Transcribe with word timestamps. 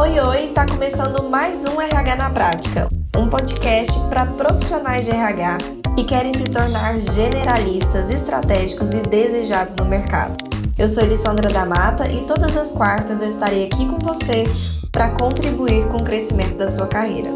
Oi, 0.00 0.20
oi, 0.20 0.46
tá 0.54 0.64
começando 0.64 1.28
mais 1.28 1.64
um 1.64 1.80
RH 1.80 2.14
na 2.14 2.30
Prática, 2.30 2.88
um 3.16 3.28
podcast 3.28 3.98
para 4.08 4.24
profissionais 4.24 5.04
de 5.04 5.10
RH 5.10 5.58
que 5.96 6.04
querem 6.04 6.32
se 6.32 6.44
tornar 6.44 7.00
generalistas, 7.00 8.08
estratégicos 8.08 8.94
e 8.94 9.00
desejados 9.00 9.74
no 9.74 9.84
mercado. 9.84 10.36
Eu 10.78 10.88
sou 10.88 11.02
Elissandra 11.02 11.50
da 11.50 11.66
Mata 11.66 12.08
e 12.12 12.20
todas 12.20 12.56
as 12.56 12.70
quartas 12.70 13.20
eu 13.20 13.28
estarei 13.28 13.66
aqui 13.66 13.86
com 13.86 13.98
você 13.98 14.44
para 14.92 15.10
contribuir 15.10 15.88
com 15.88 15.96
o 15.96 16.04
crescimento 16.04 16.56
da 16.56 16.68
sua 16.68 16.86
carreira. 16.86 17.30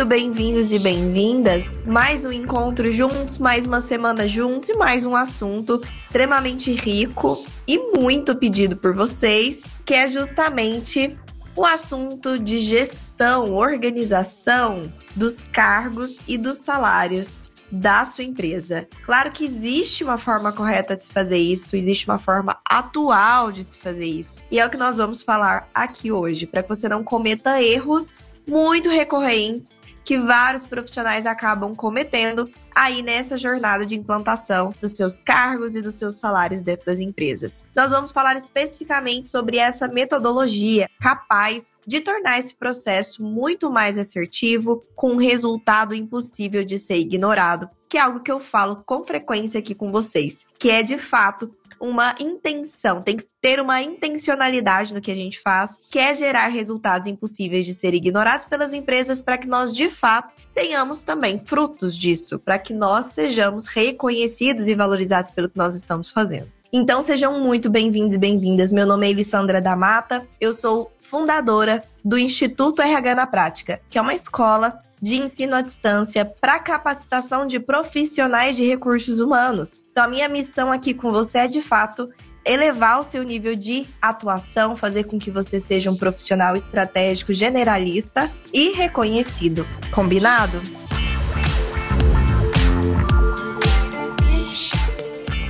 Muito 0.00 0.08
bem-vindos 0.08 0.72
e 0.72 0.78
bem-vindas. 0.78 1.64
Mais 1.84 2.24
um 2.24 2.32
encontro 2.32 2.90
juntos, 2.90 3.36
mais 3.36 3.66
uma 3.66 3.82
semana 3.82 4.26
juntos 4.26 4.70
e 4.70 4.74
mais 4.74 5.04
um 5.04 5.14
assunto 5.14 5.78
extremamente 5.98 6.72
rico 6.72 7.44
e 7.68 7.78
muito 7.98 8.34
pedido 8.34 8.78
por 8.78 8.94
vocês, 8.94 9.64
que 9.84 9.92
é 9.92 10.06
justamente 10.06 11.14
o 11.54 11.66
assunto 11.66 12.38
de 12.38 12.60
gestão, 12.60 13.52
organização 13.52 14.90
dos 15.14 15.44
cargos 15.44 16.16
e 16.26 16.38
dos 16.38 16.56
salários 16.56 17.52
da 17.70 18.02
sua 18.06 18.24
empresa. 18.24 18.88
Claro 19.02 19.30
que 19.30 19.44
existe 19.44 20.02
uma 20.02 20.16
forma 20.16 20.50
correta 20.50 20.96
de 20.96 21.04
se 21.04 21.12
fazer 21.12 21.36
isso, 21.36 21.76
existe 21.76 22.08
uma 22.08 22.18
forma 22.18 22.58
atual 22.64 23.52
de 23.52 23.62
se 23.64 23.76
fazer 23.76 24.06
isso. 24.06 24.40
E 24.50 24.58
é 24.58 24.64
o 24.64 24.70
que 24.70 24.78
nós 24.78 24.96
vamos 24.96 25.20
falar 25.20 25.68
aqui 25.74 26.10
hoje, 26.10 26.46
para 26.46 26.62
que 26.62 26.70
você 26.70 26.88
não 26.88 27.04
cometa 27.04 27.62
erros 27.62 28.24
muito 28.48 28.88
recorrentes 28.88 29.82
que 30.10 30.18
vários 30.18 30.66
profissionais 30.66 31.24
acabam 31.24 31.72
cometendo 31.72 32.50
aí 32.74 33.00
nessa 33.00 33.36
jornada 33.36 33.86
de 33.86 33.94
implantação 33.94 34.74
dos 34.80 34.96
seus 34.96 35.20
cargos 35.20 35.76
e 35.76 35.80
dos 35.80 35.94
seus 35.94 36.16
salários 36.16 36.64
dentro 36.64 36.86
das 36.86 36.98
empresas. 36.98 37.64
Nós 37.76 37.92
vamos 37.92 38.10
falar 38.10 38.34
especificamente 38.34 39.28
sobre 39.28 39.56
essa 39.56 39.86
metodologia 39.86 40.88
capaz 41.00 41.72
de 41.86 42.00
tornar 42.00 42.40
esse 42.40 42.56
processo 42.56 43.22
muito 43.22 43.70
mais 43.70 43.96
assertivo, 43.96 44.84
com 44.96 45.12
um 45.12 45.16
resultado 45.16 45.94
impossível 45.94 46.64
de 46.64 46.76
ser 46.76 46.96
ignorado, 46.96 47.70
que 47.88 47.96
é 47.96 48.00
algo 48.00 48.18
que 48.18 48.32
eu 48.32 48.40
falo 48.40 48.82
com 48.84 49.04
frequência 49.04 49.60
aqui 49.60 49.76
com 49.76 49.92
vocês, 49.92 50.48
que 50.58 50.70
é 50.70 50.82
de 50.82 50.98
fato 50.98 51.54
uma 51.80 52.14
intenção, 52.20 53.00
tem 53.00 53.16
que 53.16 53.24
ter 53.40 53.58
uma 53.58 53.80
intencionalidade 53.80 54.92
no 54.92 55.00
que 55.00 55.10
a 55.10 55.14
gente 55.14 55.40
faz, 55.40 55.78
que 55.90 55.98
é 55.98 56.12
gerar 56.12 56.48
resultados 56.48 57.08
impossíveis 57.08 57.64
de 57.64 57.72
ser 57.72 57.94
ignorados 57.94 58.44
pelas 58.44 58.74
empresas 58.74 59.22
para 59.22 59.38
que 59.38 59.48
nós, 59.48 59.74
de 59.74 59.88
fato, 59.88 60.34
tenhamos 60.52 61.02
também 61.02 61.38
frutos 61.38 61.96
disso, 61.96 62.38
para 62.38 62.58
que 62.58 62.74
nós 62.74 63.06
sejamos 63.06 63.66
reconhecidos 63.66 64.68
e 64.68 64.74
valorizados 64.74 65.30
pelo 65.30 65.48
que 65.48 65.56
nós 65.56 65.74
estamos 65.74 66.10
fazendo. 66.10 66.59
Então 66.72 67.00
sejam 67.00 67.40
muito 67.40 67.68
bem-vindos 67.68 68.14
e 68.14 68.18
bem-vindas. 68.18 68.72
Meu 68.72 68.86
nome 68.86 69.04
é 69.04 69.10
Elissandra 69.10 69.60
da 69.60 69.74
Mata, 69.74 70.24
eu 70.40 70.54
sou 70.54 70.92
fundadora 71.00 71.82
do 72.04 72.16
Instituto 72.16 72.80
RH 72.80 73.14
na 73.16 73.26
Prática, 73.26 73.80
que 73.90 73.98
é 73.98 74.00
uma 74.00 74.14
escola 74.14 74.78
de 75.02 75.16
ensino 75.16 75.56
à 75.56 75.62
distância 75.62 76.24
para 76.24 76.60
capacitação 76.60 77.44
de 77.44 77.58
profissionais 77.58 78.54
de 78.54 78.64
recursos 78.64 79.18
humanos. 79.18 79.84
Então, 79.90 80.04
a 80.04 80.08
minha 80.08 80.28
missão 80.28 80.70
aqui 80.70 80.94
com 80.94 81.10
você 81.10 81.38
é, 81.38 81.48
de 81.48 81.60
fato, 81.60 82.08
elevar 82.44 83.00
o 83.00 83.04
seu 83.04 83.24
nível 83.24 83.56
de 83.56 83.86
atuação, 84.00 84.76
fazer 84.76 85.04
com 85.04 85.18
que 85.18 85.30
você 85.30 85.58
seja 85.58 85.90
um 85.90 85.96
profissional 85.96 86.54
estratégico 86.54 87.32
generalista 87.32 88.30
e 88.52 88.70
reconhecido. 88.70 89.66
Combinado? 89.90 90.60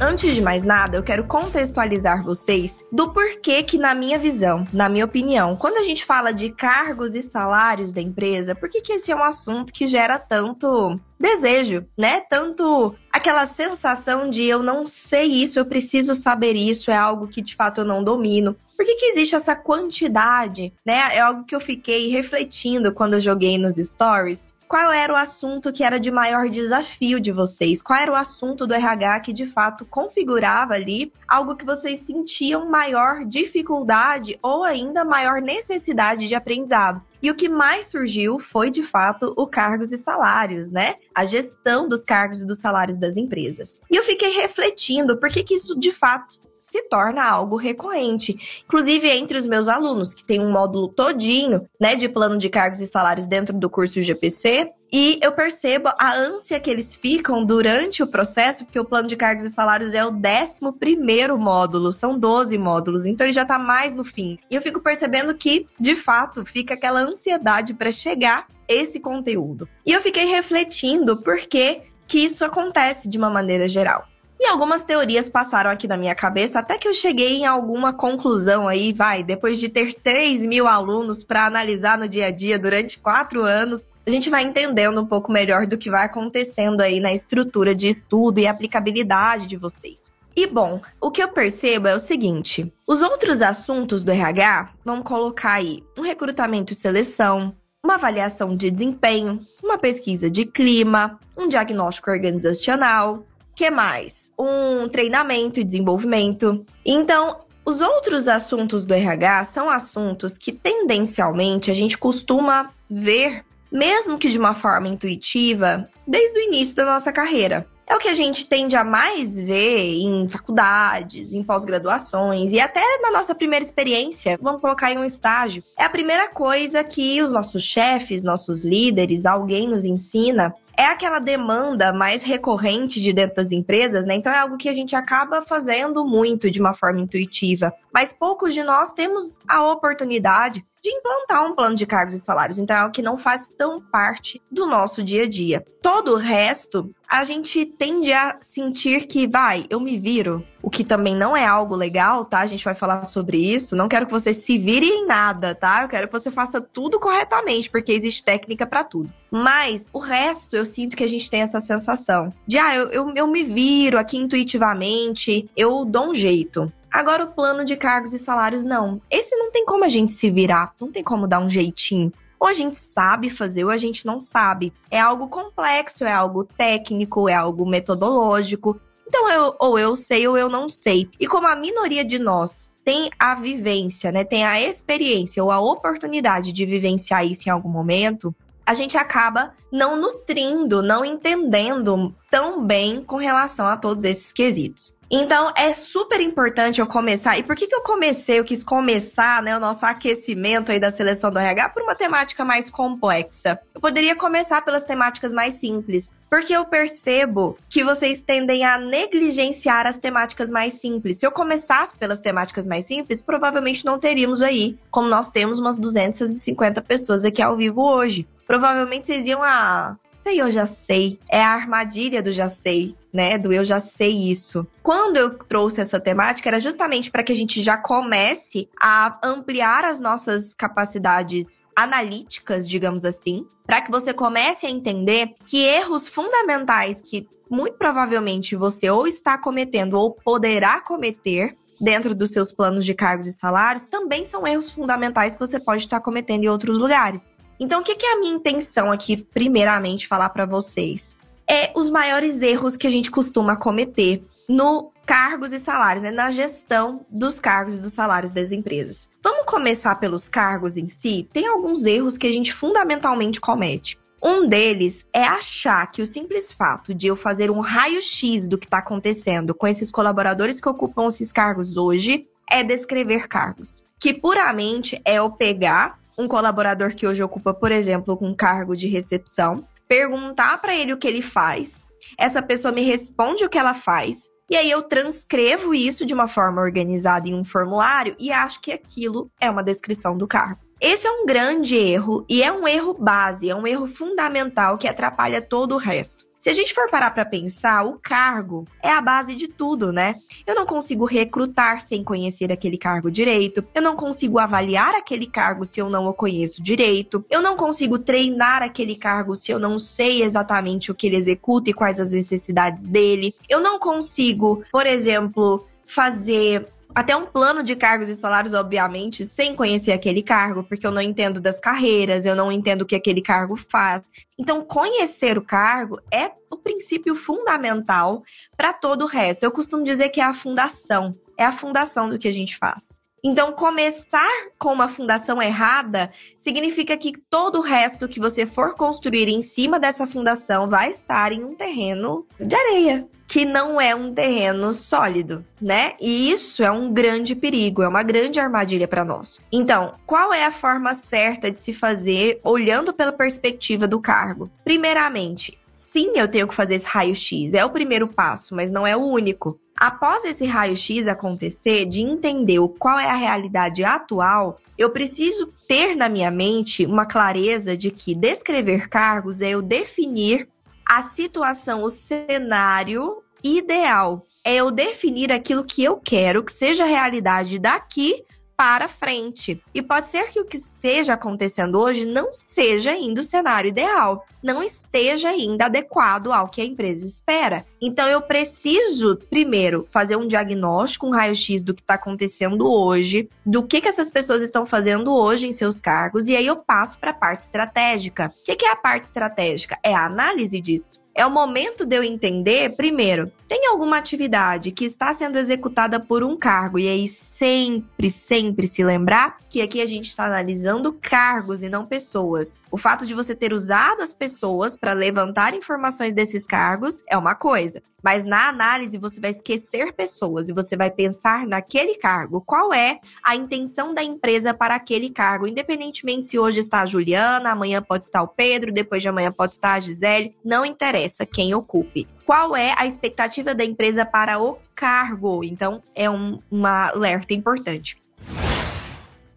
Antes 0.03 0.35
de 0.35 0.41
mais 0.41 0.65
nada, 0.65 0.97
eu 0.97 1.03
quero 1.03 1.25
contextualizar 1.25 2.25
vocês 2.25 2.87
do 2.91 3.13
porquê 3.13 3.63
que, 3.63 3.77
na 3.77 3.95
minha 3.95 4.19
visão, 4.19 4.67
na 4.73 4.89
minha 4.89 5.05
opinião, 5.05 5.55
quando 5.55 5.77
a 5.77 5.83
gente 5.83 6.07
fala 6.07 6.33
de 6.33 6.49
cargos 6.49 7.15
e 7.15 7.21
salários 7.21 7.93
da 7.93 8.01
empresa, 8.01 8.55
por 8.55 8.71
que, 8.71 8.81
que 8.81 8.95
esse 8.95 9.13
é 9.13 9.17
um 9.17 9.23
assunto 9.23 9.75
que 9.75 9.87
gera 9.87 10.19
tanto 10.19 10.99
desejo, 11.19 11.85
né? 11.99 12.23
Tanto 12.31 12.95
aquela 13.13 13.45
sensação 13.45 14.31
de 14.31 14.43
eu 14.43 14.63
não 14.63 14.87
sei 14.87 15.27
isso, 15.27 15.59
eu 15.59 15.67
preciso 15.67 16.15
saber 16.15 16.55
isso, 16.55 16.91
é 16.91 16.97
algo 16.97 17.29
que 17.29 17.43
de 17.43 17.55
fato 17.55 17.83
eu 17.83 17.85
não 17.85 18.03
domino. 18.03 18.57
Por 18.81 18.87
que, 18.87 18.95
que 18.95 19.07
existe 19.09 19.35
essa 19.35 19.55
quantidade, 19.55 20.73
né? 20.87 21.15
É 21.15 21.21
algo 21.21 21.45
que 21.45 21.55
eu 21.55 21.61
fiquei 21.61 22.09
refletindo 22.09 22.95
quando 22.95 23.13
eu 23.13 23.21
joguei 23.21 23.59
nos 23.59 23.77
stories 23.77 24.57
qual 24.71 24.93
era 24.93 25.13
o 25.13 25.17
assunto 25.17 25.73
que 25.73 25.83
era 25.83 25.99
de 25.99 26.13
maior 26.13 26.49
desafio 26.49 27.19
de 27.19 27.33
vocês? 27.33 27.83
Qual 27.83 27.99
era 27.99 28.13
o 28.13 28.15
assunto 28.15 28.69
do 28.69 28.73
RH 28.73 29.19
que 29.19 29.33
de 29.33 29.45
fato 29.45 29.85
configurava 29.85 30.75
ali 30.75 31.13
algo 31.27 31.57
que 31.57 31.65
vocês 31.67 31.99
sentiam 31.99 32.71
maior 32.71 33.25
dificuldade 33.25 34.39
ou 34.41 34.63
ainda 34.63 35.05
maior 35.05 35.43
necessidade 35.43 36.29
de 36.29 36.37
aprendizado? 36.37 37.03
E 37.21 37.29
o 37.33 37.35
que 37.35 37.49
mais 37.49 37.87
surgiu 37.87 38.39
foi, 38.39 38.71
de 38.71 38.85
fato, 38.85 39.35
o 39.37 39.45
cargos 39.45 39.91
e 39.91 39.99
salários, 39.99 40.71
né? 40.71 40.95
A 41.13 41.25
gestão 41.25 41.89
dos 41.89 42.05
cargos 42.05 42.41
e 42.41 42.47
dos 42.47 42.61
salários 42.61 42.97
das 42.97 43.17
empresas. 43.17 43.83
E 43.91 43.97
eu 43.97 44.05
fiquei 44.05 44.31
refletindo 44.31 45.19
por 45.19 45.31
que, 45.31 45.43
que 45.43 45.55
isso, 45.55 45.79
de 45.79 45.91
fato, 45.91 46.41
se 46.71 46.83
torna 46.83 47.25
algo 47.25 47.57
recorrente. 47.57 48.63
Inclusive, 48.65 49.09
entre 49.09 49.37
os 49.37 49.47
meus 49.47 49.67
alunos, 49.67 50.15
que 50.15 50.25
tem 50.25 50.41
um 50.41 50.53
módulo 50.53 50.87
todinho, 50.87 51.69
né, 51.81 51.97
de 51.97 52.09
plano 52.09 52.39
de 52.39 52.49
cargos 52.49 52.79
e 52.79 52.87
salários 52.87 53.27
dentro 53.27 53.59
do 53.59 53.69
curso 53.69 54.01
GPC, 54.01 54.71
e 54.93 55.19
eu 55.21 55.33
percebo 55.33 55.89
a 55.99 56.15
ânsia 56.15 56.61
que 56.61 56.71
eles 56.71 56.95
ficam 56.95 57.45
durante 57.45 58.05
o 58.05 58.07
processo, 58.07 58.65
porque 58.65 58.79
o 58.79 58.85
plano 58.85 59.09
de 59.09 59.17
cargos 59.17 59.43
e 59.43 59.51
salários 59.51 59.95
é 59.95 60.05
o 60.05 60.11
11 60.11 60.73
primeiro 60.79 61.37
módulo, 61.37 61.93
são 61.93 62.17
12 62.17 62.57
módulos, 62.57 63.05
então 63.05 63.27
ele 63.27 63.35
já 63.35 63.43
está 63.43 63.59
mais 63.59 63.95
no 63.95 64.05
fim. 64.05 64.39
E 64.49 64.55
eu 64.55 64.63
fico 64.63 64.81
percebendo 64.81 65.35
que, 65.35 65.67
de 65.79 65.97
fato, 65.97 66.45
fica 66.45 66.75
aquela 66.75 67.01
ansiedade 67.01 67.75
para 67.75 67.91
chegar 67.91 68.47
esse 68.69 69.01
conteúdo. 69.01 69.69
E 69.85 69.91
eu 69.91 70.01
fiquei 70.01 70.27
refletindo 70.27 71.17
por 71.17 71.39
que 71.39 71.83
que 72.07 72.19
isso 72.19 72.45
acontece 72.45 73.09
de 73.09 73.17
uma 73.17 73.31
maneira 73.31 73.69
geral. 73.69 74.10
E 74.43 74.47
algumas 74.47 74.85
teorias 74.85 75.29
passaram 75.29 75.69
aqui 75.69 75.87
na 75.87 75.99
minha 75.99 76.15
cabeça, 76.15 76.61
até 76.61 76.79
que 76.79 76.89
eu 76.89 76.95
cheguei 76.95 77.37
em 77.37 77.45
alguma 77.45 77.93
conclusão 77.93 78.67
aí, 78.67 78.91
vai, 78.91 79.23
depois 79.23 79.61
de 79.61 79.69
ter 79.69 79.93
3 79.93 80.47
mil 80.47 80.67
alunos 80.67 81.23
para 81.23 81.45
analisar 81.45 81.99
no 81.99 82.09
dia 82.09 82.29
a 82.29 82.31
dia 82.31 82.59
durante 82.59 82.99
quatro 82.99 83.43
anos, 83.43 83.91
a 84.07 84.11
gente 84.11 84.31
vai 84.31 84.43
entendendo 84.43 84.99
um 84.99 85.05
pouco 85.05 85.31
melhor 85.31 85.67
do 85.67 85.77
que 85.77 85.91
vai 85.91 86.07
acontecendo 86.07 86.81
aí 86.81 87.01
na 87.01 87.13
estrutura 87.13 87.75
de 87.75 87.87
estudo 87.87 88.39
e 88.39 88.47
aplicabilidade 88.47 89.47
de 89.47 89.59
vocês. 89.59 90.11
E 90.35 90.47
bom, 90.47 90.81
o 90.99 91.11
que 91.11 91.23
eu 91.23 91.29
percebo 91.29 91.89
é 91.89 91.95
o 91.95 92.01
seguinte: 92.01 92.73
os 92.87 93.03
outros 93.03 93.43
assuntos 93.43 94.05
do 94.05 94.11
RH, 94.11 94.71
vamos 94.83 95.05
colocar 95.05 95.53
aí 95.53 95.85
um 95.99 96.01
recrutamento 96.01 96.73
e 96.73 96.77
seleção, 96.77 97.55
uma 97.85 97.97
avaliação 97.97 98.57
de 98.57 98.71
desempenho, 98.71 99.47
uma 99.63 99.77
pesquisa 99.77 100.31
de 100.31 100.47
clima, 100.47 101.21
um 101.37 101.47
diagnóstico 101.47 102.11
organizacional, 102.11 103.23
que 103.61 103.71
mais? 103.71 104.33
Um 104.39 104.89
treinamento 104.89 105.61
e 105.61 105.65
desenvolvimento. 105.65 106.65
Então, 106.83 107.41
os 107.63 107.83
outros 107.83 108.27
assuntos 108.27 108.87
do 108.87 108.95
RH 108.95 109.45
são 109.45 109.69
assuntos 109.69 110.39
que 110.39 110.51
tendencialmente 110.51 111.71
a 111.71 111.75
gente 111.75 111.99
costuma 111.99 112.71
ver, 112.89 113.45
mesmo 113.71 114.19
que 114.19 114.31
de 114.31 114.39
uma 114.39 114.55
forma 114.55 114.89
intuitiva, 114.89 115.87
desde 116.07 116.39
o 116.39 116.43
início 116.43 116.75
da 116.75 116.87
nossa 116.87 117.13
carreira. 117.13 117.67
É 117.87 117.95
o 117.95 117.99
que 117.99 118.09
a 118.09 118.15
gente 118.15 118.47
tende 118.47 118.77
a 118.77 118.85
mais 118.85 119.35
ver 119.35 119.95
em 120.01 120.27
faculdades, 120.27 121.35
em 121.35 121.43
pós-graduações 121.43 122.53
e 122.53 122.61
até 122.61 122.81
na 123.03 123.11
nossa 123.11 123.35
primeira 123.35 123.65
experiência, 123.65 124.39
vamos 124.41 124.63
colocar 124.63 124.91
em 124.91 124.97
um 124.97 125.05
estágio. 125.05 125.63
É 125.77 125.85
a 125.85 125.91
primeira 125.91 126.29
coisa 126.29 126.83
que 126.83 127.21
os 127.21 127.31
nossos 127.31 127.63
chefes, 127.63 128.25
nossos 128.25 128.65
líderes, 128.65 129.27
alguém 129.27 129.69
nos 129.69 129.85
ensina 129.85 130.55
é 130.81 130.87
aquela 130.87 131.19
demanda 131.19 131.93
mais 131.93 132.23
recorrente 132.23 133.03
de 133.03 133.13
dentro 133.13 133.37
das 133.37 133.53
empresas, 133.53 134.07
né? 134.07 134.15
Então 134.15 134.33
é 134.33 134.39
algo 134.39 134.57
que 134.57 134.67
a 134.67 134.73
gente 134.73 134.97
acaba 134.97 135.43
fazendo 135.43 136.07
muito 136.07 136.51
de 136.51 136.59
uma 136.59 136.73
forma 136.73 137.01
intuitiva. 137.01 137.71
Mas 137.93 138.15
poucos 138.15 138.55
de 138.55 138.65
nós 138.65 138.95
temos 138.95 139.41
a 139.47 139.63
oportunidade 139.63 140.65
de 140.83 140.91
implantar 140.91 141.45
um 141.45 141.55
plano 141.55 141.77
de 141.77 141.87
cargos 141.87 142.15
e 142.15 142.21
salários. 142.21 142.59
Então 142.59 142.77
é 142.77 142.81
algo 142.81 142.95
que 142.95 143.03
não 143.03 143.17
faz 143.17 143.51
tão 143.51 143.81
parte 143.81 144.41
do 144.51 144.67
nosso 144.67 145.03
dia 145.03 145.25
a 145.25 145.29
dia. 145.29 145.65
Todo 145.83 146.13
o 146.13 146.17
resto, 146.17 146.91
a 147.09 147.25
gente 147.25 147.67
tende 147.67 148.13
a 148.13 148.37
sentir 148.41 149.07
que, 149.07 149.27
vai, 149.27 149.67
eu 149.69 149.81
me 149.81 149.99
viro. 149.99 150.45
O 150.63 150.69
que 150.69 150.85
também 150.85 151.17
não 151.17 151.35
é 151.35 151.47
algo 151.47 151.75
legal, 151.75 152.25
tá? 152.25 152.41
A 152.41 152.47
gente 152.47 152.65
vai 152.65 152.75
falar 152.75 153.03
sobre 153.05 153.39
isso. 153.39 153.75
Não 153.75 153.89
quero 153.89 154.07
que 154.07 154.13
você 154.13 154.33
se 154.33 154.59
vire 154.59 154.87
em 154.87 155.07
nada, 155.07 155.55
tá? 155.55 155.83
Eu 155.83 155.89
quero 155.89 156.07
que 156.07 156.13
você 156.13 156.31
faça 156.31 156.61
tudo 156.61 157.01
corretamente, 157.01 157.71
porque 157.71 157.93
existe 157.93 158.23
técnica 158.23 158.67
para 158.67 158.85
tudo. 158.85 159.11
Mas 159.31 159.89
o 159.93 159.99
resto, 159.99 160.57
eu 160.57 160.65
sinto 160.65 160.97
que 160.97 161.05
a 161.05 161.09
gente 161.09 161.31
tem 161.31 161.41
essa 161.41 161.61
sensação 161.61 162.33
de, 162.47 162.59
ah, 162.59 162.75
eu, 162.75 162.91
eu, 162.91 163.13
eu 163.15 163.27
me 163.27 163.43
viro 163.43 163.99
aqui 163.99 164.19
intuitivamente, 164.19 165.49
eu 165.57 165.85
dou 165.85 166.11
um 166.11 166.15
jeito. 166.15 166.71
Agora, 166.93 167.25
o 167.25 167.33
plano 167.33 167.65
de 167.65 167.77
cargos 167.77 168.13
e 168.13 168.19
salários, 168.19 168.65
não. 168.65 169.01
Esse 169.11 169.37
não 169.37 169.51
tem 169.51 169.65
como 169.65 169.85
a 169.85 169.89
gente 169.89 170.13
se 170.13 170.31
virar, 170.31 170.75
não 170.81 170.91
tem 170.91 171.05
como 171.05 171.27
dar 171.27 171.41
um 171.41 171.49
jeitinho. 171.49 172.13
Ou 172.39 172.49
a 172.49 172.53
gente 172.53 172.75
sabe 172.75 173.29
fazer 173.29 173.65
ou 173.65 173.71
a 173.71 173.77
gente 173.77 174.07
não 174.07 174.19
sabe. 174.19 174.73
É 174.91 174.99
algo 174.99 175.29
complexo, 175.29 176.05
é 176.05 176.13
algo 176.13 176.43
técnico, 176.43 177.29
é 177.29 177.35
algo 177.35 177.67
metodológico. 177.67 178.81
Então, 179.07 179.29
eu, 179.29 179.55
ou 179.59 179.79
eu 179.79 179.95
sei 179.95 180.27
ou 180.27 180.39
eu 180.39 180.49
não 180.49 180.69
sei. 180.69 181.09
E 181.19 181.27
como 181.27 181.47
a 181.47 181.57
minoria 181.57 182.05
de 182.05 182.19
nós 182.19 182.73
tem 182.85 183.11
a 183.19 183.35
vivência, 183.35 184.11
né, 184.11 184.25
tem 184.25 184.45
a 184.45 184.61
experiência 184.61 185.43
ou 185.45 185.51
a 185.51 185.61
oportunidade 185.61 186.53
de 186.53 186.65
vivenciar 186.65 187.27
isso 187.27 187.49
em 187.49 187.53
algum 187.53 187.69
momento, 187.69 188.35
a 188.65 188.73
gente 188.73 188.97
acaba 188.97 189.53
não 189.71 189.97
nutrindo, 189.97 190.83
não 190.83 191.05
entendendo 191.05 192.15
tão 192.31 192.65
bem 192.65 193.03
com 193.03 193.17
relação 193.17 193.67
a 193.67 193.77
todos 193.77 194.05
esses 194.05 194.33
quesitos. 194.33 194.97
Então, 195.13 195.53
é 195.57 195.73
super 195.73 196.21
importante 196.21 196.81
eu 196.81 196.87
começar. 196.87 197.37
E 197.37 197.43
por 197.43 197.57
que, 197.57 197.67
que 197.67 197.75
eu 197.75 197.83
comecei? 197.83 198.39
Eu 198.39 198.45
quis 198.45 198.63
começar 198.63 199.43
né, 199.43 199.57
o 199.57 199.61
nosso 199.61 199.85
aquecimento 199.85 200.71
aí 200.71 200.79
da 200.79 200.93
seleção 200.93 201.33
do 201.33 201.39
RH 201.41 201.71
por 201.71 201.83
uma 201.83 201.97
temática 201.97 202.45
mais 202.45 202.71
complexa. 202.71 203.59
Eu 203.75 203.81
poderia 203.81 204.15
começar 204.15 204.63
pelas 204.63 204.85
temáticas 204.85 205.33
mais 205.33 205.55
simples. 205.55 206.15
Porque 206.31 206.53
eu 206.53 206.65
percebo 206.65 207.59
que 207.69 207.83
vocês 207.83 208.23
tendem 208.23 208.65
a 208.65 208.79
negligenciar 208.79 209.85
as 209.85 209.97
temáticas 209.97 210.49
mais 210.49 210.75
simples. 210.75 211.19
Se 211.19 211.27
eu 211.27 211.33
começasse 211.33 211.97
pelas 211.97 212.21
temáticas 212.21 212.65
mais 212.65 212.85
simples, 212.85 213.21
provavelmente 213.21 213.85
não 213.85 213.99
teríamos 213.99 214.41
aí, 214.41 214.79
como 214.93 215.09
nós 215.09 215.29
temos 215.29 215.59
umas 215.59 215.77
250 215.77 216.81
pessoas 216.83 217.25
aqui 217.25 217.43
ao 217.43 217.57
vivo 217.57 217.83
hoje. 217.83 218.29
Provavelmente 218.51 219.07
vocês 219.07 219.27
iam 219.27 219.45
a. 219.45 219.97
Sei, 220.13 220.41
eu 220.41 220.51
já 220.51 220.67
sei. 220.67 221.21
É 221.29 221.41
a 221.41 221.51
armadilha 221.53 222.21
do 222.21 222.33
já 222.33 222.49
sei 222.49 222.97
né, 223.13 223.39
do 223.39 223.53
eu 223.53 223.65
já 223.65 223.79
sei 223.79 224.11
isso. 224.11 224.67
Quando 224.83 225.17
eu 225.17 225.31
trouxe 225.39 225.81
essa 225.81 226.01
temática 226.01 226.49
era 226.49 226.59
justamente 226.59 227.13
para 227.13 227.23
que 227.23 227.31
a 227.31 227.37
gente 227.37 227.63
já 227.63 227.77
comece 227.77 228.69
a 228.81 229.19
ampliar 229.23 229.85
as 229.85 230.01
nossas 230.01 230.55
capacidades 230.55 231.63
analíticas, 231.77 232.69
digamos 232.69 233.05
assim, 233.05 233.47
para 233.65 233.81
que 233.83 233.91
você 233.91 234.13
comece 234.13 234.67
a 234.67 234.71
entender 234.71 235.35
que 235.47 235.65
erros 235.65 236.09
fundamentais 236.09 237.01
que 237.01 237.29
muito 237.49 237.77
provavelmente 237.77 238.57
você 238.57 238.91
ou 238.91 239.07
está 239.07 239.39
cometendo 239.39 239.95
ou 239.95 240.13
poderá 240.13 240.81
cometer 240.81 241.57
dentro 241.81 242.17
dos 242.17 242.33
seus 242.33 242.53
planos 242.53 242.85
de 242.85 242.95
cargos 242.95 243.29
e 243.29 243.33
salários 243.33 243.87
também 243.87 244.25
são 244.25 244.45
erros 244.45 244.73
fundamentais 244.73 245.35
que 245.35 245.41
você 245.41 245.59
pode 245.59 245.85
estar 245.85 246.01
cometendo 246.01 246.45
em 246.45 246.49
outros 246.49 246.77
lugares. 246.77 247.35
Então, 247.61 247.83
o 247.83 247.85
que 247.85 248.05
é 248.05 248.15
a 248.15 248.19
minha 248.19 248.35
intenção 248.35 248.91
aqui, 248.91 249.23
primeiramente, 249.23 250.09
falar 250.09 250.31
para 250.31 250.47
vocês? 250.47 251.21
é 251.51 251.73
os 251.75 251.91
maiores 251.91 252.43
erros 252.43 252.77
que 252.77 252.87
a 252.87 252.91
gente 252.91 253.11
costuma 253.11 253.57
cometer 253.57 254.23
no 254.49 254.93
cargos 255.05 255.51
e 255.51 255.59
salários, 255.59 256.01
né, 256.01 256.13
na 256.13 256.31
gestão 256.31 257.05
dos 257.11 257.41
cargos 257.41 257.75
e 257.75 257.81
dos 257.81 257.93
salários 257.93 258.31
das 258.31 258.53
empresas. 258.53 259.11
Vamos 259.21 259.45
começar 259.47 259.97
pelos 259.97 260.29
cargos 260.29 260.77
em 260.77 260.87
si? 260.87 261.29
Tem 261.33 261.49
alguns 261.49 261.85
erros 261.85 262.17
que 262.17 262.29
a 262.29 262.31
gente 262.31 262.53
fundamentalmente 262.53 263.41
comete. 263.41 263.99
Um 264.23 264.47
deles 264.47 265.09
é 265.13 265.25
achar 265.25 265.91
que 265.91 266.03
o 266.03 266.07
simples 266.07 266.53
fato 266.53 266.95
de 266.95 267.09
eu 267.09 267.17
fazer 267.17 267.51
um 267.51 267.59
raio-x 267.59 268.47
do 268.47 268.57
que 268.57 268.67
está 268.67 268.79
acontecendo 268.79 269.53
com 269.53 269.67
esses 269.67 269.91
colaboradores 269.91 270.61
que 270.61 270.69
ocupam 270.69 271.09
esses 271.09 271.33
cargos 271.33 271.77
hoje 271.77 272.29
é 272.49 272.63
descrever 272.63 273.27
cargos. 273.27 273.85
Que 273.99 274.15
puramente 274.15 275.01
é 275.05 275.17
eu 275.17 275.31
pegar 275.31 275.99
um 276.21 276.29
colaborador 276.29 276.95
que 276.95 277.07
hoje 277.07 277.23
ocupa, 277.23 277.55
por 277.55 277.73
exemplo, 277.73 278.19
um 278.21 278.35
cargo 278.35 278.77
de 278.77 278.87
recepção, 278.87 279.65
perguntar 279.89 280.61
para 280.61 280.75
ele 280.75 280.93
o 280.93 280.99
que 280.99 281.09
ele 281.09 281.23
faz, 281.23 281.87
essa 282.19 282.43
pessoa 282.43 282.73
me 282.73 282.83
responde 282.83 283.45
o 283.45 283.49
que 283.49 283.59
ela 283.59 283.75
faz, 283.75 284.31
e 284.51 284.57
aí 284.57 284.71
eu 284.71 284.83
transcrevo 284.83 285.73
isso 285.73 286.05
de 286.05 286.13
uma 286.13 286.27
forma 286.27 286.61
organizada 286.61 287.29
em 287.29 287.35
um 287.35 287.45
formulário 287.45 288.17
e 288.19 288.33
acho 288.33 288.61
que 288.61 288.73
aquilo 288.73 289.31
é 289.41 289.49
uma 289.49 289.63
descrição 289.63 290.19
do 290.19 290.27
cargo. 290.27 290.61
Esse 290.81 291.07
é 291.07 291.11
um 291.11 291.25
grande 291.25 291.77
erro 291.77 292.25
e 292.29 292.43
é 292.43 292.51
um 292.51 292.67
erro 292.67 292.95
base, 292.95 293.49
é 293.49 293.55
um 293.55 293.67
erro 293.67 293.87
fundamental 293.87 294.77
que 294.77 294.89
atrapalha 294.89 295.41
todo 295.41 295.75
o 295.77 295.79
resto. 295.79 296.25
Se 296.41 296.49
a 296.49 296.55
gente 296.55 296.73
for 296.73 296.89
parar 296.89 297.11
para 297.11 297.27
pensar, 297.27 297.85
o 297.85 297.99
cargo 298.03 298.67
é 298.83 298.91
a 298.91 299.03
base 299.03 299.35
de 299.35 299.47
tudo, 299.47 299.93
né? 299.93 300.15
Eu 300.47 300.55
não 300.55 300.65
consigo 300.65 301.05
recrutar 301.05 301.83
sem 301.83 302.03
conhecer 302.03 302.51
aquele 302.51 302.79
cargo 302.79 303.11
direito, 303.11 303.63
eu 303.75 303.83
não 303.83 303.95
consigo 303.95 304.39
avaliar 304.39 304.95
aquele 304.95 305.27
cargo 305.27 305.67
se 305.67 305.79
eu 305.79 305.91
não 305.91 306.07
o 306.07 306.15
conheço 306.15 306.63
direito, 306.63 307.23
eu 307.29 307.43
não 307.43 307.59
consigo 307.59 307.99
treinar 307.99 308.63
aquele 308.63 308.97
cargo 308.97 309.37
se 309.37 309.53
eu 309.53 309.59
não 309.59 309.79
sei 309.79 310.23
exatamente 310.23 310.91
o 310.91 310.95
que 310.95 311.09
ele 311.09 311.17
executa 311.17 311.69
e 311.69 311.75
quais 311.75 312.01
as 312.01 312.11
necessidades 312.11 312.85
dele, 312.85 313.35
eu 313.47 313.61
não 313.61 313.79
consigo, 313.79 314.65
por 314.73 314.87
exemplo, 314.87 315.67
fazer 315.85 316.67
até 316.95 317.15
um 317.17 317.27
plano 317.27 317.63
de 317.63 317.77
cargos 317.77 318.09
e 318.09 318.17
salários, 318.17 318.55
obviamente, 318.55 319.25
sem 319.25 319.55
conhecer 319.55 319.93
aquele 319.93 320.23
cargo, 320.23 320.65
porque 320.65 320.87
eu 320.87 320.91
não 320.91 321.01
entendo 321.01 321.41
das 321.41 321.61
carreiras, 321.61 322.25
eu 322.25 322.35
não 322.35 322.51
entendo 322.51 322.83
o 322.83 322.87
que 322.87 322.97
aquele 322.97 323.23
cargo 323.23 323.57
faz. 323.57 324.03
Então, 324.39 324.65
conhecer 324.65 325.39
o 325.39 325.43
cargo 325.43 326.01
é 326.13 326.33
o 326.51 326.57
princípio 326.57 327.15
fundamental 327.15 328.23
para 328.57 328.73
todo 328.73 329.03
o 329.03 329.07
resto. 329.07 329.45
Eu 329.45 329.53
costumo 329.53 329.83
dizer 329.83 330.09
que 330.09 330.21
é 330.21 330.25
a 330.25 330.35
fundação, 330.35 331.15
é 331.37 331.45
a 331.45 331.53
fundação 331.53 332.09
do 332.09 332.19
que 332.19 332.29
a 332.29 332.33
gente 332.33 332.57
faz. 332.57 333.01
Então, 333.23 333.53
começar 333.53 334.29
com 334.59 334.73
uma 334.73 334.89
fundação 334.89 335.43
errada 335.43 336.11
significa 336.35 336.97
que 336.97 337.13
todo 337.29 337.59
o 337.59 337.63
resto 337.63 338.09
que 338.09 338.19
você 338.19 338.47
for 338.47 338.75
construir 338.75 339.29
em 339.29 339.41
cima 339.41 339.79
dessa 339.79 340.07
fundação 340.07 340.69
vai 340.69 340.89
estar 340.89 341.33
em 341.33 341.45
um 341.45 341.55
terreno 341.55 342.27
de 342.39 342.55
areia, 342.55 343.07
que 343.29 343.45
não 343.45 343.81
é 343.81 343.95
um 343.95 344.13
terreno 344.15 344.73
sólido, 344.73 345.45
né? 345.61 345.93
E 346.01 346.33
isso 346.33 346.65
é 346.65 346.71
um 346.71 346.93
grande 346.93 347.37
perigo, 347.37 347.83
é 347.83 347.89
uma 347.89 348.03
grande 348.03 348.41
armadilha 348.41 348.89
para 348.89 349.05
nós. 349.05 349.41
Então, 349.53 349.95
qual 350.07 350.33
é 350.33 350.47
a 350.47 350.51
forma 350.51 350.95
certa 350.95 351.51
de 351.51 351.61
se 351.61 351.75
fazer 351.75 352.41
olhando 352.43 352.93
pela 352.93 353.13
perspectiva 353.13 353.87
do 353.87 354.01
cargo? 354.01 354.51
Primeiramente, 354.65 355.59
sim, 355.69 356.13
eu 356.17 356.27
tenho 356.27 356.49
que 356.49 356.55
fazer 356.55 356.77
esse 356.77 356.87
raio-x, 356.87 357.53
é 357.53 357.65
o 357.65 357.71
primeiro 357.71 358.09
passo, 358.09 358.55
mas 358.55 358.71
não 358.71 358.87
é 358.87 358.97
o 358.97 359.05
único. 359.05 359.61
Após 359.81 360.27
esse 360.27 360.45
raio-x 360.45 361.09
acontecer, 361.09 361.87
de 361.87 362.03
entender 362.03 362.61
qual 362.79 362.99
é 362.99 363.09
a 363.09 363.15
realidade 363.15 363.83
atual, 363.83 364.61
eu 364.77 364.91
preciso 364.91 365.55
ter 365.67 365.97
na 365.97 366.07
minha 366.07 366.31
mente 366.31 366.85
uma 366.85 367.07
clareza 367.07 367.75
de 367.75 367.91
que 367.91 368.15
descrever 368.15 368.91
cargos 368.91 369.41
é 369.41 369.49
eu 369.49 369.63
definir 369.63 370.47
a 370.85 371.01
situação, 371.01 371.83
o 371.83 371.89
cenário 371.89 373.23
ideal. 373.43 374.27
É 374.45 374.57
eu 374.57 374.71
definir 374.71 375.33
aquilo 375.33 375.65
que 375.65 375.83
eu 375.83 375.97
quero 375.97 376.45
que 376.45 376.53
seja 376.53 376.85
realidade 376.85 377.59
daqui 377.59 378.23
para 378.61 378.89
frente. 378.89 379.59
E 379.75 379.81
pode 379.81 380.09
ser 380.09 380.29
que 380.29 380.39
o 380.39 380.45
que 380.45 380.59
esteja 380.59 381.15
acontecendo 381.15 381.81
hoje 381.81 382.05
não 382.05 382.31
seja 382.31 382.91
ainda 382.91 383.23
o 383.23 383.25
cenário 383.25 383.71
ideal, 383.71 384.27
não 384.43 384.63
esteja 384.63 385.31
ainda 385.31 385.65
adequado 385.65 386.31
ao 386.31 386.47
que 386.47 386.61
a 386.61 386.65
empresa 386.67 387.07
espera. 387.07 387.65
Então 387.81 388.07
eu 388.07 388.21
preciso, 388.21 389.19
primeiro, 389.31 389.87
fazer 389.89 390.17
um 390.17 390.27
diagnóstico, 390.27 391.07
um 391.07 391.11
raio-x 391.11 391.63
do 391.63 391.73
que 391.73 391.81
está 391.81 391.95
acontecendo 391.95 392.71
hoje, 392.71 393.31
do 393.47 393.67
que, 393.67 393.81
que 393.81 393.89
essas 393.89 394.11
pessoas 394.11 394.43
estão 394.43 394.67
fazendo 394.67 395.11
hoje 395.11 395.47
em 395.47 395.53
seus 395.53 395.81
cargos, 395.81 396.29
e 396.29 396.37
aí 396.37 396.47
eu 396.47 396.57
passo 396.57 396.99
para 396.99 397.13
a 397.13 397.15
parte 397.15 397.41
estratégica. 397.45 398.31
O 398.43 398.45
que, 398.45 398.57
que 398.57 398.67
é 398.67 398.73
a 398.73 398.77
parte 398.77 399.05
estratégica? 399.05 399.79
É 399.83 399.95
a 399.95 400.05
análise 400.05 400.61
disso. 400.61 401.01
É 401.21 401.27
o 401.27 401.31
momento 401.31 401.85
de 401.85 401.95
eu 401.95 402.03
entender, 402.03 402.77
primeiro, 402.77 403.31
tem 403.47 403.67
alguma 403.67 403.99
atividade 403.99 404.73
que 404.73 404.87
está 404.87 405.13
sendo 405.13 405.39
executada 405.39 406.01
por 406.01 406.25
um 406.25 406.35
cargo, 406.35 406.79
e 406.79 406.89
aí 406.89 407.07
sempre, 407.07 408.09
sempre 408.09 408.67
se 408.67 408.83
lembrar 408.83 409.37
que 409.47 409.61
aqui 409.61 409.83
a 409.83 409.85
gente 409.85 410.09
está 410.09 410.25
analisando 410.25 410.95
cargos 410.95 411.61
e 411.63 411.69
não 411.69 411.85
pessoas. 411.85 412.63
O 412.71 412.79
fato 412.79 413.05
de 413.05 413.13
você 413.13 413.35
ter 413.35 413.53
usado 413.53 414.01
as 414.01 414.15
pessoas 414.15 414.77
para 414.77 414.95
levantar 414.95 415.53
informações 415.53 416.15
desses 416.15 416.47
cargos 416.47 417.05
é 417.07 417.19
uma 417.19 417.35
coisa. 417.35 417.83
Mas 418.03 418.25
na 418.25 418.49
análise 418.49 418.99
você 418.99 419.21
vai 419.21 419.31
esquecer 419.31 419.93
pessoas 419.93 420.49
e 420.49 420.53
você 420.53 420.77
vai 420.77 420.91
pensar 420.91 421.47
naquele 421.47 421.97
cargo. 421.97 422.41
Qual 422.41 422.73
é 422.73 422.99
a 423.23 423.37
intenção 423.37 423.95
da 423.95 424.03
empresa 424.03 424.55
para 424.55 424.75
aquele 424.75 425.11
cargo? 425.11 425.47
Independentemente 425.47 426.27
se 426.27 426.39
hoje 426.39 426.61
está 426.61 426.83
a 426.83 426.87
Juliana, 426.87 427.51
amanhã 427.51 427.83
pode 427.83 428.05
estar 428.05 428.23
o 428.23 428.29
Pedro, 428.29 428.73
depois 428.73 429.03
de 429.03 429.09
amanhã 429.09 429.31
pode 429.33 429.55
estar 429.55 429.75
a 429.75 429.81
Gisele, 429.81 430.37
não 430.45 430.65
interessa 430.65 431.27
quem 431.27 431.55
ocupe. 431.55 432.07
Qual 432.25 432.55
é 432.55 432.75
a 432.77 432.87
expectativa 432.87 433.55
da 433.55 433.65
empresa 433.65 434.05
para 434.07 434.41
o 434.41 434.59
cargo? 434.75 435.43
Então, 435.43 435.83
é 435.95 436.09
um, 436.09 436.39
uma 436.51 436.91
alerta 436.91 437.35
importante. 437.35 438.00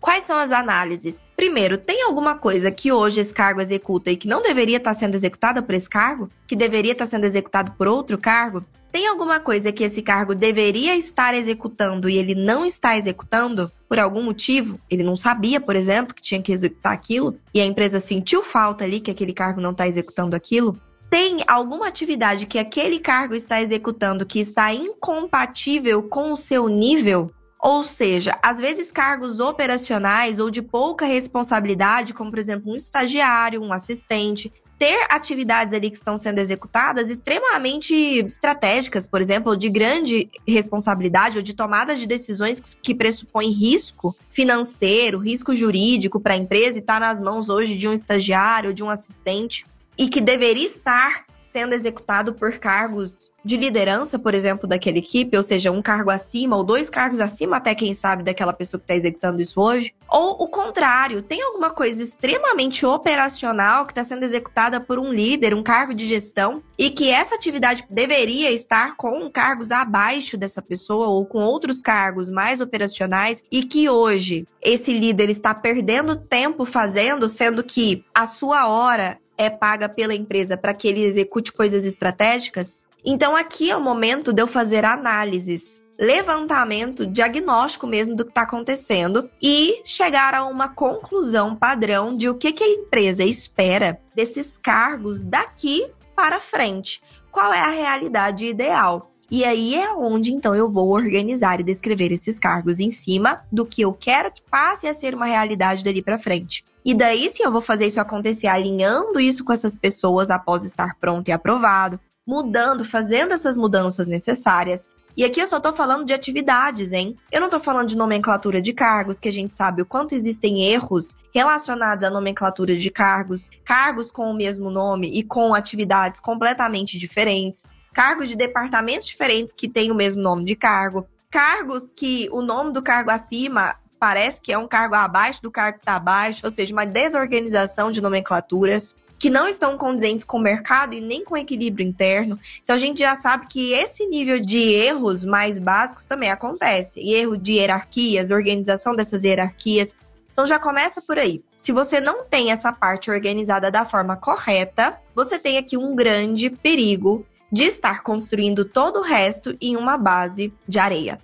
Quais 0.04 0.26
são 0.26 0.38
as 0.38 0.52
análises? 0.52 1.30
Primeiro, 1.34 1.78
tem 1.78 2.04
alguma 2.04 2.36
coisa 2.36 2.70
que 2.70 2.92
hoje 2.92 3.22
esse 3.22 3.34
cargo 3.34 3.62
executa 3.62 4.12
e 4.12 4.18
que 4.18 4.28
não 4.28 4.42
deveria 4.42 4.76
estar 4.76 4.94
sendo 4.94 5.16
executada 5.16 5.62
por 5.64 5.74
esse 5.74 5.90
cargo? 5.90 6.30
Que 6.46 6.58
deveria 6.58 6.92
estar 6.92 7.06
sendo 7.06 7.24
executado 7.24 7.72
por 7.78 7.88
outro 7.88 8.18
cargo? 8.18 8.66
Tem 8.92 9.08
alguma 9.08 9.40
coisa 9.40 9.72
que 9.72 9.82
esse 9.82 10.02
cargo 10.02 10.36
deveria 10.36 10.94
estar 10.98 11.34
executando 11.34 12.10
e 12.10 12.18
ele 12.18 12.36
não 12.36 12.66
está 12.66 12.98
executando 12.98 13.72
por 13.88 13.98
algum 13.98 14.22
motivo? 14.22 14.78
Ele 14.90 15.04
não 15.04 15.16
sabia, 15.16 15.62
por 15.62 15.74
exemplo, 15.74 16.14
que 16.14 16.22
tinha 16.22 16.42
que 16.42 16.52
executar 16.52 16.92
aquilo 16.92 17.40
e 17.54 17.62
a 17.62 17.66
empresa 17.66 18.02
sentiu 18.02 18.44
falta 18.44 18.84
ali 18.84 19.00
que 19.00 19.10
aquele 19.10 19.32
cargo 19.32 19.62
não 19.62 19.72
está 19.72 19.88
executando 19.88 20.36
aquilo? 20.36 20.78
Tem 21.10 21.46
alguma 21.48 21.88
atividade 21.88 22.46
que 22.46 22.60
aquele 22.60 23.00
cargo 23.00 23.36
está 23.36 23.62
executando 23.62 24.26
que 24.26 24.42
está 24.42 24.74
incompatível 24.74 26.04
com 26.04 26.34
o 26.34 26.38
seu 26.38 26.68
nível? 26.68 27.32
Ou 27.64 27.82
seja, 27.82 28.38
às 28.44 28.58
vezes 28.58 28.92
cargos 28.92 29.40
operacionais 29.40 30.38
ou 30.38 30.52
de 30.52 30.62
pouca 30.62 31.06
responsabilidade, 31.06 32.14
como 32.14 32.30
por 32.30 32.38
exemplo 32.38 32.70
um 32.70 32.76
estagiário, 32.76 33.64
um 33.64 33.72
assistente, 33.72 34.52
ter 34.78 35.08
atividades 35.10 35.72
ali 35.72 35.90
que 35.90 35.96
estão 35.96 36.18
sendo 36.18 36.40
executadas 36.40 37.10
extremamente 37.10 37.94
estratégicas, 37.94 39.08
por 39.08 39.22
exemplo, 39.22 39.56
de 39.56 39.70
grande 39.70 40.30
responsabilidade 40.46 41.38
ou 41.38 41.44
de 41.44 41.54
tomada 41.54 41.96
de 41.96 42.06
decisões 42.06 42.76
que 42.82 42.94
pressupõem 42.94 43.50
risco 43.50 44.14
financeiro, 44.30 45.20
risco 45.20 45.56
jurídico 45.56 46.20
para 46.20 46.34
a 46.34 46.38
empresa 46.38 46.80
e 46.80 46.82
está 46.82 47.00
nas 47.00 47.22
mãos 47.22 47.48
hoje 47.48 47.76
de 47.76 47.88
um 47.88 47.94
estagiário 47.94 48.74
de 48.74 48.84
um 48.84 48.90
assistente 48.90 49.66
e 49.98 50.08
que 50.08 50.22
deveria 50.22 50.66
estar 50.66 51.26
sendo 51.54 51.74
executado 51.74 52.34
por 52.34 52.58
cargos 52.58 53.32
de 53.46 53.58
liderança, 53.58 54.18
por 54.18 54.34
exemplo, 54.34 54.68
daquela 54.68 54.98
equipe, 54.98 55.38
ou 55.38 55.44
seja, 55.44 55.72
um 55.72 55.84
cargo 55.84 56.10
acima 56.10 56.56
ou 56.56 56.64
dois 56.64 56.90
cargos 56.90 57.20
acima, 57.20 57.58
até 57.58 57.76
quem 57.76 57.94
sabe, 57.94 58.24
daquela 58.24 58.54
pessoa 58.54 58.80
que 58.80 58.86
está 58.86 58.96
executando 58.96 59.40
isso 59.40 59.62
hoje. 59.62 59.94
Ou 60.10 60.32
o 60.44 60.48
contrário, 60.48 61.22
tem 61.22 61.44
alguma 61.44 61.70
coisa 61.70 62.02
extremamente 62.02 62.86
operacional 62.86 63.86
que 63.86 63.92
está 63.92 64.04
sendo 64.04 64.24
executada 64.24 64.80
por 64.80 64.98
um 64.98 65.12
líder, 65.12 65.54
um 65.54 65.62
cargo 65.62 65.94
de 65.94 66.08
gestão, 66.08 66.64
e 66.78 66.90
que 66.90 67.12
essa 67.12 67.36
atividade 67.36 67.86
deveria 67.88 68.52
estar 68.52 68.96
com 68.96 69.30
cargos 69.30 69.72
abaixo 69.72 70.38
dessa 70.38 70.62
pessoa 70.62 71.08
ou 71.08 71.24
com 71.24 71.40
outros 71.40 71.82
cargos 71.82 72.32
mais 72.32 72.62
operacionais, 72.62 73.44
e 73.52 73.64
que 73.64 73.88
hoje 73.90 74.48
esse 74.60 74.98
líder 74.98 75.30
está 75.30 75.54
perdendo 75.54 76.16
tempo 76.16 76.66
fazendo, 76.66 77.28
sendo 77.28 77.64
que 77.64 78.04
a 78.16 78.26
sua 78.26 78.68
hora 78.68 79.20
é 79.38 79.50
paga 79.50 79.90
pela 79.90 80.14
empresa 80.14 80.58
para 80.58 80.74
que 80.74 80.88
ele 80.88 81.04
execute 81.04 81.52
coisas 81.52 81.86
estratégicas, 81.86 82.88
então 83.06 83.36
aqui 83.36 83.70
é 83.70 83.76
o 83.76 83.82
momento 83.82 84.32
de 84.32 84.42
eu 84.42 84.48
fazer 84.48 84.86
análises, 84.86 85.84
levantamento, 86.00 87.06
diagnóstico 87.06 87.86
mesmo 87.86 88.16
do 88.16 88.24
que 88.24 88.32
está 88.32 88.44
acontecendo 88.44 89.30
e 89.42 89.82
chegar 89.84 90.34
a 90.34 90.46
uma 90.46 90.70
conclusão 90.70 91.56
padrão 91.56 92.16
de 92.16 92.30
o 92.30 92.36
que, 92.36 92.52
que 92.52 92.64
a 92.64 92.70
empresa 92.70 93.24
espera 93.24 94.00
desses 94.16 94.58
cargos 94.58 95.26
daqui 95.26 95.86
para 96.16 96.40
frente. 96.40 97.02
Qual 97.32 97.54
é 97.54 97.60
a 97.60 97.70
realidade 97.70 98.46
ideal? 98.46 99.12
E 99.30 99.44
aí 99.44 99.76
é 99.76 99.92
onde 99.92 100.32
então 100.32 100.56
eu 100.56 100.72
vou 100.72 100.90
organizar 100.90 101.60
e 101.60 101.64
descrever 101.64 102.12
esses 102.12 102.38
cargos 102.38 102.80
em 102.80 102.92
cima 102.92 103.44
do 103.52 103.66
que 103.66 103.82
eu 103.82 103.92
quero 103.92 104.32
que 104.32 104.42
passe 104.44 104.88
a 104.88 104.94
ser 104.94 105.16
uma 105.16 105.26
realidade 105.26 105.84
dali 105.84 106.02
para 106.02 106.20
frente. 106.20 106.64
E 106.86 106.94
daí 106.94 107.30
sim 107.30 107.44
eu 107.44 107.52
vou 107.52 107.62
fazer 107.62 107.88
isso 107.88 108.02
acontecer 108.02 108.48
alinhando 108.48 109.20
isso 109.20 109.44
com 109.44 109.54
essas 109.54 109.78
pessoas 109.78 110.30
após 110.30 110.64
estar 110.64 110.96
pronto 111.00 111.28
e 111.30 111.32
aprovado, 111.32 112.00
mudando, 112.28 112.84
fazendo 112.84 113.34
essas 113.34 113.58
mudanças 113.58 114.08
necessárias. 114.08 114.90
E 115.16 115.24
aqui 115.24 115.40
eu 115.40 115.46
só 115.46 115.60
tô 115.60 115.72
falando 115.72 116.06
de 116.06 116.14
atividades, 116.14 116.92
hein? 116.92 117.16
Eu 117.32 117.40
não 117.40 117.48
tô 117.48 117.60
falando 117.60 117.88
de 117.88 117.96
nomenclatura 117.96 118.60
de 118.60 118.74
cargos, 118.74 119.20
que 119.20 119.30
a 119.30 119.32
gente 119.32 119.54
sabe 119.54 119.84
o 119.84 119.86
quanto 119.86 120.16
existem 120.16 120.64
erros 120.66 121.18
relacionados 121.32 122.04
à 122.04 122.10
nomenclatura 122.10 122.76
de 122.76 122.90
cargos, 122.90 123.50
cargos 123.64 124.10
com 124.10 124.32
o 124.32 124.34
mesmo 124.34 124.72
nome 124.72 125.08
e 125.08 125.22
com 125.22 125.54
atividades 125.54 126.20
completamente 126.20 126.98
diferentes, 126.98 127.64
cargos 127.94 128.28
de 128.28 128.36
departamentos 128.36 129.06
diferentes 129.06 129.54
que 129.54 129.70
têm 129.70 129.92
o 129.92 129.96
mesmo 129.96 130.22
nome 130.22 130.46
de 130.46 130.56
cargo, 130.56 131.06
cargos 131.30 131.92
que 131.92 132.28
o 132.32 132.42
nome 132.42 132.74
do 132.74 132.82
cargo 132.82 133.12
acima 133.12 133.76
parece 134.04 134.42
que 134.42 134.52
é 134.52 134.58
um 134.58 134.68
cargo 134.68 134.96
abaixo 134.96 135.42
do 135.42 135.50
cargo 135.50 135.78
que 135.78 135.84
está 135.84 135.96
abaixo, 135.96 136.42
ou 136.44 136.52
seja, 136.52 136.74
uma 136.74 136.86
desorganização 136.86 137.90
de 137.90 138.02
nomenclaturas 138.02 138.98
que 139.18 139.30
não 139.30 139.48
estão 139.48 139.78
condizentes 139.78 140.26
com 140.26 140.36
o 140.36 140.42
mercado 140.42 140.94
e 140.94 141.00
nem 141.00 141.24
com 141.24 141.36
o 141.36 141.38
equilíbrio 141.38 141.88
interno. 141.88 142.38
Então 142.62 142.76
a 142.76 142.80
gente 142.80 143.00
já 143.00 143.16
sabe 143.16 143.48
que 143.48 143.72
esse 143.72 144.06
nível 144.06 144.42
de 144.42 144.58
erros 144.58 145.24
mais 145.24 145.58
básicos 145.58 146.06
também 146.06 146.30
acontece. 146.30 147.00
Erro 147.00 147.38
de 147.38 147.54
hierarquias, 147.54 148.30
organização 148.30 148.94
dessas 148.94 149.24
hierarquias. 149.24 149.96
Então 150.34 150.46
já 150.46 150.60
começa 150.60 151.02
por 151.02 151.18
aí. 151.18 151.42
Se 151.56 151.72
você 151.72 152.02
não 152.02 152.26
tem 152.26 152.52
essa 152.52 152.74
parte 152.74 153.10
organizada 153.10 153.72
da 153.72 153.86
forma 153.86 154.18
correta, 154.18 155.00
você 155.16 155.40
tem 155.40 155.58
aqui 155.58 155.78
um 155.78 155.96
grande 155.96 156.50
perigo 156.50 157.26
de 157.50 157.64
estar 157.64 158.04
construindo 158.04 158.66
todo 158.66 159.00
o 159.00 159.02
resto 159.02 159.56
em 159.62 159.78
uma 159.78 159.96
base 159.96 160.54
de 160.68 160.78
areia. 160.78 161.18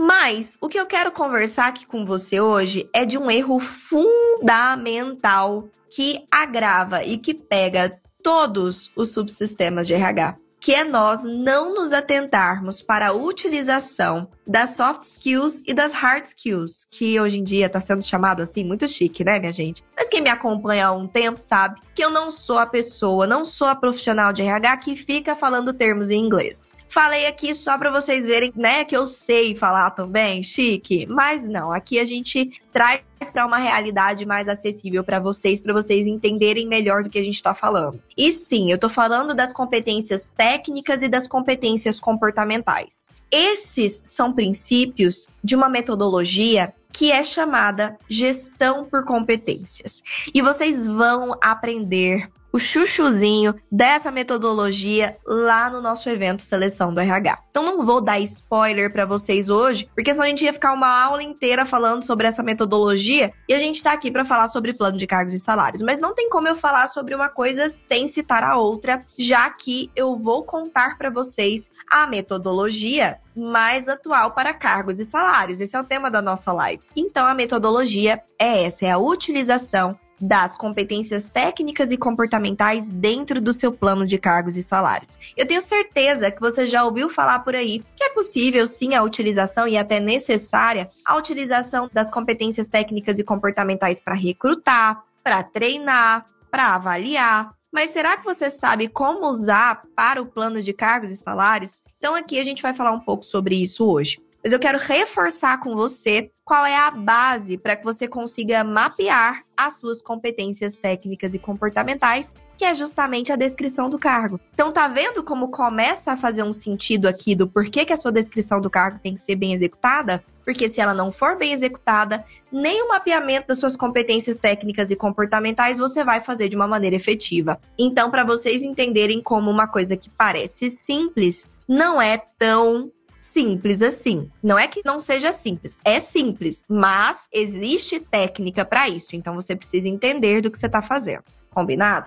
Mas 0.00 0.56
o 0.60 0.68
que 0.68 0.78
eu 0.78 0.86
quero 0.86 1.10
conversar 1.10 1.66
aqui 1.66 1.84
com 1.84 2.06
você 2.06 2.40
hoje 2.40 2.88
é 2.92 3.04
de 3.04 3.18
um 3.18 3.28
erro 3.28 3.58
fundamental 3.58 5.68
que 5.90 6.24
agrava 6.30 7.02
e 7.02 7.18
que 7.18 7.34
pega 7.34 8.00
todos 8.22 8.92
os 8.94 9.10
subsistemas 9.10 9.88
de 9.88 9.94
RH, 9.94 10.36
que 10.60 10.72
é 10.72 10.84
nós 10.84 11.24
não 11.24 11.74
nos 11.74 11.92
atentarmos 11.92 12.80
para 12.80 13.08
a 13.08 13.12
utilização 13.12 14.28
das 14.46 14.76
soft 14.76 15.02
skills 15.02 15.64
e 15.66 15.74
das 15.74 15.94
hard 15.94 16.26
skills, 16.26 16.86
que 16.92 17.18
hoje 17.18 17.40
em 17.40 17.42
dia 17.42 17.66
está 17.66 17.80
sendo 17.80 18.04
chamado 18.04 18.40
assim, 18.40 18.62
muito 18.62 18.86
chique, 18.86 19.24
né, 19.24 19.40
minha 19.40 19.50
gente? 19.50 19.82
Mas 19.96 20.08
quem 20.08 20.22
me 20.22 20.30
acompanha 20.30 20.86
há 20.86 20.92
um 20.92 21.08
tempo 21.08 21.40
sabe 21.40 21.80
que 21.92 22.04
eu 22.04 22.10
não 22.10 22.30
sou 22.30 22.60
a 22.60 22.66
pessoa, 22.66 23.26
não 23.26 23.44
sou 23.44 23.66
a 23.66 23.74
profissional 23.74 24.32
de 24.32 24.42
RH 24.42 24.76
que 24.76 24.94
fica 24.94 25.34
falando 25.34 25.72
termos 25.72 26.08
em 26.08 26.24
inglês. 26.24 26.77
Falei 26.88 27.26
aqui 27.26 27.54
só 27.54 27.76
para 27.76 27.90
vocês 27.90 28.26
verem, 28.26 28.52
né, 28.56 28.84
que 28.84 28.96
eu 28.96 29.06
sei 29.06 29.54
falar 29.54 29.90
também, 29.90 30.42
chique, 30.42 31.06
mas 31.06 31.46
não, 31.46 31.70
aqui 31.70 31.98
a 31.98 32.04
gente 32.04 32.50
traz 32.72 33.02
para 33.32 33.44
uma 33.44 33.58
realidade 33.58 34.24
mais 34.24 34.48
acessível 34.48 35.04
para 35.04 35.20
vocês, 35.20 35.60
para 35.60 35.74
vocês 35.74 36.06
entenderem 36.06 36.66
melhor 36.66 37.02
do 37.02 37.10
que 37.10 37.18
a 37.18 37.22
gente 37.22 37.34
está 37.34 37.52
falando. 37.52 38.02
E 38.16 38.32
sim, 38.32 38.70
eu 38.70 38.76
estou 38.76 38.88
falando 38.88 39.34
das 39.34 39.52
competências 39.52 40.32
técnicas 40.34 41.02
e 41.02 41.08
das 41.08 41.28
competências 41.28 42.00
comportamentais. 42.00 43.10
Esses 43.30 44.00
são 44.04 44.32
princípios 44.32 45.28
de 45.44 45.54
uma 45.54 45.68
metodologia 45.68 46.72
que 46.90 47.12
é 47.12 47.22
chamada 47.22 47.96
gestão 48.08 48.84
por 48.84 49.04
competências. 49.04 50.02
E 50.34 50.40
vocês 50.42 50.86
vão 50.86 51.36
aprender 51.40 52.28
o 52.52 52.58
chuchuzinho 52.58 53.54
dessa 53.70 54.10
metodologia 54.10 55.16
lá 55.26 55.70
no 55.70 55.80
nosso 55.80 56.08
evento 56.08 56.42
Seleção 56.42 56.92
do 56.92 57.00
RH. 57.00 57.38
Então 57.50 57.62
não 57.62 57.84
vou 57.84 58.00
dar 58.00 58.18
spoiler 58.20 58.92
para 58.92 59.04
vocês 59.04 59.48
hoje, 59.48 59.88
porque 59.94 60.12
senão 60.12 60.24
a 60.24 60.28
gente 60.28 60.44
ia 60.44 60.52
ficar 60.52 60.72
uma 60.72 60.88
aula 60.88 61.22
inteira 61.22 61.66
falando 61.66 62.02
sobre 62.02 62.26
essa 62.26 62.42
metodologia 62.42 63.32
e 63.48 63.54
a 63.54 63.58
gente 63.58 63.82
tá 63.82 63.92
aqui 63.92 64.10
para 64.10 64.24
falar 64.24 64.48
sobre 64.48 64.72
plano 64.72 64.98
de 64.98 65.06
cargos 65.06 65.34
e 65.34 65.38
salários, 65.38 65.82
mas 65.82 66.00
não 66.00 66.14
tem 66.14 66.28
como 66.30 66.48
eu 66.48 66.54
falar 66.54 66.88
sobre 66.88 67.14
uma 67.14 67.28
coisa 67.28 67.68
sem 67.68 68.06
citar 68.06 68.42
a 68.42 68.56
outra, 68.56 69.04
já 69.18 69.48
que 69.50 69.90
eu 69.94 70.16
vou 70.16 70.44
contar 70.44 70.96
para 70.96 71.10
vocês 71.10 71.70
a 71.90 72.06
metodologia 72.06 73.18
mais 73.36 73.88
atual 73.88 74.32
para 74.32 74.52
cargos 74.52 74.98
e 74.98 75.04
salários. 75.04 75.60
Esse 75.60 75.76
é 75.76 75.80
o 75.80 75.84
tema 75.84 76.10
da 76.10 76.20
nossa 76.20 76.52
live. 76.52 76.82
Então 76.96 77.26
a 77.26 77.34
metodologia 77.34 78.20
é 78.38 78.64
essa, 78.64 78.86
é 78.86 78.90
a 78.90 78.98
utilização 78.98 79.98
das 80.20 80.56
competências 80.56 81.28
técnicas 81.28 81.90
e 81.90 81.96
comportamentais 81.96 82.90
dentro 82.90 83.40
do 83.40 83.54
seu 83.54 83.72
plano 83.72 84.06
de 84.06 84.18
cargos 84.18 84.56
e 84.56 84.62
salários. 84.62 85.18
Eu 85.36 85.46
tenho 85.46 85.60
certeza 85.60 86.30
que 86.30 86.40
você 86.40 86.66
já 86.66 86.84
ouviu 86.84 87.08
falar 87.08 87.40
por 87.40 87.54
aí 87.54 87.84
que 87.96 88.04
é 88.04 88.10
possível 88.10 88.66
sim 88.66 88.94
a 88.94 89.02
utilização 89.02 89.68
e 89.68 89.76
até 89.76 90.00
necessária 90.00 90.90
a 91.04 91.16
utilização 91.16 91.88
das 91.92 92.10
competências 92.10 92.68
técnicas 92.68 93.18
e 93.18 93.24
comportamentais 93.24 94.00
para 94.00 94.14
recrutar, 94.14 95.04
para 95.22 95.42
treinar, 95.42 96.26
para 96.50 96.74
avaliar. 96.74 97.52
Mas 97.72 97.90
será 97.90 98.16
que 98.16 98.24
você 98.24 98.48
sabe 98.48 98.88
como 98.88 99.26
usar 99.26 99.82
para 99.94 100.20
o 100.22 100.26
plano 100.26 100.62
de 100.62 100.72
cargos 100.72 101.10
e 101.10 101.16
salários? 101.16 101.84
Então 101.98 102.14
aqui 102.14 102.38
a 102.38 102.44
gente 102.44 102.62
vai 102.62 102.72
falar 102.72 102.92
um 102.92 103.00
pouco 103.00 103.24
sobre 103.24 103.54
isso 103.54 103.86
hoje. 103.86 104.18
Mas 104.42 104.52
eu 104.52 104.58
quero 104.58 104.78
reforçar 104.78 105.58
com 105.58 105.74
você 105.74 106.30
qual 106.44 106.64
é 106.64 106.76
a 106.76 106.90
base 106.90 107.58
para 107.58 107.76
que 107.76 107.84
você 107.84 108.08
consiga 108.08 108.64
mapear 108.64 109.42
as 109.58 109.74
suas 109.74 110.00
competências 110.00 110.78
técnicas 110.78 111.34
e 111.34 111.38
comportamentais, 111.38 112.32
que 112.56 112.64
é 112.64 112.72
justamente 112.72 113.32
a 113.32 113.36
descrição 113.36 113.90
do 113.90 113.98
cargo. 113.98 114.40
Então, 114.54 114.70
tá 114.70 114.86
vendo 114.86 115.24
como 115.24 115.48
começa 115.48 116.12
a 116.12 116.16
fazer 116.16 116.44
um 116.44 116.52
sentido 116.52 117.08
aqui 117.08 117.34
do 117.34 117.48
porquê 117.48 117.84
que 117.84 117.92
a 117.92 117.96
sua 117.96 118.12
descrição 118.12 118.60
do 118.60 118.70
cargo 118.70 119.00
tem 119.02 119.14
que 119.14 119.20
ser 119.20 119.34
bem 119.34 119.52
executada? 119.52 120.22
Porque 120.44 120.68
se 120.68 120.80
ela 120.80 120.94
não 120.94 121.10
for 121.10 121.36
bem 121.36 121.52
executada, 121.52 122.24
nem 122.52 122.82
o 122.82 122.88
mapeamento 122.88 123.48
das 123.48 123.58
suas 123.58 123.76
competências 123.76 124.38
técnicas 124.38 124.90
e 124.92 124.96
comportamentais 124.96 125.76
você 125.76 126.04
vai 126.04 126.20
fazer 126.20 126.48
de 126.48 126.56
uma 126.56 126.68
maneira 126.68 126.94
efetiva. 126.94 127.60
Então, 127.76 128.10
para 128.10 128.24
vocês 128.24 128.62
entenderem 128.62 129.20
como 129.20 129.50
uma 129.50 129.66
coisa 129.66 129.96
que 129.96 130.08
parece 130.08 130.70
simples, 130.70 131.50
não 131.68 132.00
é 132.00 132.16
tão 132.38 132.90
simples 133.18 133.82
assim. 133.82 134.30
Não 134.40 134.56
é 134.56 134.68
que 134.68 134.80
não 134.84 135.00
seja 135.00 135.32
simples, 135.32 135.76
é 135.84 135.98
simples, 135.98 136.64
mas 136.68 137.26
existe 137.32 137.98
técnica 137.98 138.64
para 138.64 138.88
isso. 138.88 139.16
Então 139.16 139.34
você 139.34 139.56
precisa 139.56 139.88
entender 139.88 140.40
do 140.40 140.50
que 140.50 140.56
você 140.56 140.66
está 140.66 140.80
fazendo. 140.80 141.24
Combinado? 141.50 142.06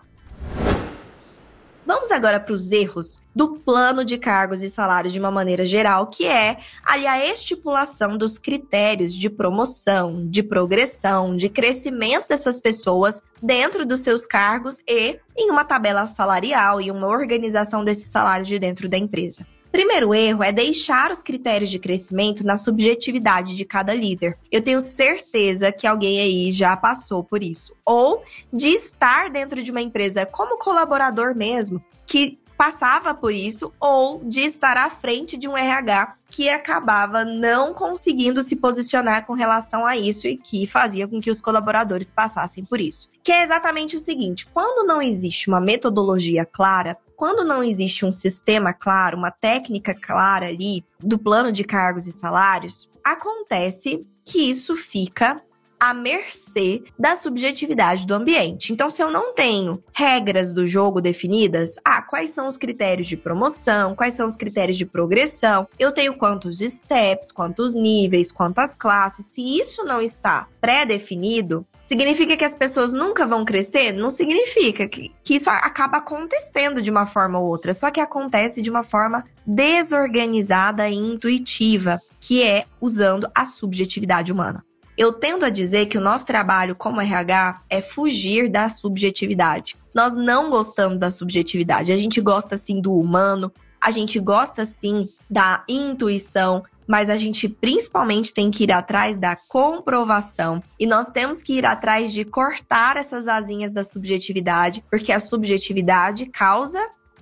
Vamos 1.86 2.12
agora 2.12 2.39
para 2.39 2.53
os 2.53 2.72
erros 2.72 3.22
do 3.36 3.58
plano 3.58 4.06
de 4.06 4.18
cargos 4.18 4.63
e 4.63 4.70
salários 4.70 5.12
de 5.12 5.20
uma 5.20 5.32
maneira 5.32 5.65
geral, 5.65 6.08
que 6.08 6.25
é 6.25 6.60
ali 6.86 7.06
a 7.06 7.25
estipulação 7.25 8.18
dos 8.18 8.38
critérios 8.38 9.13
de 9.13 9.30
promoção, 9.30 10.25
de 10.30 10.41
progressão, 10.41 11.36
de 11.36 11.50
crescimento 11.50 12.30
dessas 12.30 12.62
pessoas 12.62 13.22
dentro 13.41 13.86
dos 13.86 14.00
seus 14.00 14.25
cargos 14.25 14.77
e 14.88 15.20
em 15.36 15.51
uma 15.51 15.65
tabela 15.65 16.06
salarial 16.06 16.80
e 16.80 16.89
uma 16.89 17.08
organização 17.08 17.84
desses 17.84 18.08
salários 18.08 18.48
de 18.48 18.58
dentro 18.58 18.88
da 18.88 18.98
empresa. 18.98 19.46
Primeiro 19.71 20.13
erro 20.13 20.43
é 20.43 20.51
deixar 20.51 21.11
os 21.11 21.21
critérios 21.21 21.69
de 21.69 21.79
crescimento 21.79 22.45
na 22.45 22.57
subjetividade 22.57 23.55
de 23.55 23.63
cada 23.63 23.93
líder. 23.93 24.37
Eu 24.51 24.61
tenho 24.61 24.81
certeza 24.81 25.71
que 25.71 25.87
alguém 25.87 26.19
aí 26.19 26.51
já 26.51 26.75
passou 26.75 27.23
por 27.23 27.41
isso. 27.41 27.73
Ou 27.85 28.21
de 28.51 28.67
estar 28.67 29.29
dentro 29.29 29.63
de 29.63 29.71
uma 29.71 29.81
empresa 29.81 30.25
como 30.25 30.57
colaborador 30.57 31.33
mesmo, 31.33 31.81
que 32.05 32.37
passava 32.62 33.15
por 33.15 33.34
isso, 33.34 33.74
ou 33.80 34.24
de 34.24 34.41
estar 34.41 34.77
à 34.77 34.88
frente 34.88 35.36
de 35.36 35.50
um 35.50 35.58
RH 35.58 36.15
que 36.30 36.48
acabava 36.48 37.25
não 37.25 37.74
conseguindo 37.74 38.44
se 38.44 38.58
posicionar 38.58 39.25
com 39.25 39.34
relação 39.34 39.84
a 39.84 39.98
isso 39.98 40.27
e 40.27 40.38
que 40.38 40.68
fazia 40.68 41.08
com 41.08 41.20
que 41.20 41.32
os 41.32 41.41
colaboradores 41.41 42.12
passassem 42.12 42.63
por 42.63 42.80
isso. 42.80 43.10
Que 43.24 43.32
é 43.32 43.41
exatamente 43.41 43.96
o 43.96 44.00
seguinte: 44.00 44.46
quando 44.53 44.86
não 44.86 45.01
existe 45.01 45.48
uma 45.48 45.60
metodologia 45.60 46.46
clara, 46.46 47.00
quando 47.15 47.44
não 47.44 47.63
existe 47.63 48.06
um 48.06 48.12
sistema 48.12 48.74
claro, 48.74 49.18
uma 49.18 49.32
técnica 49.32 49.96
clara 49.96 50.46
ali 50.46 50.86
do 51.00 51.18
plano 51.18 51.51
de 51.51 51.63
cargos 51.63 52.06
e 52.06 52.12
salários, 52.12 52.88
acontece 53.03 54.06
que 54.24 54.38
isso 54.38 54.77
fica 54.77 55.41
à 55.81 55.95
mercê 55.95 56.83
da 56.97 57.15
subjetividade 57.15 58.05
do 58.05 58.13
ambiente. 58.13 58.71
Então, 58.71 58.88
se 58.88 59.01
eu 59.01 59.09
não 59.09 59.33
tenho 59.33 59.83
regras 59.91 60.53
do 60.53 60.67
jogo 60.67 61.01
definidas, 61.01 61.73
ah, 61.83 62.03
quais 62.03 62.29
são 62.29 62.45
os 62.45 62.55
critérios 62.55 63.07
de 63.07 63.17
promoção, 63.17 63.95
quais 63.95 64.13
são 64.13 64.27
os 64.27 64.35
critérios 64.35 64.77
de 64.77 64.85
progressão, 64.85 65.67
eu 65.79 65.91
tenho 65.91 66.13
quantos 66.13 66.59
steps, 66.59 67.31
quantos 67.31 67.73
níveis, 67.73 68.31
quantas 68.31 68.75
classes, 68.75 69.25
se 69.25 69.41
isso 69.41 69.83
não 69.83 70.00
está 70.00 70.47
pré-definido, 70.61 71.65
Significa 71.81 72.38
que 72.38 72.45
as 72.45 72.53
pessoas 72.53 72.93
nunca 72.93 73.25
vão 73.25 73.43
crescer? 73.43 73.91
Não 73.91 74.09
significa 74.09 74.88
que, 74.88 75.11
que 75.21 75.35
isso 75.35 75.50
acaba 75.50 75.97
acontecendo 75.97 76.81
de 76.81 76.89
uma 76.89 77.05
forma 77.05 77.38
ou 77.38 77.50
outra, 77.50 77.73
só 77.73 77.91
que 77.91 78.00
acontece 78.00 78.61
de 78.61 78.69
uma 78.69 78.81
forma 78.81 79.25
desorganizada 79.45 80.88
e 80.88 80.95
intuitiva, 80.95 82.00
que 82.17 82.41
é 82.43 82.63
usando 82.79 83.29
a 83.35 83.43
subjetividade 83.43 84.31
humana. 84.31 84.63
Eu 85.01 85.12
tendo 85.12 85.43
a 85.43 85.50
dizer 85.50 85.88
que 85.88 85.98
o 85.98 86.01
nosso 86.01 86.27
trabalho 86.27 86.75
como 86.75 87.01
RH 87.01 87.63
é 87.72 87.81
fugir 87.81 88.48
da 88.48 88.70
subjetividade. 88.70 89.75
Nós 89.96 90.13
não 90.13 90.51
gostamos 90.51 91.00
da 91.00 91.10
subjetividade. 91.10 91.91
A 91.91 91.98
gente 91.98 92.22
gosta 92.22 92.55
sim 92.55 92.79
do 92.79 92.93
humano, 92.93 93.51
a 93.81 93.89
gente 93.89 94.20
gosta 94.20 94.63
sim 94.63 95.10
da 95.27 95.63
intuição, 95.67 96.63
mas 96.86 97.10
a 97.10 97.17
gente 97.17 97.50
principalmente 97.50 98.31
tem 98.31 98.51
que 98.51 98.65
ir 98.65 98.72
atrás 98.72 99.17
da 99.17 99.36
comprovação. 99.36 100.62
E 100.79 100.86
nós 100.86 101.10
temos 101.10 101.41
que 101.41 101.53
ir 101.53 101.65
atrás 101.65 102.13
de 102.13 102.24
cortar 102.24 102.96
essas 102.96 103.27
asinhas 103.27 103.74
da 103.74 103.84
subjetividade, 103.84 104.84
porque 104.88 105.12
a 105.12 105.20
subjetividade 105.20 106.27
causa 106.27 106.79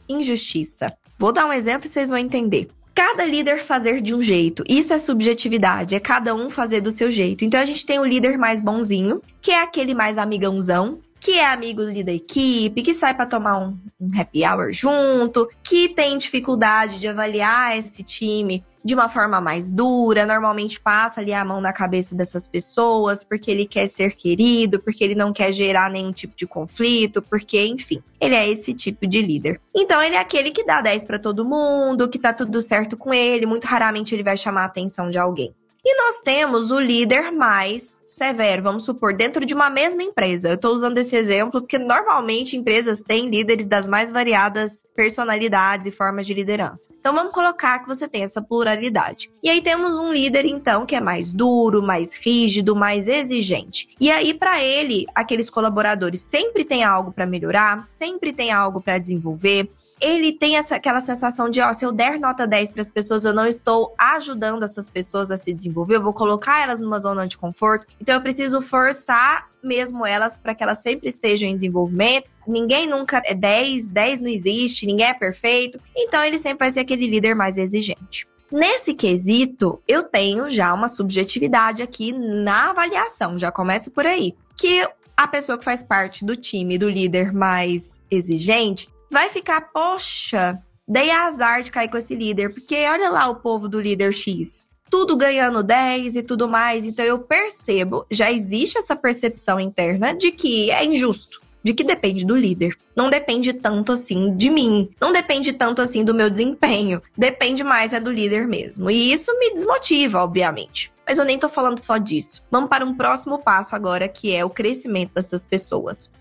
injustiça. 0.10 0.94
Vou 1.18 1.32
dar 1.32 1.46
um 1.46 1.54
exemplo 1.54 1.88
e 1.88 1.90
vocês 1.90 2.10
vão 2.10 2.18
entender 2.18 2.68
cada 2.94 3.26
líder 3.26 3.60
fazer 3.62 4.02
de 4.02 4.14
um 4.14 4.22
jeito. 4.22 4.64
Isso 4.68 4.94
é 4.94 4.98
subjetividade, 4.98 5.96
é 5.96 6.00
cada 6.00 6.36
um 6.36 6.50
fazer 6.50 6.82
do 6.82 6.92
seu 6.92 7.10
jeito. 7.10 7.46
Então 7.46 7.60
a 7.60 7.66
gente 7.66 7.86
tem 7.86 8.00
o 8.00 8.06
líder 8.06 8.38
mais 8.38 8.62
bonzinho, 8.62 9.22
que 9.42 9.52
é 9.52 9.62
aquele 9.62 9.94
mais 9.94 10.18
amigãozão, 10.18 11.00
que 11.20 11.40
é 11.40 11.46
amigo 11.46 11.82
ali 11.82 12.04
da 12.04 12.14
equipe, 12.14 12.82
que 12.82 12.94
sai 12.94 13.14
para 13.14 13.26
tomar 13.26 13.58
um, 13.58 13.78
um, 14.00 14.20
happy 14.20 14.46
hour 14.46 14.72
junto, 14.72 15.50
que 15.62 15.90
tem 15.90 16.18
dificuldade 16.18 17.00
de 17.00 17.08
avaliar 17.08 17.78
esse 17.78 18.04
time 18.04 18.64
de 18.84 18.94
uma 18.94 19.10
forma 19.10 19.42
mais 19.42 19.70
dura, 19.70 20.26
normalmente 20.26 20.80
passa 20.80 21.20
ali 21.20 21.34
a 21.34 21.44
mão 21.44 21.60
na 21.60 21.74
cabeça 21.74 22.16
dessas 22.16 22.48
pessoas, 22.48 23.24
porque 23.24 23.52
ele 23.52 23.66
quer 23.66 23.88
ser 23.90 24.16
querido, 24.16 24.80
porque 24.80 25.04
ele 25.04 25.16
não 25.16 25.34
quer 25.34 25.52
gerar 25.52 25.92
nenhum 25.92 26.14
tipo 26.14 26.34
de 26.36 26.48
conflito, 26.48 27.22
porque, 27.22 27.66
enfim, 27.66 28.02
ele 28.22 28.36
é 28.36 28.50
esse 28.50 28.74
tipo 28.74 29.06
de 29.06 29.22
líder. 29.22 29.60
Então, 29.76 30.02
ele 30.02 30.16
é 30.16 30.20
aquele 30.20 30.52
que 30.52 30.64
dá 30.64 30.82
10 30.82 31.04
para 31.04 31.20
todo 31.20 31.44
mundo, 31.44 32.08
que 32.08 32.18
tá 32.18 32.32
tudo 32.32 32.62
certo 32.62 32.96
com 32.96 33.14
ele, 33.14 33.46
muito 33.46 33.66
raramente 33.66 34.16
ele 34.16 34.24
vai 34.24 34.38
chamar 34.38 34.62
a 34.62 34.66
atenção 34.66 35.10
de 35.10 35.18
alguém. 35.18 35.54
E 35.84 35.96
nós 35.96 36.20
temos 36.22 36.72
o 36.72 36.80
líder 36.80 37.32
mais 37.32 38.00
severo, 38.04 38.62
vamos 38.62 38.84
supor, 38.84 39.14
dentro 39.14 39.46
de 39.46 39.54
uma 39.54 39.70
mesma 39.70 40.04
empresa. 40.04 40.50
Eu 40.50 40.56
estou 40.56 40.74
usando 40.74 40.98
esse 40.98 41.16
exemplo 41.16 41.62
porque 41.62 41.78
normalmente 41.78 42.58
empresas 42.58 43.02
têm 43.02 43.30
líderes 43.30 43.66
das 43.66 43.88
mais 43.88 44.12
variadas 44.12 44.86
personalidades 44.94 45.86
e 45.86 45.92
formas 45.92 46.28
de 46.28 46.34
liderança. 46.34 46.90
Então 47.00 47.16
vamos 47.16 47.32
colocar 47.32 47.80
que 47.80 47.88
você 47.88 48.10
tem 48.10 48.24
essa 48.24 48.42
pluralidade. 48.42 49.32
E 49.42 49.50
aí 49.50 49.62
temos 49.62 49.96
um 49.96 50.12
líder 50.12 50.46
então 50.46 50.86
que 50.86 50.96
é 50.96 51.02
mais 51.02 51.32
duro, 51.32 51.82
mais 51.82 52.14
rígido, 52.14 52.76
mais 52.76 53.08
exigente. 53.08 53.90
E 54.00 54.12
aí 54.12 54.34
para 54.34 54.62
ele, 54.62 55.06
aqueles 55.16 55.50
colaboradores 55.50 56.20
sempre 56.20 56.66
tem 56.66 56.84
algo 56.84 57.14
para 57.14 57.26
melhorar, 57.26 57.88
sempre 57.88 58.34
tem 58.34 58.52
algo 58.52 58.82
para 58.82 58.98
desenvolver, 58.98 59.72
ele 60.02 60.32
tem 60.32 60.56
essa, 60.56 60.76
aquela 60.76 61.02
sensação 61.02 61.50
de, 61.50 61.60
ó, 61.60 61.74
se 61.74 61.86
eu 61.86 61.92
der 61.92 62.20
nota 62.20 62.48
10 62.48 62.72
para 62.72 62.82
as 62.82 62.90
pessoas, 62.90 63.26
eu 63.26 63.34
não 63.34 63.46
estou 63.46 63.94
ajudando 63.98 64.64
essas 64.64 64.90
pessoas 64.90 65.30
a 65.30 65.38
se 65.38 65.54
desenvolver, 65.54 65.96
eu 65.96 66.04
vou 66.04 66.14
colocar 66.14 66.62
elas 66.62 66.80
numa 66.80 67.00
zona 67.00 67.28
de 67.28 67.38
conforto. 67.38 67.86
Então 68.00 68.16
eu 68.16 68.22
preciso 68.22 68.62
forçar 68.62 69.50
mesmo 69.62 70.06
elas 70.06 70.38
para 70.38 70.56
que 70.56 70.64
elas 70.64 70.80
sempre 70.80 71.10
estejam 71.10 71.50
em 71.50 71.56
desenvolvimento. 71.56 72.30
Ninguém 72.48 72.88
nunca 72.88 73.22
é 73.26 73.34
10, 73.34 73.90
10 73.90 74.22
não 74.22 74.30
existe, 74.30 74.86
ninguém 74.86 75.08
é 75.08 75.14
perfeito. 75.14 75.80
Então 75.96 76.24
ele 76.24 76.38
sempre 76.38 76.60
vai 76.60 76.72
ser 76.72 76.80
aquele 76.80 77.08
líder 77.08 77.36
mais 77.36 77.58
exigente. 77.58 78.28
Nesse 78.52 78.96
quesito, 78.96 79.80
eu 79.88 80.02
tenho 80.02 80.50
já 80.50 80.74
uma 80.74 80.88
subjetividade 80.88 81.84
aqui 81.84 82.12
na 82.14 82.72
avaliação, 82.72 83.38
já 83.38 83.52
começa 83.52 83.92
por 83.92 84.06
aí. 84.06 84.34
Que 84.56 84.88
a 85.16 85.28
pessoa 85.28 85.58
que 85.58 85.64
faz 85.64 85.84
parte 85.84 86.26
do 86.26 86.36
time 86.36 86.78
do 86.78 86.90
líder 86.90 87.32
mais 87.32 88.02
exigente, 88.10 88.88
vai 89.10 89.30
ficar, 89.30 89.62
poxa, 89.72 90.62
dei 90.88 91.12
azar 91.12 91.62
de 91.62 91.72
cair 91.72 91.90
com 91.90 91.98
esse 91.98 92.16
líder, 92.16 92.54
porque 92.54 92.86
olha 92.88 93.10
lá 93.10 93.28
o 93.30 93.36
povo 93.36 93.68
do 93.68 93.80
líder 93.80 94.14
X. 94.14 94.70
Tudo 94.90 95.16
ganhando 95.16 95.62
10 95.62 96.16
e 96.16 96.24
tudo 96.24 96.48
mais. 96.48 96.86
Então 96.86 97.06
eu 97.06 97.20
percebo, 97.20 98.06
já 98.10 98.32
existe 98.32 98.78
essa 98.78 98.96
percepção 98.96 99.60
interna 99.60 100.14
de 100.14 100.32
que 100.32 100.72
é 100.72 100.84
injusto 100.84 101.40
de 101.64 101.74
que 101.74 101.84
depende 101.84 102.26
do 102.26 102.36
líder. 102.36 102.76
Não 102.96 103.10
depende 103.10 103.54
tanto 103.54 103.92
assim 103.92 104.36
de 104.36 104.50
mim. 104.50 104.90
Não 105.00 105.12
depende 105.12 105.54
tanto 105.54 105.82
assim 105.82 106.04
do 106.04 106.16
meu 106.16 106.30
desempenho. 106.30 107.02
Depende 107.18 107.64
mais 107.64 107.94
é 107.94 108.00
do 108.00 108.12
líder 108.12 108.48
mesmo. 108.48 108.90
E 108.90 109.12
isso 109.12 109.38
me 109.38 109.54
desmotiva, 109.54 110.24
obviamente. 110.24 110.92
Mas 111.08 111.18
eu 111.18 111.26
nem 111.26 111.38
tô 111.38 111.50
falando 111.50 111.80
só 111.80 111.98
disso. 111.98 112.44
Vamos 112.52 112.70
para 112.70 112.86
um 112.86 112.96
próximo 112.96 113.40
passo 113.40 113.76
agora, 113.76 114.08
que 114.08 114.34
é 114.34 114.44
o 114.46 114.50
crescimento 114.50 115.14
dessas 115.14 115.46
pessoas. 115.46 116.12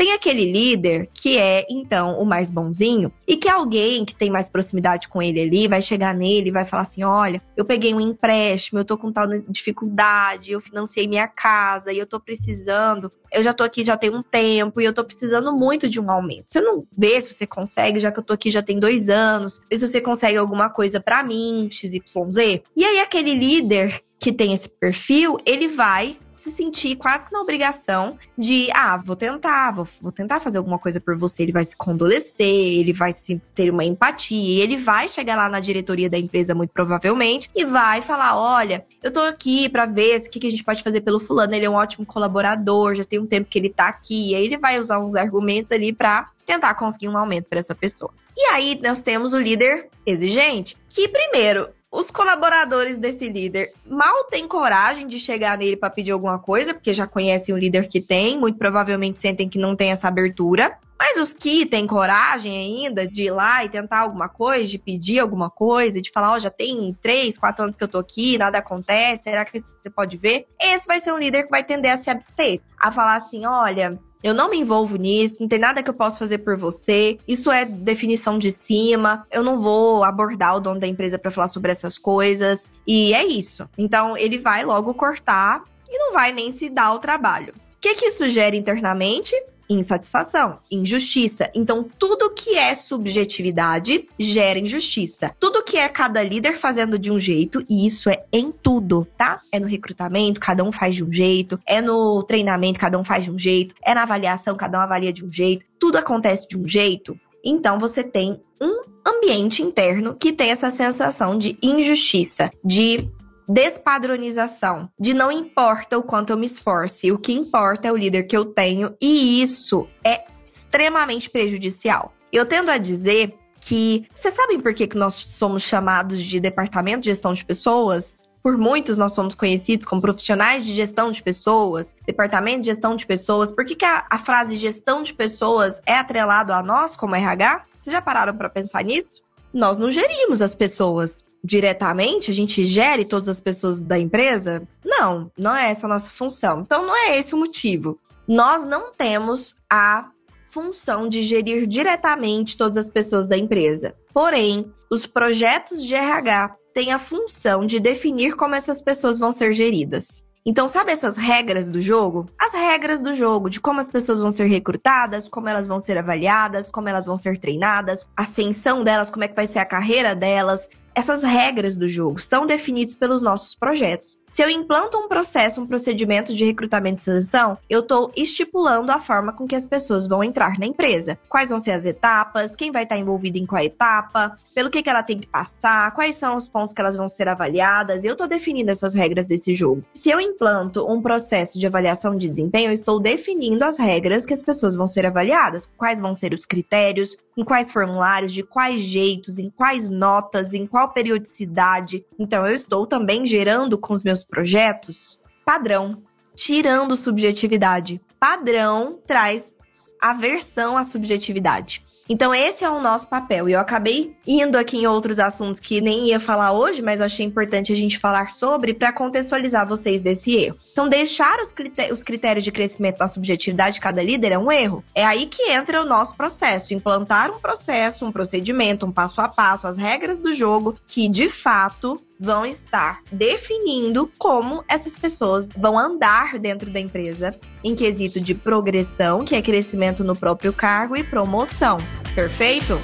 Tem 0.00 0.14
aquele 0.14 0.50
líder 0.50 1.10
que 1.12 1.36
é, 1.36 1.66
então, 1.68 2.18
o 2.18 2.24
mais 2.24 2.50
bonzinho 2.50 3.12
e 3.28 3.36
que 3.36 3.50
alguém 3.50 4.02
que 4.02 4.14
tem 4.14 4.30
mais 4.30 4.48
proximidade 4.48 5.08
com 5.08 5.20
ele 5.20 5.42
ali 5.42 5.68
vai 5.68 5.82
chegar 5.82 6.14
nele 6.14 6.48
e 6.48 6.50
vai 6.50 6.64
falar 6.64 6.84
assim: 6.84 7.04
olha, 7.04 7.42
eu 7.54 7.66
peguei 7.66 7.92
um 7.92 8.00
empréstimo, 8.00 8.80
eu 8.80 8.84
tô 8.86 8.96
com 8.96 9.12
tal 9.12 9.26
dificuldade, 9.46 10.52
eu 10.52 10.58
financei 10.58 11.06
minha 11.06 11.28
casa 11.28 11.92
e 11.92 11.98
eu 11.98 12.06
tô 12.06 12.18
precisando. 12.18 13.12
Eu 13.30 13.42
já 13.42 13.52
tô 13.52 13.62
aqui 13.62 13.84
já 13.84 13.94
tem 13.94 14.08
um 14.08 14.22
tempo 14.22 14.80
e 14.80 14.86
eu 14.86 14.94
tô 14.94 15.04
precisando 15.04 15.54
muito 15.54 15.86
de 15.86 16.00
um 16.00 16.10
aumento. 16.10 16.44
Você 16.46 16.62
não 16.62 16.86
vê 16.96 17.20
se 17.20 17.34
você 17.34 17.46
consegue, 17.46 18.00
já 18.00 18.10
que 18.10 18.20
eu 18.20 18.24
tô 18.24 18.32
aqui 18.32 18.48
já 18.48 18.62
tem 18.62 18.78
dois 18.78 19.10
anos, 19.10 19.62
vê 19.70 19.76
se 19.76 19.86
você 19.86 20.00
consegue 20.00 20.38
alguma 20.38 20.70
coisa 20.70 20.98
para 20.98 21.22
mim, 21.22 21.68
XYZ. 21.70 22.62
E 22.74 22.84
aí, 22.86 23.00
aquele 23.00 23.34
líder 23.34 24.02
que 24.18 24.32
tem 24.32 24.54
esse 24.54 24.70
perfil, 24.70 25.36
ele 25.44 25.68
vai 25.68 26.16
se 26.40 26.50
sentir 26.50 26.96
quase 26.96 27.30
na 27.30 27.40
obrigação 27.40 28.18
de, 28.36 28.68
ah, 28.72 28.96
vou 28.96 29.14
tentar, 29.14 29.70
vou, 29.72 29.86
vou 30.00 30.10
tentar 30.10 30.40
fazer 30.40 30.56
alguma 30.56 30.78
coisa 30.78 30.98
por 30.98 31.16
você. 31.16 31.42
Ele 31.42 31.52
vai 31.52 31.64
se 31.64 31.76
condolecer, 31.76 32.46
ele 32.46 32.92
vai 32.92 33.12
se 33.12 33.40
ter 33.54 33.70
uma 33.70 33.84
empatia, 33.84 34.62
ele 34.62 34.78
vai 34.78 35.08
chegar 35.08 35.36
lá 35.36 35.48
na 35.48 35.60
diretoria 35.60 36.08
da 36.08 36.18
empresa, 36.18 36.54
muito 36.54 36.70
provavelmente, 36.70 37.50
e 37.54 37.64
vai 37.64 38.00
falar: 38.00 38.36
olha, 38.36 38.86
eu 39.02 39.12
tô 39.12 39.20
aqui 39.20 39.68
para 39.68 39.84
ver 39.84 40.18
o 40.18 40.30
que, 40.30 40.40
que 40.40 40.46
a 40.46 40.50
gente 40.50 40.64
pode 40.64 40.82
fazer 40.82 41.02
pelo 41.02 41.20
fulano, 41.20 41.54
ele 41.54 41.66
é 41.66 41.70
um 41.70 41.74
ótimo 41.74 42.06
colaborador, 42.06 42.94
já 42.94 43.04
tem 43.04 43.18
um 43.18 43.26
tempo 43.26 43.48
que 43.48 43.58
ele 43.58 43.68
tá 43.68 43.88
aqui. 43.88 44.30
E 44.30 44.34
aí 44.34 44.44
ele 44.44 44.56
vai 44.56 44.80
usar 44.80 44.98
uns 44.98 45.14
argumentos 45.14 45.72
ali 45.72 45.92
para 45.92 46.30
tentar 46.46 46.74
conseguir 46.74 47.08
um 47.08 47.16
aumento 47.16 47.48
para 47.48 47.58
essa 47.58 47.74
pessoa. 47.74 48.12
E 48.36 48.40
aí 48.46 48.80
nós 48.82 49.02
temos 49.02 49.34
o 49.34 49.38
líder 49.38 49.88
exigente, 50.06 50.76
que 50.88 51.06
primeiro 51.06 51.68
os 51.90 52.10
colaboradores 52.10 52.98
desse 52.98 53.28
líder 53.28 53.72
mal 53.84 54.24
têm 54.24 54.46
coragem 54.46 55.06
de 55.06 55.18
chegar 55.18 55.58
nele 55.58 55.76
para 55.76 55.90
pedir 55.90 56.12
alguma 56.12 56.38
coisa, 56.38 56.72
porque 56.72 56.94
já 56.94 57.06
conhecem 57.06 57.54
o 57.54 57.58
líder 57.58 57.88
que 57.88 58.00
tem, 58.00 58.38
muito 58.38 58.58
provavelmente 58.58 59.18
sentem 59.18 59.48
que 59.48 59.58
não 59.58 59.74
tem 59.74 59.90
essa 59.90 60.06
abertura. 60.06 60.78
Mas 60.96 61.16
os 61.16 61.32
que 61.32 61.64
têm 61.64 61.86
coragem 61.86 62.54
ainda 62.54 63.08
de 63.08 63.24
ir 63.24 63.30
lá 63.30 63.64
e 63.64 63.70
tentar 63.70 64.00
alguma 64.00 64.28
coisa, 64.28 64.66
de 64.66 64.78
pedir 64.78 65.18
alguma 65.18 65.48
coisa, 65.48 65.98
de 65.98 66.10
falar, 66.10 66.32
ó, 66.32 66.36
oh, 66.36 66.38
já 66.38 66.50
tem 66.50 66.94
três, 67.00 67.38
quatro 67.38 67.64
anos 67.64 67.74
que 67.74 67.82
eu 67.82 67.88
tô 67.88 67.96
aqui, 67.98 68.36
nada 68.36 68.58
acontece, 68.58 69.22
será 69.22 69.44
que 69.46 69.58
você 69.58 69.88
pode 69.88 70.18
ver? 70.18 70.46
Esse 70.60 70.86
vai 70.86 71.00
ser 71.00 71.12
um 71.12 71.18
líder 71.18 71.44
que 71.44 71.50
vai 71.50 71.64
tender 71.64 71.90
a 71.90 71.96
se 71.96 72.10
abster, 72.10 72.60
a 72.78 72.92
falar 72.92 73.14
assim, 73.14 73.46
olha, 73.46 73.98
eu 74.22 74.34
não 74.34 74.50
me 74.50 74.58
envolvo 74.58 74.96
nisso, 74.96 75.38
não 75.40 75.48
tem 75.48 75.58
nada 75.58 75.82
que 75.82 75.88
eu 75.88 75.94
possa 75.94 76.18
fazer 76.18 76.38
por 76.38 76.56
você. 76.56 77.18
Isso 77.26 77.50
é 77.50 77.64
definição 77.64 78.38
de 78.38 78.52
cima. 78.52 79.26
Eu 79.30 79.42
não 79.42 79.58
vou 79.58 80.04
abordar 80.04 80.56
o 80.56 80.60
dono 80.60 80.78
da 80.78 80.86
empresa 80.86 81.18
para 81.18 81.30
falar 81.30 81.46
sobre 81.46 81.70
essas 81.70 81.98
coisas. 81.98 82.72
E 82.86 83.14
é 83.14 83.24
isso. 83.24 83.68
Então 83.78 84.16
ele 84.16 84.38
vai 84.38 84.64
logo 84.64 84.92
cortar 84.94 85.62
e 85.88 85.98
não 85.98 86.12
vai 86.12 86.32
nem 86.32 86.52
se 86.52 86.68
dar 86.68 86.92
o 86.92 86.98
trabalho. 86.98 87.54
O 87.56 87.80
que, 87.80 87.94
que 87.94 88.06
isso 88.06 88.28
gera 88.28 88.54
internamente? 88.54 89.34
Insatisfação, 89.70 90.58
injustiça. 90.70 91.50
Então, 91.54 91.86
tudo 91.98 92.34
que 92.34 92.56
é 92.56 92.74
subjetividade 92.74 94.08
gera 94.18 94.58
injustiça. 94.58 95.34
Tudo 95.38 95.62
que 95.62 95.76
é 95.76 95.88
cada 95.88 96.22
líder 96.22 96.54
fazendo 96.54 96.98
de 96.98 97.10
um 97.10 97.18
jeito, 97.18 97.64
e 97.68 97.86
isso 97.86 98.10
é 98.10 98.24
em 98.32 98.50
tudo, 98.50 99.06
tá? 99.16 99.40
É 99.52 99.60
no 99.60 99.66
recrutamento, 99.66 100.40
cada 100.40 100.64
um 100.64 100.72
faz 100.72 100.96
de 100.96 101.04
um 101.04 101.12
jeito, 101.12 101.58
é 101.66 101.80
no 101.80 102.22
treinamento, 102.24 102.80
cada 102.80 102.98
um 102.98 103.04
faz 103.04 103.24
de 103.24 103.30
um 103.30 103.38
jeito, 103.38 103.74
é 103.82 103.94
na 103.94 104.02
avaliação, 104.02 104.56
cada 104.56 104.78
um 104.78 104.82
avalia 104.82 105.12
de 105.12 105.24
um 105.24 105.30
jeito, 105.30 105.64
tudo 105.78 105.96
acontece 105.96 106.48
de 106.48 106.58
um 106.58 106.66
jeito. 106.66 107.18
Então, 107.44 107.78
você 107.78 108.02
tem 108.02 108.40
um 108.60 108.82
ambiente 109.06 109.62
interno 109.62 110.14
que 110.14 110.32
tem 110.32 110.50
essa 110.50 110.70
sensação 110.70 111.38
de 111.38 111.56
injustiça, 111.62 112.50
de 112.64 113.08
despadronização, 113.50 114.88
de 114.98 115.12
não 115.12 115.30
importa 115.32 115.98
o 115.98 116.02
quanto 116.04 116.30
eu 116.30 116.36
me 116.36 116.46
esforce, 116.46 117.10
o 117.10 117.18
que 117.18 117.32
importa 117.32 117.88
é 117.88 117.92
o 117.92 117.96
líder 117.96 118.22
que 118.22 118.36
eu 118.36 118.44
tenho, 118.44 118.94
e 119.00 119.42
isso 119.42 119.88
é 120.04 120.24
extremamente 120.46 121.28
prejudicial. 121.28 122.14
Eu 122.32 122.46
tendo 122.46 122.70
a 122.70 122.78
dizer 122.78 123.34
que. 123.60 124.06
Vocês 124.14 124.34
sabem 124.34 124.60
por 124.60 124.72
que, 124.72 124.86
que 124.86 124.96
nós 124.96 125.14
somos 125.14 125.62
chamados 125.62 126.22
de 126.22 126.38
departamento 126.38 127.00
de 127.00 127.06
gestão 127.06 127.32
de 127.32 127.44
pessoas? 127.44 128.22
Por 128.40 128.56
muitos 128.56 128.96
nós 128.96 129.12
somos 129.12 129.34
conhecidos 129.34 129.84
como 129.84 130.00
profissionais 130.00 130.64
de 130.64 130.72
gestão 130.72 131.10
de 131.10 131.22
pessoas, 131.22 131.94
departamento 132.06 132.60
de 132.60 132.66
gestão 132.66 132.94
de 132.94 133.04
pessoas. 133.04 133.52
Por 133.52 133.64
que, 133.64 133.74
que 133.74 133.84
a, 133.84 134.06
a 134.08 134.18
frase 134.18 134.54
gestão 134.54 135.02
de 135.02 135.12
pessoas 135.12 135.82
é 135.84 135.94
atrelado 135.94 136.52
a 136.52 136.62
nós 136.62 136.96
como 136.96 137.16
RH? 137.16 137.64
Vocês 137.78 137.92
já 137.92 138.00
pararam 138.00 138.34
para 138.34 138.48
pensar 138.48 138.82
nisso? 138.84 139.22
Nós 139.52 139.78
não 139.78 139.90
gerimos 139.90 140.40
as 140.40 140.54
pessoas 140.54 141.29
diretamente, 141.42 142.30
a 142.30 142.34
gente 142.34 142.64
gere 142.64 143.04
todas 143.04 143.28
as 143.28 143.40
pessoas 143.40 143.80
da 143.80 143.98
empresa? 143.98 144.66
Não, 144.84 145.30
não 145.38 145.56
é 145.56 145.70
essa 145.70 145.86
a 145.86 145.90
nossa 145.90 146.10
função. 146.10 146.60
Então 146.60 146.86
não 146.86 146.96
é 146.96 147.18
esse 147.18 147.34
o 147.34 147.38
motivo. 147.38 147.98
Nós 148.28 148.66
não 148.66 148.92
temos 148.92 149.56
a 149.68 150.10
função 150.44 151.08
de 151.08 151.22
gerir 151.22 151.66
diretamente 151.66 152.56
todas 152.56 152.76
as 152.76 152.90
pessoas 152.90 153.28
da 153.28 153.36
empresa. 153.36 153.94
Porém, 154.12 154.72
os 154.90 155.06
projetos 155.06 155.84
de 155.84 155.94
RH 155.94 156.56
têm 156.74 156.92
a 156.92 156.98
função 156.98 157.64
de 157.64 157.80
definir 157.80 158.36
como 158.36 158.54
essas 158.54 158.80
pessoas 158.80 159.18
vão 159.18 159.32
ser 159.32 159.52
geridas. 159.52 160.24
Então, 160.44 160.66
sabe 160.66 160.90
essas 160.90 161.16
regras 161.16 161.68
do 161.68 161.80
jogo? 161.80 162.26
As 162.38 162.54
regras 162.54 163.02
do 163.02 163.14
jogo, 163.14 163.50
de 163.50 163.60
como 163.60 163.78
as 163.78 163.90
pessoas 163.90 164.20
vão 164.20 164.30
ser 164.30 164.46
recrutadas, 164.46 165.28
como 165.28 165.48
elas 165.48 165.66
vão 165.66 165.78
ser 165.78 165.98
avaliadas, 165.98 166.70
como 166.70 166.88
elas 166.88 167.06
vão 167.06 167.16
ser 167.16 167.38
treinadas, 167.38 168.06
a 168.16 168.22
ascensão 168.22 168.82
delas, 168.82 169.10
como 169.10 169.22
é 169.22 169.28
que 169.28 169.36
vai 169.36 169.46
ser 169.46 169.58
a 169.58 169.66
carreira 169.66 170.14
delas, 170.14 170.68
essas 171.00 171.22
regras 171.22 171.78
do 171.78 171.88
jogo 171.88 172.20
são 172.20 172.44
definidas 172.44 172.94
pelos 172.94 173.22
nossos 173.22 173.54
projetos. 173.54 174.20
Se 174.26 174.42
eu 174.42 174.50
implanto 174.50 174.98
um 174.98 175.08
processo, 175.08 175.60
um 175.60 175.66
procedimento 175.66 176.34
de 176.34 176.44
recrutamento 176.44 177.00
e 177.00 177.04
seleção, 177.04 177.56
eu 177.70 177.80
estou 177.80 178.12
estipulando 178.14 178.92
a 178.92 179.00
forma 179.00 179.32
com 179.32 179.46
que 179.46 179.56
as 179.56 179.66
pessoas 179.66 180.06
vão 180.06 180.22
entrar 180.22 180.58
na 180.58 180.66
empresa. 180.66 181.18
Quais 181.28 181.48
vão 181.48 181.58
ser 181.58 181.72
as 181.72 181.86
etapas, 181.86 182.54
quem 182.54 182.70
vai 182.70 182.82
estar 182.82 182.98
envolvido 182.98 183.38
em 183.38 183.46
qual 183.46 183.62
etapa, 183.62 184.36
pelo 184.54 184.68
que, 184.68 184.82
que 184.82 184.90
ela 184.90 185.02
tem 185.02 185.18
que 185.18 185.26
passar, 185.26 185.90
quais 185.92 186.16
são 186.16 186.36
os 186.36 186.48
pontos 186.48 186.74
que 186.74 186.80
elas 186.82 186.96
vão 186.96 187.08
ser 187.08 187.28
avaliadas. 187.28 188.04
Eu 188.04 188.12
estou 188.12 188.28
definindo 188.28 188.70
essas 188.70 188.94
regras 188.94 189.26
desse 189.26 189.54
jogo. 189.54 189.82
Se 189.94 190.10
eu 190.10 190.20
implanto 190.20 190.86
um 190.86 191.00
processo 191.00 191.58
de 191.58 191.66
avaliação 191.66 192.14
de 192.14 192.28
desempenho, 192.28 192.68
eu 192.68 192.74
estou 192.74 193.00
definindo 193.00 193.64
as 193.64 193.78
regras 193.78 194.26
que 194.26 194.34
as 194.34 194.42
pessoas 194.42 194.74
vão 194.74 194.86
ser 194.86 195.06
avaliadas, 195.06 195.66
quais 195.78 196.00
vão 196.00 196.12
ser 196.12 196.34
os 196.34 196.44
critérios, 196.44 197.16
em 197.40 197.44
quais 197.44 197.70
formulários, 197.72 198.34
de 198.34 198.42
quais 198.42 198.82
jeitos, 198.82 199.38
em 199.38 199.48
quais 199.48 199.90
notas, 199.90 200.52
em 200.52 200.66
qual 200.66 200.90
periodicidade. 200.90 202.04
Então, 202.18 202.46
eu 202.46 202.54
estou 202.54 202.86
também 202.86 203.24
gerando 203.24 203.78
com 203.78 203.94
os 203.94 204.02
meus 204.02 204.22
projetos 204.22 205.18
padrão, 205.42 206.02
tirando 206.34 206.94
subjetividade. 206.96 207.98
Padrão 208.18 209.00
traz 209.06 209.56
aversão 209.98 210.76
à 210.76 210.82
subjetividade. 210.82 211.82
Então, 212.12 212.34
esse 212.34 212.64
é 212.64 212.68
o 212.68 212.80
nosso 212.80 213.06
papel. 213.06 213.48
E 213.48 213.52
eu 213.52 213.60
acabei 213.60 214.16
indo 214.26 214.58
aqui 214.58 214.78
em 214.78 214.86
outros 214.88 215.20
assuntos 215.20 215.60
que 215.60 215.80
nem 215.80 216.08
ia 216.08 216.18
falar 216.18 216.50
hoje, 216.50 216.82
mas 216.82 217.00
achei 217.00 217.24
importante 217.24 217.72
a 217.72 217.76
gente 217.76 218.00
falar 218.00 218.30
sobre 218.30 218.74
para 218.74 218.92
contextualizar 218.92 219.64
vocês 219.64 220.00
desse 220.00 220.34
erro. 220.34 220.58
Então, 220.72 220.88
deixar 220.88 221.38
os, 221.38 221.54
os 221.92 222.02
critérios 222.02 222.42
de 222.42 222.50
crescimento 222.50 222.98
da 222.98 223.06
subjetividade 223.06 223.74
de 223.74 223.80
cada 223.80 224.02
líder 224.02 224.32
é 224.32 224.38
um 224.38 224.50
erro. 224.50 224.82
É 224.92 225.06
aí 225.06 225.26
que 225.26 225.52
entra 225.52 225.80
o 225.80 225.86
nosso 225.86 226.16
processo. 226.16 226.74
Implantar 226.74 227.30
um 227.30 227.38
processo, 227.38 228.04
um 228.04 228.10
procedimento, 228.10 228.84
um 228.84 228.90
passo 228.90 229.20
a 229.20 229.28
passo, 229.28 229.68
as 229.68 229.76
regras 229.76 230.20
do 230.20 230.34
jogo 230.34 230.76
que, 230.88 231.08
de 231.08 231.30
fato, 231.30 232.02
vão 232.20 232.44
estar 232.44 233.00
definindo 233.10 234.12
como 234.18 234.62
essas 234.68 234.94
pessoas 234.94 235.48
vão 235.56 235.78
andar 235.78 236.38
dentro 236.38 236.70
da 236.70 236.78
empresa 236.78 237.34
em 237.64 237.74
quesito 237.74 238.20
de 238.20 238.34
progressão, 238.34 239.24
que 239.24 239.34
é 239.34 239.40
crescimento 239.40 240.04
no 240.04 240.14
próprio 240.14 240.52
cargo, 240.52 240.94
e 240.94 241.02
promoção. 241.02 241.78
Perfeito? 242.14 242.78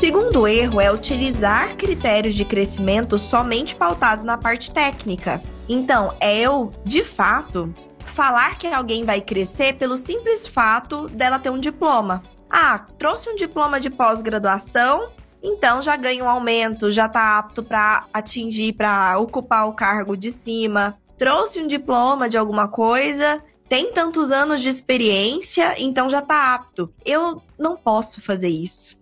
Segundo 0.00 0.48
erro 0.48 0.80
é 0.80 0.90
utilizar 0.90 1.76
critérios 1.76 2.34
de 2.34 2.44
crescimento 2.44 3.16
somente 3.16 3.76
pautados 3.76 4.24
na 4.24 4.36
parte 4.36 4.72
técnica. 4.72 5.40
Então, 5.68 6.16
é 6.20 6.40
eu, 6.40 6.72
de 6.84 7.04
fato, 7.04 7.72
falar 8.12 8.58
que 8.58 8.66
alguém 8.66 9.04
vai 9.04 9.20
crescer 9.20 9.74
pelo 9.74 9.96
simples 9.96 10.46
fato 10.46 11.06
dela 11.06 11.38
ter 11.38 11.50
um 11.50 11.58
diploma. 11.58 12.22
Ah, 12.48 12.86
trouxe 12.98 13.30
um 13.30 13.34
diploma 13.34 13.80
de 13.80 13.90
pós-graduação, 13.90 15.10
então 15.42 15.80
já 15.80 15.96
ganha 15.96 16.22
um 16.22 16.28
aumento, 16.28 16.92
já 16.92 17.06
está 17.06 17.38
apto 17.38 17.62
para 17.62 18.04
atingir, 18.12 18.74
para 18.74 19.18
ocupar 19.18 19.66
o 19.66 19.74
cargo 19.74 20.16
de 20.16 20.30
cima. 20.30 20.98
Trouxe 21.16 21.60
um 21.60 21.66
diploma 21.66 22.28
de 22.28 22.36
alguma 22.36 22.68
coisa, 22.68 23.42
tem 23.68 23.90
tantos 23.92 24.30
anos 24.30 24.60
de 24.60 24.68
experiência, 24.68 25.74
então 25.78 26.08
já 26.08 26.18
está 26.18 26.54
apto. 26.54 26.92
Eu 27.04 27.42
não 27.58 27.74
posso 27.74 28.20
fazer 28.20 28.48
isso. 28.48 29.00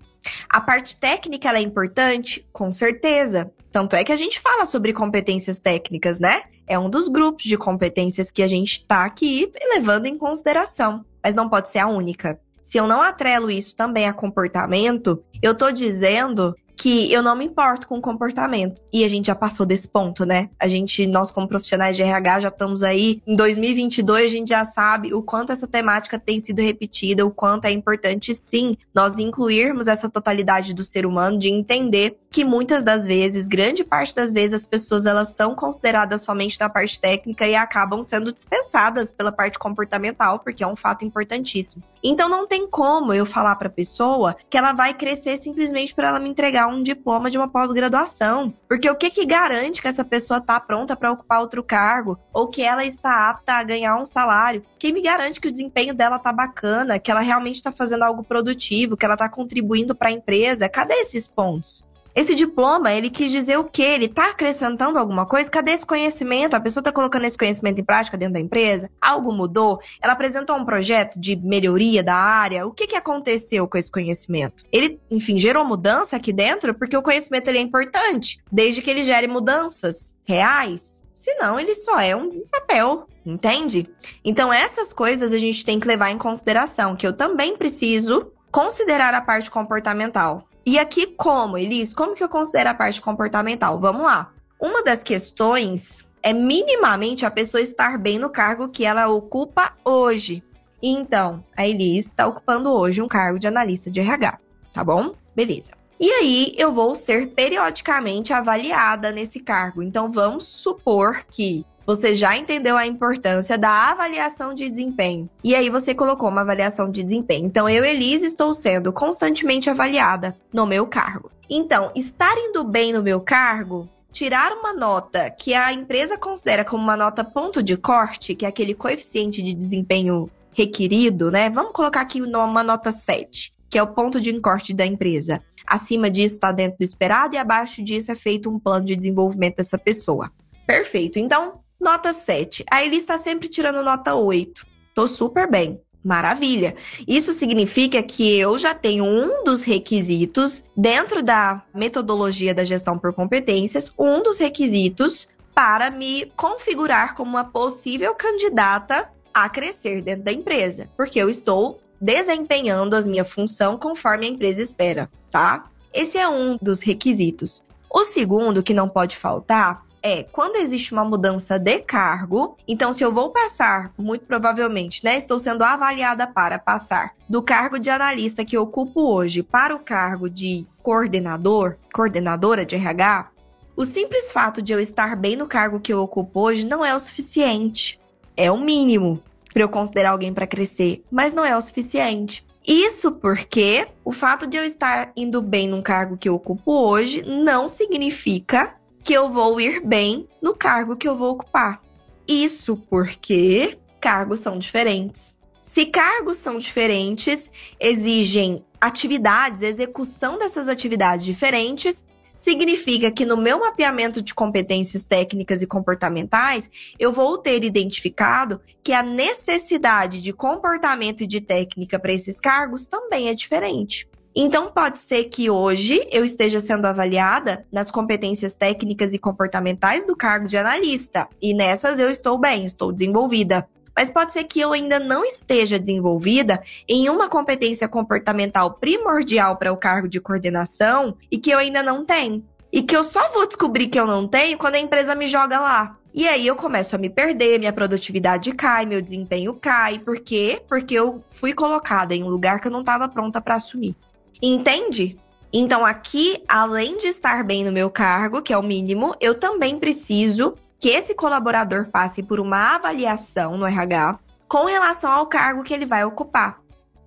A 0.49 0.61
parte 0.61 0.97
técnica 0.97 1.51
é 1.51 1.61
importante? 1.61 2.47
Com 2.53 2.71
certeza. 2.71 3.53
Tanto 3.73 3.97
é 3.97 4.05
que 4.05 4.13
a 4.13 4.17
gente 4.17 4.39
fala 4.39 4.65
sobre 4.65 4.93
competências 4.93 5.59
técnicas, 5.59 6.21
né? 6.21 6.43
É 6.71 6.79
um 6.79 6.89
dos 6.89 7.09
grupos 7.09 7.43
de 7.43 7.59
competências 7.59 8.31
que 8.31 8.45
a 8.45 8.47
gente 8.47 8.75
está 8.75 9.05
aqui 9.05 9.51
levando 9.75 10.07
em 10.07 10.17
consideração, 10.17 11.05
mas 11.21 11.35
não 11.35 11.49
pode 11.49 11.69
ser 11.69 11.81
a 11.81 11.89
única. 11.89 12.41
Se 12.63 12.79
eu 12.79 12.87
não 12.87 13.03
atrelo 13.03 13.51
isso 13.51 13.75
também 13.75 14.07
a 14.07 14.13
comportamento, 14.13 15.21
eu 15.43 15.51
estou 15.51 15.73
dizendo 15.73 16.55
que 16.81 17.13
eu 17.13 17.23
não 17.23 17.37
me 17.37 17.45
importo 17.45 17.87
com 17.87 17.99
o 17.99 18.01
comportamento. 18.01 18.81
E 18.91 19.05
a 19.05 19.09
gente 19.09 19.27
já 19.27 19.35
passou 19.35 19.67
desse 19.67 19.87
ponto, 19.87 20.25
né? 20.25 20.49
A 20.59 20.67
gente, 20.67 21.07
nós 21.07 21.31
como 21.31 21.47
profissionais 21.47 21.95
de 21.95 22.03
RH 22.03 22.41
já 22.41 22.49
estamos 22.49 22.83
aí 22.83 23.21
em 23.27 23.37
2022, 23.37 24.25
a 24.25 24.29
gente 24.31 24.49
já 24.49 24.65
sabe 24.65 25.13
o 25.13 25.23
quanto 25.23 25.53
essa 25.53 25.69
temática 25.69 26.19
tem 26.19 26.41
sido 26.41 26.63
repetida, 26.63 27.27
o 27.27 27.31
quanto 27.31 27.67
é 27.67 27.71
importante 27.71 28.33
sim 28.33 28.79
nós 28.95 29.19
incluirmos 29.19 29.89
essa 29.89 30.09
totalidade 30.09 30.73
do 30.73 30.83
ser 30.83 31.05
humano 31.05 31.39
de 31.39 31.51
entender 31.51 32.19
que 32.31 32.45
muitas 32.45 32.85
das 32.85 33.07
vezes, 33.07 33.49
grande 33.49 33.85
parte 33.85 34.15
das 34.15 34.33
vezes 34.33 34.55
as 34.55 34.65
pessoas 34.65 35.05
elas 35.05 35.31
são 35.31 35.55
consideradas 35.55 36.23
somente 36.23 36.59
na 36.61 36.69
parte 36.69 36.99
técnica 36.99 37.47
e 37.47 37.57
acabam 37.57 38.03
sendo 38.03 38.33
dispensadas 38.33 39.13
pela 39.13 39.33
parte 39.33 39.59
comportamental, 39.59 40.39
porque 40.39 40.63
é 40.63 40.67
um 40.67 40.77
fato 40.77 41.05
importantíssimo. 41.05 41.83
Então 42.03 42.29
não 42.29 42.47
tem 42.47 42.69
como 42.69 43.13
eu 43.13 43.27
falar 43.27 43.57
para 43.57 43.69
a 43.69 43.71
pessoa 43.73 44.37
que 44.49 44.57
ela 44.57 44.73
vai 44.73 44.95
crescer 44.95 45.37
simplesmente 45.37 45.95
para 45.95 46.09
ela 46.09 46.21
me 46.21 46.31
entregar 46.31 46.69
um 46.71 46.83
diploma 46.83 47.31
de 47.31 47.37
uma 47.37 47.49
pós-graduação, 47.49 48.55
porque 48.69 48.89
o 48.89 48.95
que 48.95 49.11
que 49.11 49.27
garante 49.27 49.83
que 49.83 49.89
essa 49.89 50.05
pessoa 50.05 50.41
tá 50.41 50.59
pronta 50.59 50.97
para 50.97 51.13
ocupar 51.13 51.41
outro 51.41 51.63
cargo 51.63 52.19
ou 52.33 52.49
que 52.49 52.63
ela 52.63 52.85
está 52.85 53.29
apta 53.29 53.55
a 53.55 53.63
ganhar 53.63 53.97
um 53.97 54.05
salário? 54.05 54.65
Quem 54.79 54.93
me 54.93 55.03
garante 55.03 55.41
que 55.41 55.49
o 55.49 55.53
desempenho 55.53 55.95
dela 55.95 56.19
tá 56.19 56.33
bacana, 56.33 56.99
que 56.99 57.11
ela 57.11 57.21
realmente 57.21 57.57
está 57.57 57.73
fazendo 57.73 58.05
algo 58.05 58.23
produtivo, 58.23 58.97
que 58.97 59.05
ela 59.05 59.17
tá 59.17 59.29
contribuindo 59.29 59.95
para 59.95 60.09
a 60.09 60.13
empresa? 60.13 60.69
Cadê 60.69 60.95
esses 60.95 61.29
pontos? 61.29 61.90
Esse 62.15 62.35
diploma, 62.35 62.93
ele 62.93 63.09
quis 63.09 63.31
dizer 63.31 63.59
o 63.59 63.65
quê? 63.65 63.83
Ele 63.83 64.07
está 64.07 64.31
acrescentando 64.31 64.99
alguma 64.99 65.25
coisa? 65.25 65.51
Cadê 65.51 65.73
esse 65.73 65.87
conhecimento? 65.87 66.55
A 66.55 66.61
pessoa 66.61 66.81
está 66.81 66.91
colocando 66.91 67.25
esse 67.25 67.39
conhecimento 67.39 67.81
em 67.81 67.85
prática 67.85 68.17
dentro 68.17 68.35
da 68.35 68.41
empresa? 68.41 68.91
Algo 69.01 69.33
mudou? 69.33 69.81
Ela 70.03 70.15
apresentou 70.15 70.57
um 70.57 70.65
projeto 70.65 71.21
de 71.21 71.37
melhoria 71.37 72.03
da 72.03 72.15
área? 72.15 72.67
O 72.67 72.73
que, 72.73 72.89
que 72.89 72.97
aconteceu 72.97 73.69
com 73.69 73.79
esse 73.79 73.91
conhecimento? 73.91 74.65
Ele, 74.73 75.01
enfim, 75.11 75.39
gerou 75.39 75.65
mudança 75.65 76.17
aqui 76.17 76.33
dentro 76.33 76.75
porque 76.75 76.97
o 76.97 77.03
conhecimento 77.03 77.49
ele 77.49 77.59
é 77.59 77.63
importante, 77.63 78.41
desde 78.51 78.83
que 78.83 78.91
ele 78.91 79.05
gere 79.05 79.29
mudanças 79.29 80.19
reais. 80.25 81.05
Senão, 81.13 81.61
ele 81.61 81.75
só 81.75 82.01
é 82.01 82.17
um 82.17 82.43
papel, 82.51 83.07
entende? 83.25 83.89
Então, 84.25 84.53
essas 84.53 84.93
coisas 84.93 85.33
a 85.33 85.39
gente 85.39 85.65
tem 85.65 85.79
que 85.79 85.87
levar 85.87 86.11
em 86.11 86.19
consideração, 86.19 86.97
que 86.97 87.07
eu 87.07 87.13
também 87.13 87.57
preciso 87.57 88.33
considerar 88.51 89.15
a 89.15 89.21
parte 89.21 89.51
comportamental. 89.51 90.50
E 90.65 90.79
aqui 90.79 91.07
como, 91.07 91.57
Elis? 91.57 91.93
Como 91.95 92.15
que 92.15 92.23
eu 92.23 92.29
considero 92.29 92.71
a 92.71 92.75
parte 92.75 93.01
comportamental? 93.01 93.79
Vamos 93.81 94.03
lá. 94.03 94.33
Uma 94.61 94.83
das 94.83 95.03
questões 95.03 96.07
é 96.23 96.33
minimamente 96.33 97.25
a 97.25 97.31
pessoa 97.31 97.61
estar 97.61 97.99
bem 97.99 98.19
no 98.19 98.29
cargo 98.29 98.69
que 98.69 98.85
ela 98.85 99.09
ocupa 99.09 99.73
hoje. 99.85 100.43
Então, 100.83 101.45
a 101.57 101.67
Elis 101.67 102.07
está 102.07 102.27
ocupando 102.27 102.71
hoje 102.71 103.03
um 103.03 103.09
cargo 103.09 103.39
de 103.39 103.49
analista 103.49 103.91
de 103.91 104.01
RH, 104.01 104.39
tá 104.73 104.85
bom? 104.85 105.15
Beleza. 105.35 105.81
E 105.99 106.11
aí 106.11 106.55
eu 106.57 106.73
vou 106.73 106.95
ser 106.95 107.29
periodicamente 107.35 108.33
avaliada 108.33 109.13
nesse 109.13 109.39
cargo. 109.39 109.83
Então 109.83 110.11
vamos 110.11 110.45
supor 110.45 111.25
que 111.29 111.67
você 111.87 112.15
já 112.15 112.37
entendeu 112.37 112.77
a 112.77 112.87
importância 112.87 113.59
da 113.59 113.91
avaliação 113.91 114.55
de 114.55 114.69
desempenho. 114.69 115.29
E 115.43 115.55
aí 115.55 115.69
você 115.71 115.95
colocou 115.95 116.29
uma 116.29 116.43
avaliação 116.43 116.91
de 116.91 117.03
desempenho. 117.03 117.47
Então 117.47 117.69
eu, 117.69 117.85
Elise, 117.85 118.27
estou 118.27 118.55
sendo 118.55 118.93
constantemente 118.93 119.69
avaliada 119.69 120.37
no 120.53 120.67
meu 120.67 120.87
cargo. 120.87 121.31
Então, 121.49 121.91
estar 121.97 122.37
indo 122.39 122.63
bem 122.63 122.93
no 122.93 123.03
meu 123.03 123.21
cargo 123.21 123.89
tirar 124.13 124.53
uma 124.53 124.75
nota 124.75 125.31
que 125.31 125.55
a 125.55 125.73
empresa 125.73 126.19
considera 126.19 126.65
como 126.65 126.83
uma 126.83 126.97
nota 126.97 127.25
ponto 127.25 127.63
de 127.63 127.77
corte, 127.77 128.35
que 128.35 128.45
é 128.45 128.49
aquele 128.49 128.75
coeficiente 128.75 129.43
de 129.43 129.55
desempenho 129.55 130.31
requerido, 130.53 131.31
né? 131.31 131.49
Vamos 131.49 131.73
colocar 131.73 132.01
aqui 132.01 132.21
uma 132.21 132.63
nota 132.63 132.91
7, 132.91 133.53
que 133.69 133.79
é 133.79 133.83
o 133.83 133.87
ponto 133.87 134.21
de 134.21 134.39
corte 134.41 134.75
da 134.75 134.85
empresa. 134.85 135.43
Acima 135.67 136.11
disso 136.11 136.35
está 136.35 136.51
dentro 136.51 136.79
do 136.79 136.85
esperado 136.85 137.35
e 137.35 137.39
abaixo 137.39 137.83
disso 137.83 138.11
é 138.11 138.15
feito 138.15 138.51
um 138.51 138.59
plano 138.59 138.85
de 138.85 138.97
desenvolvimento 138.97 139.57
dessa 139.57 139.79
pessoa. 139.79 140.31
Perfeito. 140.67 141.19
Então, 141.19 141.61
nota 141.81 142.13
7. 142.13 142.65
A 142.71 142.85
Eli 142.85 142.97
está 142.97 143.17
sempre 143.17 143.49
tirando 143.49 143.83
nota 143.83 144.15
8. 144.15 144.67
Tô 144.95 145.07
super 145.07 145.51
bem. 145.51 145.81
Maravilha. 146.03 146.75
Isso 147.07 147.33
significa 147.33 148.03
que 148.03 148.39
eu 148.39 148.57
já 148.57 148.75
tenho 148.75 149.05
um 149.05 149.45
dos 149.45 149.63
requisitos 149.63 150.65
dentro 150.77 151.23
da 151.23 151.63
metodologia 151.75 152.55
da 152.55 152.65
gestão 152.65 152.99
por 152.99 153.13
competências, 153.13 153.93
um 153.99 154.23
dos 154.23 154.39
requisitos 154.39 155.29
para 155.55 155.91
me 155.91 156.33
configurar 156.37 157.15
como 157.15 157.31
uma 157.31 157.45
possível 157.45 158.15
candidata 158.15 159.11
a 159.33 159.49
crescer 159.49 160.01
dentro 160.01 160.25
da 160.25 160.33
empresa, 160.33 160.89
porque 160.97 161.19
eu 161.19 161.29
estou 161.29 161.81
desempenhando 162.01 162.97
a 162.97 163.03
minha 163.03 163.25
função 163.25 163.77
conforme 163.77 164.27
a 164.27 164.31
empresa 164.31 164.63
espera, 164.63 165.11
tá? 165.31 165.71
Esse 165.93 166.17
é 166.17 166.27
um 166.27 166.57
dos 166.61 166.81
requisitos. 166.81 167.63
O 167.91 168.05
segundo 168.05 168.63
que 168.63 168.73
não 168.73 168.89
pode 168.89 169.17
faltar 169.17 169.85
é 170.03 170.23
quando 170.23 170.57
existe 170.57 170.93
uma 170.93 171.05
mudança 171.05 171.59
de 171.59 171.79
cargo. 171.81 172.57
Então, 172.67 172.93
se 172.93 173.03
eu 173.03 173.13
vou 173.13 173.31
passar, 173.31 173.93
muito 173.99 174.25
provavelmente, 174.25 175.05
né? 175.05 175.17
Estou 175.17 175.39
sendo 175.39 175.63
avaliada 175.63 176.27
para 176.27 176.59
passar 176.59 177.15
do 177.29 177.43
cargo 177.43 177.79
de 177.79 177.91
analista 177.91 178.45
que 178.45 178.59
ocupo 178.59 179.03
hoje 179.03 179.43
para 179.43 179.75
o 179.75 179.81
cargo 179.81 180.29
de 180.29 180.67
coordenador, 180.83 181.77
coordenadora 181.93 182.65
de 182.65 182.77
RH. 182.77 183.31
O 183.77 183.85
simples 183.85 184.31
fato 184.31 184.61
de 184.61 184.73
eu 184.73 184.81
estar 184.81 185.17
bem 185.17 185.37
no 185.37 185.47
cargo 185.47 185.81
que 185.81 185.93
eu 185.93 186.01
ocupo 186.01 186.41
hoje 186.41 186.67
não 186.67 186.85
é 186.85 186.95
o 186.95 186.99
suficiente. 186.99 188.01
É 188.37 188.51
o 188.51 188.59
mínimo 188.59 189.23
para 189.53 189.63
eu 189.63 189.69
considerar 189.69 190.11
alguém 190.11 190.33
para 190.33 190.47
crescer, 190.47 191.03
mas 191.11 191.35
não 191.35 191.45
é 191.45 191.57
o 191.57 191.61
suficiente. 191.61 192.47
Isso 192.67 193.13
porque 193.13 193.89
o 194.05 194.13
fato 194.13 194.47
de 194.47 194.57
eu 194.57 194.65
estar 194.65 195.13
indo 195.17 195.41
bem 195.41 195.69
num 195.69 195.83
cargo 195.83 196.17
que 196.17 196.29
eu 196.29 196.35
ocupo 196.35 196.73
hoje 196.73 197.23
não 197.23 197.69
significa 197.69 198.75
que 199.03 199.13
eu 199.13 199.31
vou 199.31 199.61
ir 199.61 199.81
bem 199.85 200.29
no 200.41 200.55
cargo 200.55 200.97
que 200.97 201.09
eu 201.09 201.17
vou 201.17 201.33
ocupar. 201.33 201.83
Isso 202.27 202.77
porque 202.77 203.79
cargos 204.01 204.41
são 204.41 204.59
diferentes. 204.59 205.39
Se 205.63 205.87
cargos 205.87 206.37
são 206.39 206.59
diferentes, 206.59 207.53
exigem 207.79 208.65
atividades, 208.81 209.63
execução 209.63 210.39
dessas 210.39 210.69
atividades 210.69 211.25
diferentes, 211.25 212.05
significa 212.33 213.11
que 213.11 213.27
no 213.27 213.37
meu 213.37 213.61
mapeamento 213.61 214.23
de 214.23 214.35
competências 214.35 215.03
técnicas 215.05 215.63
e 215.63 215.67
comportamentais, 215.67 216.71
eu 216.99 217.13
vou 217.13 217.37
ter 217.39 217.63
identificado 217.63 218.61
que 218.83 218.93
a 218.93 219.03
necessidade 219.03 220.23
de 220.23 220.33
comportamento 220.33 221.23
e 221.23 221.27
de 221.27 221.41
técnica 221.41 221.99
para 221.99 222.13
esses 222.13 222.41
cargos 222.41 222.89
também 222.89 223.29
é 223.29 223.35
diferente. 223.35 224.09
Então, 224.35 224.71
pode 224.71 225.01
ser 225.01 225.25
que 225.25 225.51
hoje 225.51 226.07
eu 226.11 226.25
esteja 226.25 226.61
sendo 226.61 226.85
avaliada 226.87 227.67
nas 227.73 227.91
competências 227.91 228.55
técnicas 228.55 229.13
e 229.13 229.19
comportamentais 229.19 230.07
do 230.07 230.17
cargo 230.17 230.47
de 230.47 230.57
analista. 230.57 231.29
E 231.43 231.53
nessas 231.53 231.99
eu 231.99 232.09
estou 232.09 232.39
bem, 232.39 232.65
estou 232.65 232.93
desenvolvida. 232.93 233.69
Mas 233.97 234.11
pode 234.11 234.33
ser 234.33 234.45
que 234.45 234.61
eu 234.61 234.73
ainda 234.73 235.01
não 235.01 235.25
esteja 235.25 235.79
desenvolvida 235.79 236.63
em 236.89 237.09
uma 237.09 237.29
competência 237.29 237.89
comportamental 237.89 238.75
primordial 238.75 239.57
para 239.57 239.73
o 239.73 239.77
cargo 239.77 240.09
de 240.09 240.21
coordenação 240.21 241.17
e 241.31 241.37
que 241.37 241.51
eu 241.51 241.59
ainda 241.59 241.83
não 241.83 242.05
tenho. 242.05 242.45
E 242.73 242.83
que 242.83 242.97
eu 242.97 243.03
só 243.03 243.29
vou 243.33 243.49
descobrir 243.49 243.89
que 243.89 243.99
eu 243.99 244.07
não 244.07 244.29
tenho 244.29 244.57
quando 244.57 244.77
a 244.77 244.81
empresa 244.81 245.15
me 245.15 245.27
joga 245.27 245.59
lá. 245.59 245.97
E 246.15 246.27
aí 246.27 246.47
eu 246.47 246.57
começo 246.57 246.95
a 246.95 246.99
me 246.99 247.11
perder, 247.11 247.59
minha 247.59 247.73
produtividade 247.73 248.53
cai, 248.53 248.87
meu 248.87 249.03
desempenho 249.03 249.55
cai. 249.55 249.99
Por 249.99 250.21
quê? 250.21 250.63
Porque 250.69 250.95
eu 250.95 251.23
fui 251.29 251.53
colocada 251.53 252.15
em 252.15 252.23
um 252.23 252.29
lugar 252.29 252.61
que 252.61 252.69
eu 252.69 252.73
não 252.73 252.81
estava 252.81 253.09
pronta 253.09 253.41
para 253.41 253.57
assumir. 253.57 253.97
Entende? 254.43 255.19
Então, 255.53 255.85
aqui, 255.85 256.43
além 256.49 256.97
de 256.99 257.09
estar 257.09 257.43
bem 257.45 257.65
no 257.65 257.73
meu 257.73 257.91
cargo, 257.91 258.41
que 258.41 258.53
é 258.53 258.59
o 258.59 258.63
mínimo, 258.63 259.15
eu 259.21 259.35
também 259.35 259.79
preciso 259.79 260.55
que 260.79 260.89
esse 260.89 261.15
colaborador 261.15 261.89
passe 261.91 262.23
por 262.23 262.41
uma 262.41 262.77
avaliação 262.77 263.59
no 263.59 263.67
RH 263.67 264.19
com 264.49 264.65
relação 264.65 265.11
ao 265.11 265.27
cargo 265.27 265.63
que 265.63 265.75
ele 265.75 265.85
vai 265.85 266.05
ocupar. 266.05 266.61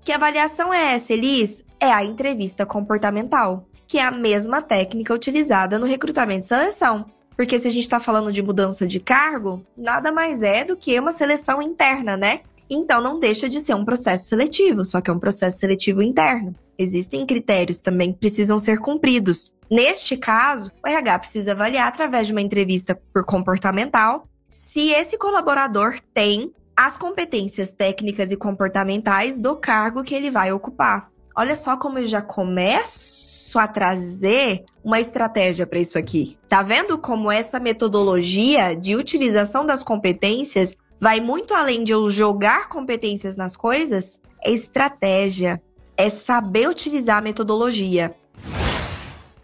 Que 0.04 0.12
avaliação 0.12 0.74
é 0.74 0.94
essa, 0.94 1.14
Elis? 1.14 1.66
É 1.80 1.92
a 1.92 2.04
entrevista 2.04 2.66
comportamental, 2.66 3.66
que 3.88 3.98
é 3.98 4.04
a 4.04 4.12
mesma 4.12 4.62
técnica 4.62 5.14
utilizada 5.14 5.80
no 5.80 5.86
recrutamento 5.86 6.46
e 6.46 6.48
seleção. 6.50 7.06
Porque 7.36 7.58
se 7.58 7.68
a 7.68 7.72
gente 7.72 7.84
está 7.84 8.00
falando 8.00 8.32
de 8.32 8.44
mudança 8.44 8.86
de 8.86 9.00
cargo, 9.00 9.66
nada 9.76 10.12
mais 10.12 10.44
é 10.44 10.64
do 10.64 10.76
que 10.76 11.00
uma 11.00 11.12
seleção 11.12 11.62
interna, 11.62 12.16
né? 12.16 12.42
Então 12.74 13.00
não 13.02 13.20
deixa 13.20 13.48
de 13.48 13.60
ser 13.60 13.76
um 13.76 13.86
processo 13.86 14.26
seletivo, 14.26 14.84
só 14.84 15.00
que 15.00 15.10
é 15.10 15.14
um 15.14 15.20
processo 15.20 15.60
seletivo 15.60 16.02
interno. 16.02 16.56
Existem 16.78 17.26
critérios 17.26 17.82
também 17.82 18.12
que 18.12 18.20
precisam 18.20 18.58
ser 18.58 18.80
cumpridos. 18.80 19.56
Neste 19.70 20.18
caso, 20.18 20.72
o 20.84 20.88
RH 20.88 21.20
precisa 21.20 21.52
avaliar 21.52 21.88
através 21.88 22.28
de 22.28 22.34
uma 22.34 22.42
entrevista 22.42 23.00
por 23.14 23.24
comportamental 23.26 24.28
se 24.50 24.90
esse 24.92 25.18
colaborador 25.18 26.00
tem 26.14 26.52
as 26.76 26.98
competências 26.98 27.72
técnicas 27.72 28.32
e 28.32 28.36
comportamentais 28.36 29.40
do 29.40 29.56
cargo 29.56 30.04
que 30.04 30.16
ele 30.16 30.32
vai 30.32 30.52
ocupar. 30.52 31.12
Olha 31.36 31.56
só 31.56 31.78
como 31.78 32.00
eu 32.00 32.08
já 32.08 32.22
começo 32.22 33.58
a 33.58 33.68
trazer 33.68 34.64
uma 34.84 35.00
estratégia 35.00 35.66
para 35.66 35.80
isso 35.80 35.98
aqui. 35.98 36.38
Tá 36.50 36.62
vendo 36.62 36.98
como 36.98 37.32
essa 37.32 37.60
metodologia 37.60 38.76
de 38.76 38.96
utilização 38.96 39.66
das 39.66 39.84
competências 39.84 40.78
vai 41.04 41.20
muito 41.20 41.54
além 41.54 41.84
de 41.84 41.92
eu 41.92 42.10
jogar 42.10 42.70
competências 42.70 43.36
nas 43.36 43.58
coisas? 43.58 44.22
É 44.42 44.50
estratégia, 44.50 45.62
é 45.98 46.10
saber 46.10 46.70
utilizar 46.70 47.18
a 47.18 47.22
metodologia. 47.22 48.16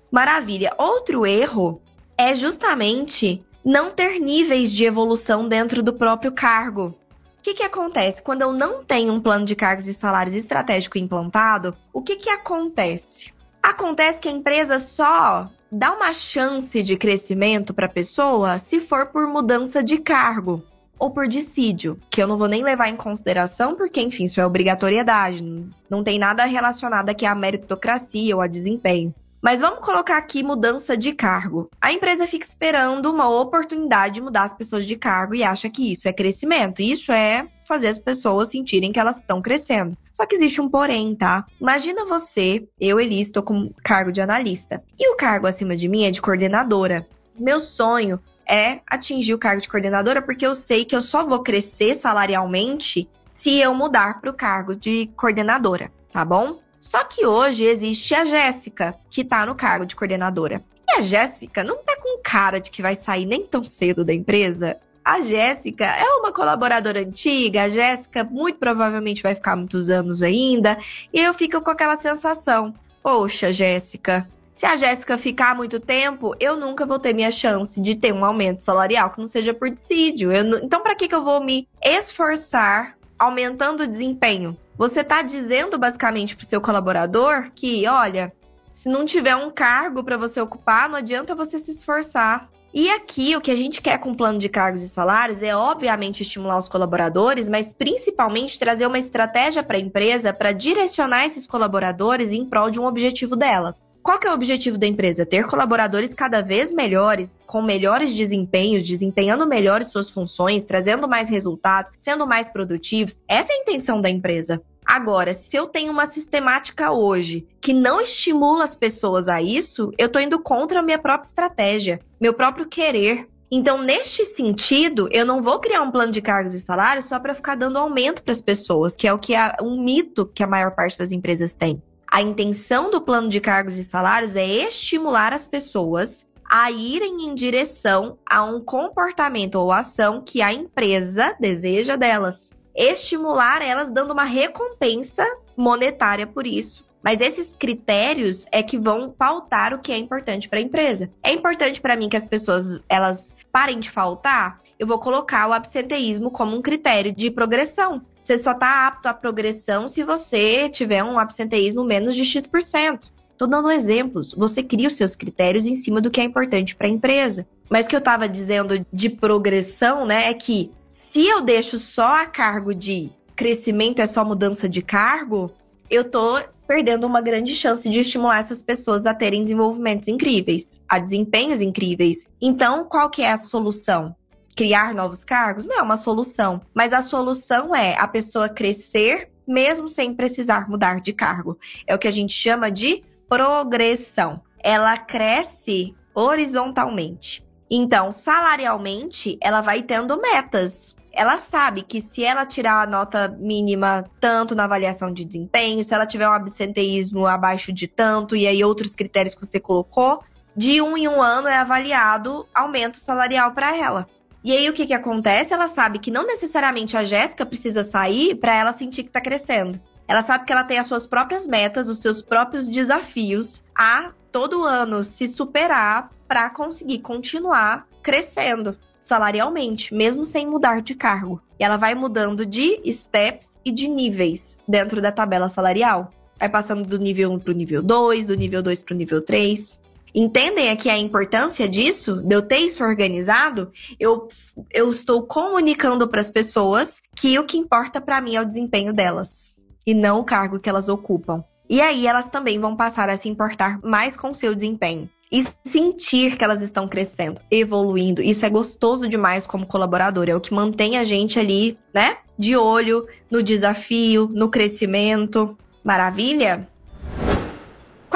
Maravilha. 0.10 0.74
Outro 0.78 1.26
erro 1.26 1.82
é 2.18 2.34
justamente 2.34 3.46
não 3.62 3.92
ter 3.92 4.22
níveis 4.22 4.72
de 4.72 4.86
evolução 4.86 5.50
dentro 5.50 5.84
do 5.84 5.92
próprio 5.92 6.32
cargo. 6.32 6.96
O 7.40 7.42
que, 7.42 7.54
que 7.54 7.64
acontece? 7.64 8.22
Quando 8.22 8.42
eu 8.42 8.54
não 8.54 8.82
tenho 8.82 9.12
um 9.12 9.20
plano 9.20 9.44
de 9.44 9.54
cargos 9.54 9.86
e 9.86 9.94
salários 9.94 10.36
estratégico 10.36 10.98
implantado, 10.98 11.76
o 11.92 12.02
que, 12.02 12.16
que 12.16 12.30
acontece? 12.30 13.34
Acontece 13.62 14.22
que 14.22 14.30
a 14.30 14.32
empresa 14.32 14.80
só 14.80 15.52
dá 15.70 15.92
uma 15.92 16.14
chance 16.14 16.82
de 16.82 16.96
crescimento 16.96 17.74
para 17.74 17.88
a 17.88 17.90
pessoa 17.90 18.58
se 18.58 18.80
for 18.80 19.08
por 19.08 19.28
mudança 19.28 19.84
de 19.84 19.98
cargo 19.98 20.64
ou 21.00 21.10
por 21.10 21.28
dissídio, 21.28 21.98
que 22.10 22.22
eu 22.22 22.28
não 22.28 22.38
vou 22.38 22.48
nem 22.48 22.62
levar 22.62 22.90
em 22.90 22.96
consideração, 22.96 23.76
porque, 23.76 24.02
enfim, 24.02 24.26
isso 24.26 24.42
é 24.42 24.46
obrigatoriedade, 24.46 25.44
não 25.90 26.04
tem 26.04 26.20
nada 26.20 26.44
relacionado 26.44 27.10
aqui 27.10 27.26
à 27.26 27.34
meritocracia 27.34 28.36
ou 28.36 28.42
a 28.42 28.48
desempenho. 28.48 29.16
Mas 29.42 29.62
vamos 29.62 29.80
colocar 29.80 30.18
aqui 30.18 30.44
mudança 30.44 30.98
de 30.98 31.14
cargo. 31.14 31.70
A 31.80 31.94
empresa 31.94 32.28
fica 32.28 32.46
esperando 32.46 33.10
uma 33.10 33.30
oportunidade 33.30 34.16
de 34.16 34.22
mudar 34.22 34.44
as 34.44 34.54
pessoas 34.54 34.86
de 34.86 34.98
cargo 34.98 35.34
e 35.34 35.44
acha 35.44 35.70
que 35.70 35.94
isso 35.94 36.10
é 36.10 36.14
crescimento. 36.14 36.82
Isso 36.82 37.12
é 37.14 37.48
fazer 37.66 37.88
as 37.88 37.98
pessoas 37.98 38.50
sentirem 38.50 38.92
que 38.92 39.00
elas 39.00 39.18
estão 39.18 39.42
crescendo. 39.42 39.98
Só 40.12 40.26
que 40.26 40.36
existe 40.36 40.60
um 40.60 40.68
porém, 40.68 41.16
tá? 41.16 41.46
Imagina 41.62 42.04
você, 42.04 42.68
eu, 42.78 43.00
Elis, 43.00 43.28
estou 43.28 43.42
com 43.42 43.72
cargo 43.82 44.12
de 44.12 44.20
analista. 44.20 44.84
E 45.00 45.10
o 45.10 45.16
cargo 45.16 45.48
acima 45.48 45.74
de 45.74 45.88
mim 45.88 46.04
é 46.04 46.12
de 46.12 46.22
coordenadora. 46.22 47.08
Meu 47.40 47.62
sonho 47.62 48.20
é 48.50 48.82
atingir 48.88 49.34
o 49.34 49.38
cargo 49.38 49.62
de 49.62 49.70
coordenadora, 49.70 50.22
porque 50.22 50.46
eu 50.46 50.56
sei 50.56 50.84
que 50.84 50.96
eu 50.96 51.02
só 51.02 51.24
vou 51.24 51.44
crescer 51.44 51.94
salarialmente 51.94 53.08
se 53.26 53.60
eu 53.60 53.76
mudar 53.76 54.20
para 54.20 54.32
o 54.32 54.34
cargo 54.34 54.76
de 54.76 55.12
coordenadora, 55.16 55.92
tá 56.12 56.26
bom? 56.26 56.60
Só 56.80 57.04
que 57.04 57.26
hoje 57.26 57.64
existe 57.64 58.16
a 58.16 58.26
Jéssica, 58.26 58.96
que 59.10 59.24
tá 59.24 59.46
no 59.46 59.54
cargo 59.54 59.86
de 59.86 59.96
coordenadora. 59.96 60.64
E 60.88 60.98
a 60.98 61.02
Jéssica 61.02 61.64
não 61.64 61.78
tá 61.84 61.96
com 61.98 62.20
cara 62.24 62.60
de 62.60 62.72
que 62.72 62.82
vai 62.82 62.96
sair 62.96 63.26
nem 63.26 63.46
tão 63.46 63.64
cedo 63.64 64.04
da 64.04 64.14
empresa. 64.14 64.78
A 65.06 65.22
Jéssica 65.22 65.86
é 65.86 66.06
uma 66.16 66.32
colaboradora 66.32 67.02
antiga, 67.02 67.64
a 67.64 67.70
Jéssica 67.70 68.24
muito 68.24 68.58
provavelmente 68.58 69.22
vai 69.22 69.36
ficar 69.36 69.56
muitos 69.56 69.90
anos 69.90 70.24
ainda, 70.24 70.78
e 71.14 71.20
eu 71.20 71.34
fico 71.34 71.62
com 71.62 71.70
aquela 71.70 71.98
sensação: 71.98 72.74
poxa, 73.02 73.52
Jéssica, 73.52 74.28
se 74.52 74.66
a 74.66 74.76
Jéssica 74.76 75.18
ficar 75.18 75.56
muito 75.56 75.80
tempo, 75.80 76.36
eu 76.40 76.58
nunca 76.58 76.86
vou 76.86 77.00
ter 77.00 77.14
minha 77.14 77.32
chance 77.32 77.80
de 77.80 77.96
ter 77.96 78.14
um 78.14 78.26
aumento 78.26 78.62
salarial 78.62 79.12
que 79.12 79.20
não 79.20 79.28
seja 79.28 79.54
por 79.54 79.70
dissídio. 79.70 80.32
Então, 80.34 80.82
para 80.82 80.96
que, 80.96 81.08
que 81.08 81.16
eu 81.16 81.24
vou 81.24 81.42
me 81.42 81.68
esforçar 81.84 82.98
aumentando 83.18 83.84
o 83.84 83.88
desempenho? 83.88 84.58
Você 84.78 85.02
está 85.02 85.22
dizendo 85.22 85.78
basicamente 85.78 86.36
para 86.36 86.44
o 86.44 86.48
seu 86.48 86.62
colaborador 86.62 87.52
que, 87.54 87.88
olha, 87.88 88.34
Se 88.70 88.88
não 88.88 89.04
tiver 89.04 89.36
um 89.36 89.50
cargo 89.50 90.04
para 90.04 90.16
você 90.16 90.40
ocupar, 90.40 90.88
não 90.88 90.96
adianta 90.96 91.34
você 91.34 91.58
se 91.58 91.72
esforçar. 91.72 92.50
E 92.72 92.88
aqui, 92.90 93.36
o 93.36 93.42
que 93.42 93.50
a 93.50 93.56
gente 93.56 93.82
quer 93.82 93.98
com 93.98 94.12
o 94.12 94.16
plano 94.16 94.38
de 94.38 94.48
cargos 94.48 94.84
e 94.84 94.88
salários 94.88 95.42
é, 95.42 95.56
obviamente, 95.56 96.22
estimular 96.22 96.58
os 96.58 96.70
colaboradores, 96.70 97.50
mas 97.50 97.74
principalmente 97.74 98.60
trazer 98.60 98.86
uma 98.86 99.00
estratégia 99.00 99.64
para 99.64 99.78
a 99.78 99.82
empresa 99.82 100.32
para 100.32 100.52
direcionar 100.52 101.26
esses 101.26 101.48
colaboradores 101.48 102.32
em 102.32 102.46
prol 102.46 102.70
de 102.70 102.80
um 102.80 102.86
objetivo 102.86 103.36
dela. 103.36 103.76
Qual 104.10 104.18
que 104.18 104.26
é 104.26 104.32
o 104.32 104.34
objetivo 104.34 104.76
da 104.76 104.88
empresa? 104.88 105.24
Ter 105.24 105.46
colaboradores 105.46 106.16
cada 106.16 106.42
vez 106.42 106.74
melhores, 106.74 107.38
com 107.46 107.62
melhores 107.62 108.16
desempenhos, 108.16 108.88
desempenhando 108.88 109.46
melhores 109.46 109.90
suas 109.90 110.10
funções, 110.10 110.66
trazendo 110.66 111.08
mais 111.08 111.30
resultados, 111.30 111.92
sendo 111.96 112.26
mais 112.26 112.50
produtivos. 112.50 113.20
Essa 113.28 113.54
é 113.54 113.58
a 113.58 113.60
intenção 113.60 114.02
da 114.02 114.10
empresa. 114.10 114.64
Agora, 114.84 115.32
se 115.32 115.56
eu 115.56 115.68
tenho 115.68 115.92
uma 115.92 116.08
sistemática 116.08 116.92
hoje 116.92 117.46
que 117.62 117.72
não 117.72 118.02
estimula 118.02 118.64
as 118.64 118.74
pessoas 118.74 119.30
a 119.30 119.44
isso, 119.44 119.92
eu 119.96 120.08
estou 120.08 120.20
indo 120.20 120.40
contra 120.40 120.80
a 120.80 120.84
minha 120.84 120.98
própria 120.98 121.28
estratégia, 121.28 122.00
meu 122.20 122.34
próprio 122.34 122.68
querer. 122.68 123.30
Então, 123.52 123.80
neste 123.80 124.26
sentido, 124.26 125.08
eu 125.12 125.24
não 125.24 125.40
vou 125.40 125.60
criar 125.60 125.84
um 125.84 125.92
plano 125.92 126.12
de 126.12 126.20
cargos 126.20 126.56
e 126.56 126.60
salários 126.60 127.06
só 127.06 127.20
para 127.20 127.36
ficar 127.36 127.54
dando 127.54 127.78
aumento 127.78 128.24
para 128.24 128.32
as 128.32 128.42
pessoas, 128.42 128.96
que 128.96 129.08
é 129.08 129.14
o 129.14 129.20
que 129.20 129.36
é 129.36 129.56
um 129.62 129.80
mito 129.80 130.26
que 130.26 130.42
a 130.42 130.48
maior 130.48 130.72
parte 130.72 130.98
das 130.98 131.12
empresas 131.12 131.56
tem. 131.56 131.80
A 132.12 132.22
intenção 132.22 132.90
do 132.90 133.02
plano 133.02 133.30
de 133.30 133.40
cargos 133.40 133.78
e 133.78 133.84
salários 133.84 134.36
é 134.36 134.46
estimular 134.46 135.34
as 135.34 135.48
pessoas 135.48 136.30
a 136.50 136.72
irem 136.72 137.26
em 137.26 137.36
direção 137.36 138.18
a 138.26 138.44
um 138.44 138.60
comportamento 138.60 139.56
ou 139.56 139.72
ação 139.72 140.22
que 140.26 140.42
a 140.42 140.52
empresa 140.52 141.36
deseja 141.40 141.96
delas 141.96 142.58
estimular 142.80 143.62
elas 143.62 143.92
dando 143.92 144.12
uma 144.12 144.24
recompensa 144.24 145.26
monetária 145.58 146.26
por 146.26 146.48
isso. 146.48 146.89
Mas 147.04 147.22
esses 147.22 147.54
critérios 147.54 148.46
é 148.52 148.62
que 148.62 148.78
vão 148.78 149.10
pautar 149.10 149.74
o 149.74 149.80
que 149.80 149.92
é 149.92 149.98
importante 149.98 150.50
para 150.50 150.60
a 150.60 150.62
empresa. 150.62 151.10
É 151.24 151.32
importante 151.32 151.80
para 151.80 151.96
mim 151.96 152.10
que 152.10 152.18
as 152.18 152.26
pessoas 152.26 152.80
elas 152.90 153.34
parem 153.52 153.80
de 153.80 153.90
faltar. 153.90 154.62
Eu 154.78 154.86
vou 154.86 155.00
colocar 155.00 155.48
o 155.48 155.54
absenteísmo 155.54 156.30
como 156.30 156.56
um 156.56 156.62
critério 156.62 157.12
de 157.12 157.32
progressão. 157.32 158.02
Você 158.20 158.38
só 158.38 158.52
está 158.52 158.88
apto 158.88 159.08
à 159.08 159.14
progressão 159.14 159.88
se 159.88 160.04
você 160.04 160.70
tiver 160.70 161.04
um 161.04 161.18
absenteísmo 161.18 161.84
menos 161.84 162.16
de 162.16 162.26
X%. 162.26 163.10
Tô 163.38 163.48
dando 163.48 163.72
exemplos. 163.72 164.34
Você 164.34 164.62
cria 164.62 164.90
os 164.90 164.98
seus 164.98 165.16
critérios 165.16 165.66
em 165.66 165.74
cima 165.74 166.02
do 166.02 166.12
que 166.12 166.20
é 166.20 166.24
importante 166.26 166.76
para 166.76 166.88
a 166.88 166.90
empresa. 166.90 167.48
Mas 167.70 167.86
o 167.86 167.90
que 167.90 167.96
eu 167.96 168.00
estava 168.00 168.28
dizendo 168.28 168.86
de 168.92 169.10
progressão, 169.10 170.06
né, 170.06 170.30
é 170.30 170.34
que 170.34 170.72
se 170.90 171.26
eu 171.26 171.42
deixo 171.42 171.78
só 171.78 172.22
a 172.22 172.26
cargo 172.26 172.76
de 172.76 173.10
crescimento, 173.36 174.02
é 174.02 174.08
só 174.08 174.26
mudança 174.26 174.68
de 174.68 174.82
cargo, 174.82 175.54
eu 175.90 176.04
tô 176.04 176.42
perdendo 176.70 177.08
uma 177.08 177.20
grande 177.20 177.56
chance 177.56 177.90
de 177.90 178.00
estimular 178.00 178.38
essas 178.38 178.62
pessoas 178.62 179.08
a 179.08 179.14
terem 179.16 179.44
desenvolvimentos 179.44 180.08
incríveis, 180.08 180.84
a 180.88 181.00
desempenhos 181.00 181.62
incríveis. 181.62 182.28
Então, 182.40 182.86
qual 182.86 183.10
que 183.10 183.24
é 183.24 183.32
a 183.32 183.38
solução? 183.40 184.16
Criar 184.56 184.94
novos 184.94 185.26
cargos? 185.26 185.66
Não 185.66 185.80
é 185.80 185.82
uma 185.82 185.98
solução, 185.98 186.62
mas 186.72 186.94
a 186.94 187.02
solução 187.02 187.76
é 187.76 187.98
a 187.98 188.08
pessoa 188.08 188.48
crescer 188.48 189.32
mesmo 189.48 189.90
sem 189.90 190.14
precisar 190.14 190.70
mudar 190.70 191.02
de 191.02 191.12
cargo. 191.12 191.58
É 191.88 191.96
o 191.96 191.98
que 191.98 192.08
a 192.08 192.12
gente 192.12 192.34
chama 192.34 192.70
de 192.70 193.04
progressão. 193.28 194.40
Ela 194.64 194.96
cresce 194.96 195.96
horizontalmente. 196.14 197.44
Então, 197.68 198.12
salarialmente, 198.12 199.40
ela 199.42 199.62
vai 199.62 199.82
tendo 199.82 200.22
metas. 200.22 200.96
Ela 201.12 201.38
sabe 201.38 201.82
que 201.82 202.00
se 202.00 202.24
ela 202.24 202.46
tirar 202.46 202.84
a 202.84 202.88
nota 202.88 203.28
mínima 203.40 204.04
tanto 204.20 204.56
na 204.56 204.66
avaliação 204.66 205.12
de 205.12 205.26
desempenho, 205.26 205.84
se 205.84 205.94
ela 205.94 206.06
tiver 206.06 206.28
um 206.28 206.34
absenteísmo 206.34 207.26
abaixo 207.26 207.74
de 207.74 207.88
tanto, 207.88 208.36
e 208.36 208.48
aí 208.48 208.64
outros 208.64 208.96
critérios 208.96 209.36
que 209.36 209.46
você 209.46 209.60
colocou, 209.60 210.24
de 210.56 210.82
um 210.82 210.98
em 210.98 211.08
um 211.08 211.22
ano 211.22 211.48
é 211.48 211.56
avaliado 211.56 212.48
aumento 212.54 212.98
salarial 212.98 213.52
para 213.54 213.76
ela. 213.76 214.08
E 214.44 214.56
aí 214.56 214.70
o 214.70 214.74
que, 214.74 214.88
que 214.88 214.94
acontece? 214.94 215.54
Ela 215.54 215.68
sabe 215.68 216.00
que 216.00 216.12
não 216.12 216.26
necessariamente 216.26 216.96
a 216.96 217.04
Jéssica 217.04 217.46
precisa 217.46 217.84
sair 217.84 218.36
para 218.36 218.56
ela 218.56 218.72
sentir 218.72 219.04
que 219.04 219.10
está 219.10 219.20
crescendo. 219.20 219.80
Ela 220.08 220.24
sabe 220.24 220.46
que 220.46 220.52
ela 220.52 220.64
tem 220.64 220.80
as 220.80 220.88
suas 220.88 221.06
próprias 221.06 221.46
metas, 221.46 221.88
os 221.88 222.02
seus 222.02 222.22
próprios 222.22 222.68
desafios 222.68 223.66
a 223.76 224.12
todo 224.32 224.64
ano 224.64 225.04
se 225.04 225.28
superar 225.28 226.10
para 226.28 226.50
conseguir 226.50 227.00
continuar 227.00 227.88
crescendo 228.02 228.78
salarialmente, 229.00 229.94
mesmo 229.94 230.24
sem 230.24 230.48
mudar 230.48 230.82
de 230.82 230.96
cargo. 230.96 231.42
E 231.60 231.64
ela 231.64 231.78
vai 231.78 231.96
mudando 231.96 232.46
de 232.46 232.82
steps 232.92 233.60
e 233.64 233.72
de 233.72 233.88
níveis 233.88 234.60
dentro 234.68 235.02
da 235.02 235.12
tabela 235.12 235.50
salarial. 235.50 236.12
Vai 236.40 236.50
passando 236.50 236.88
do 236.88 236.98
nível 236.98 237.32
1 237.34 237.40
para 237.40 237.52
o 237.52 237.56
nível 237.56 237.82
2, 237.82 238.28
do 238.28 238.36
nível 238.36 238.62
2 238.62 238.84
para 238.84 238.94
o 238.94 238.98
nível 238.98 239.22
3. 239.22 239.82
Entendem 240.14 240.70
aqui 240.70 240.90
a 240.90 240.98
importância 240.98 241.68
disso, 241.68 242.22
de 242.24 242.34
eu 242.34 242.42
ter 242.42 242.60
isso 242.60 242.84
organizado? 242.84 243.72
Eu, 244.00 244.28
eu 244.72 244.90
estou 244.90 245.24
comunicando 245.24 246.08
para 246.08 246.22
as 246.22 246.30
pessoas 246.30 247.02
que 247.16 247.38
o 247.38 247.46
que 247.46 247.58
importa 247.58 248.02
para 248.02 248.22
mim 248.22 248.36
é 248.36 248.42
o 248.42 248.46
desempenho 248.46 248.94
delas 248.94 249.56
e 249.86 249.94
não 249.94 250.20
o 250.20 250.24
cargo 250.24 250.60
que 250.60 250.70
elas 250.70 250.90
ocupam. 250.90 251.44
E 251.70 251.82
aí 251.82 252.08
elas 252.08 252.28
também 252.30 252.60
vão 252.60 252.76
passar 252.76 253.10
a 253.10 253.18
se 253.18 253.30
importar 253.30 253.80
mais 253.84 254.18
com 254.18 254.34
seu 254.34 254.56
desempenho 254.56 255.10
e 255.32 255.46
sentir 255.64 256.38
que 256.38 256.44
elas 256.44 256.62
estão 256.62 256.88
crescendo, 256.88 257.40
evoluindo. 257.52 258.22
Isso 258.22 258.46
é 258.46 258.50
gostoso 258.50 259.08
demais 259.08 259.46
como 259.46 259.66
colaborador, 259.66 260.28
é 260.28 260.36
o 260.36 260.42
que 260.42 260.54
mantém 260.54 260.98
a 260.98 261.04
gente 261.04 261.40
ali, 261.40 261.78
né? 261.94 262.18
De 262.38 262.56
olho 262.56 263.06
no 263.30 263.44
desafio, 263.44 264.30
no 264.34 264.50
crescimento. 264.50 265.58
Maravilha? 265.84 266.68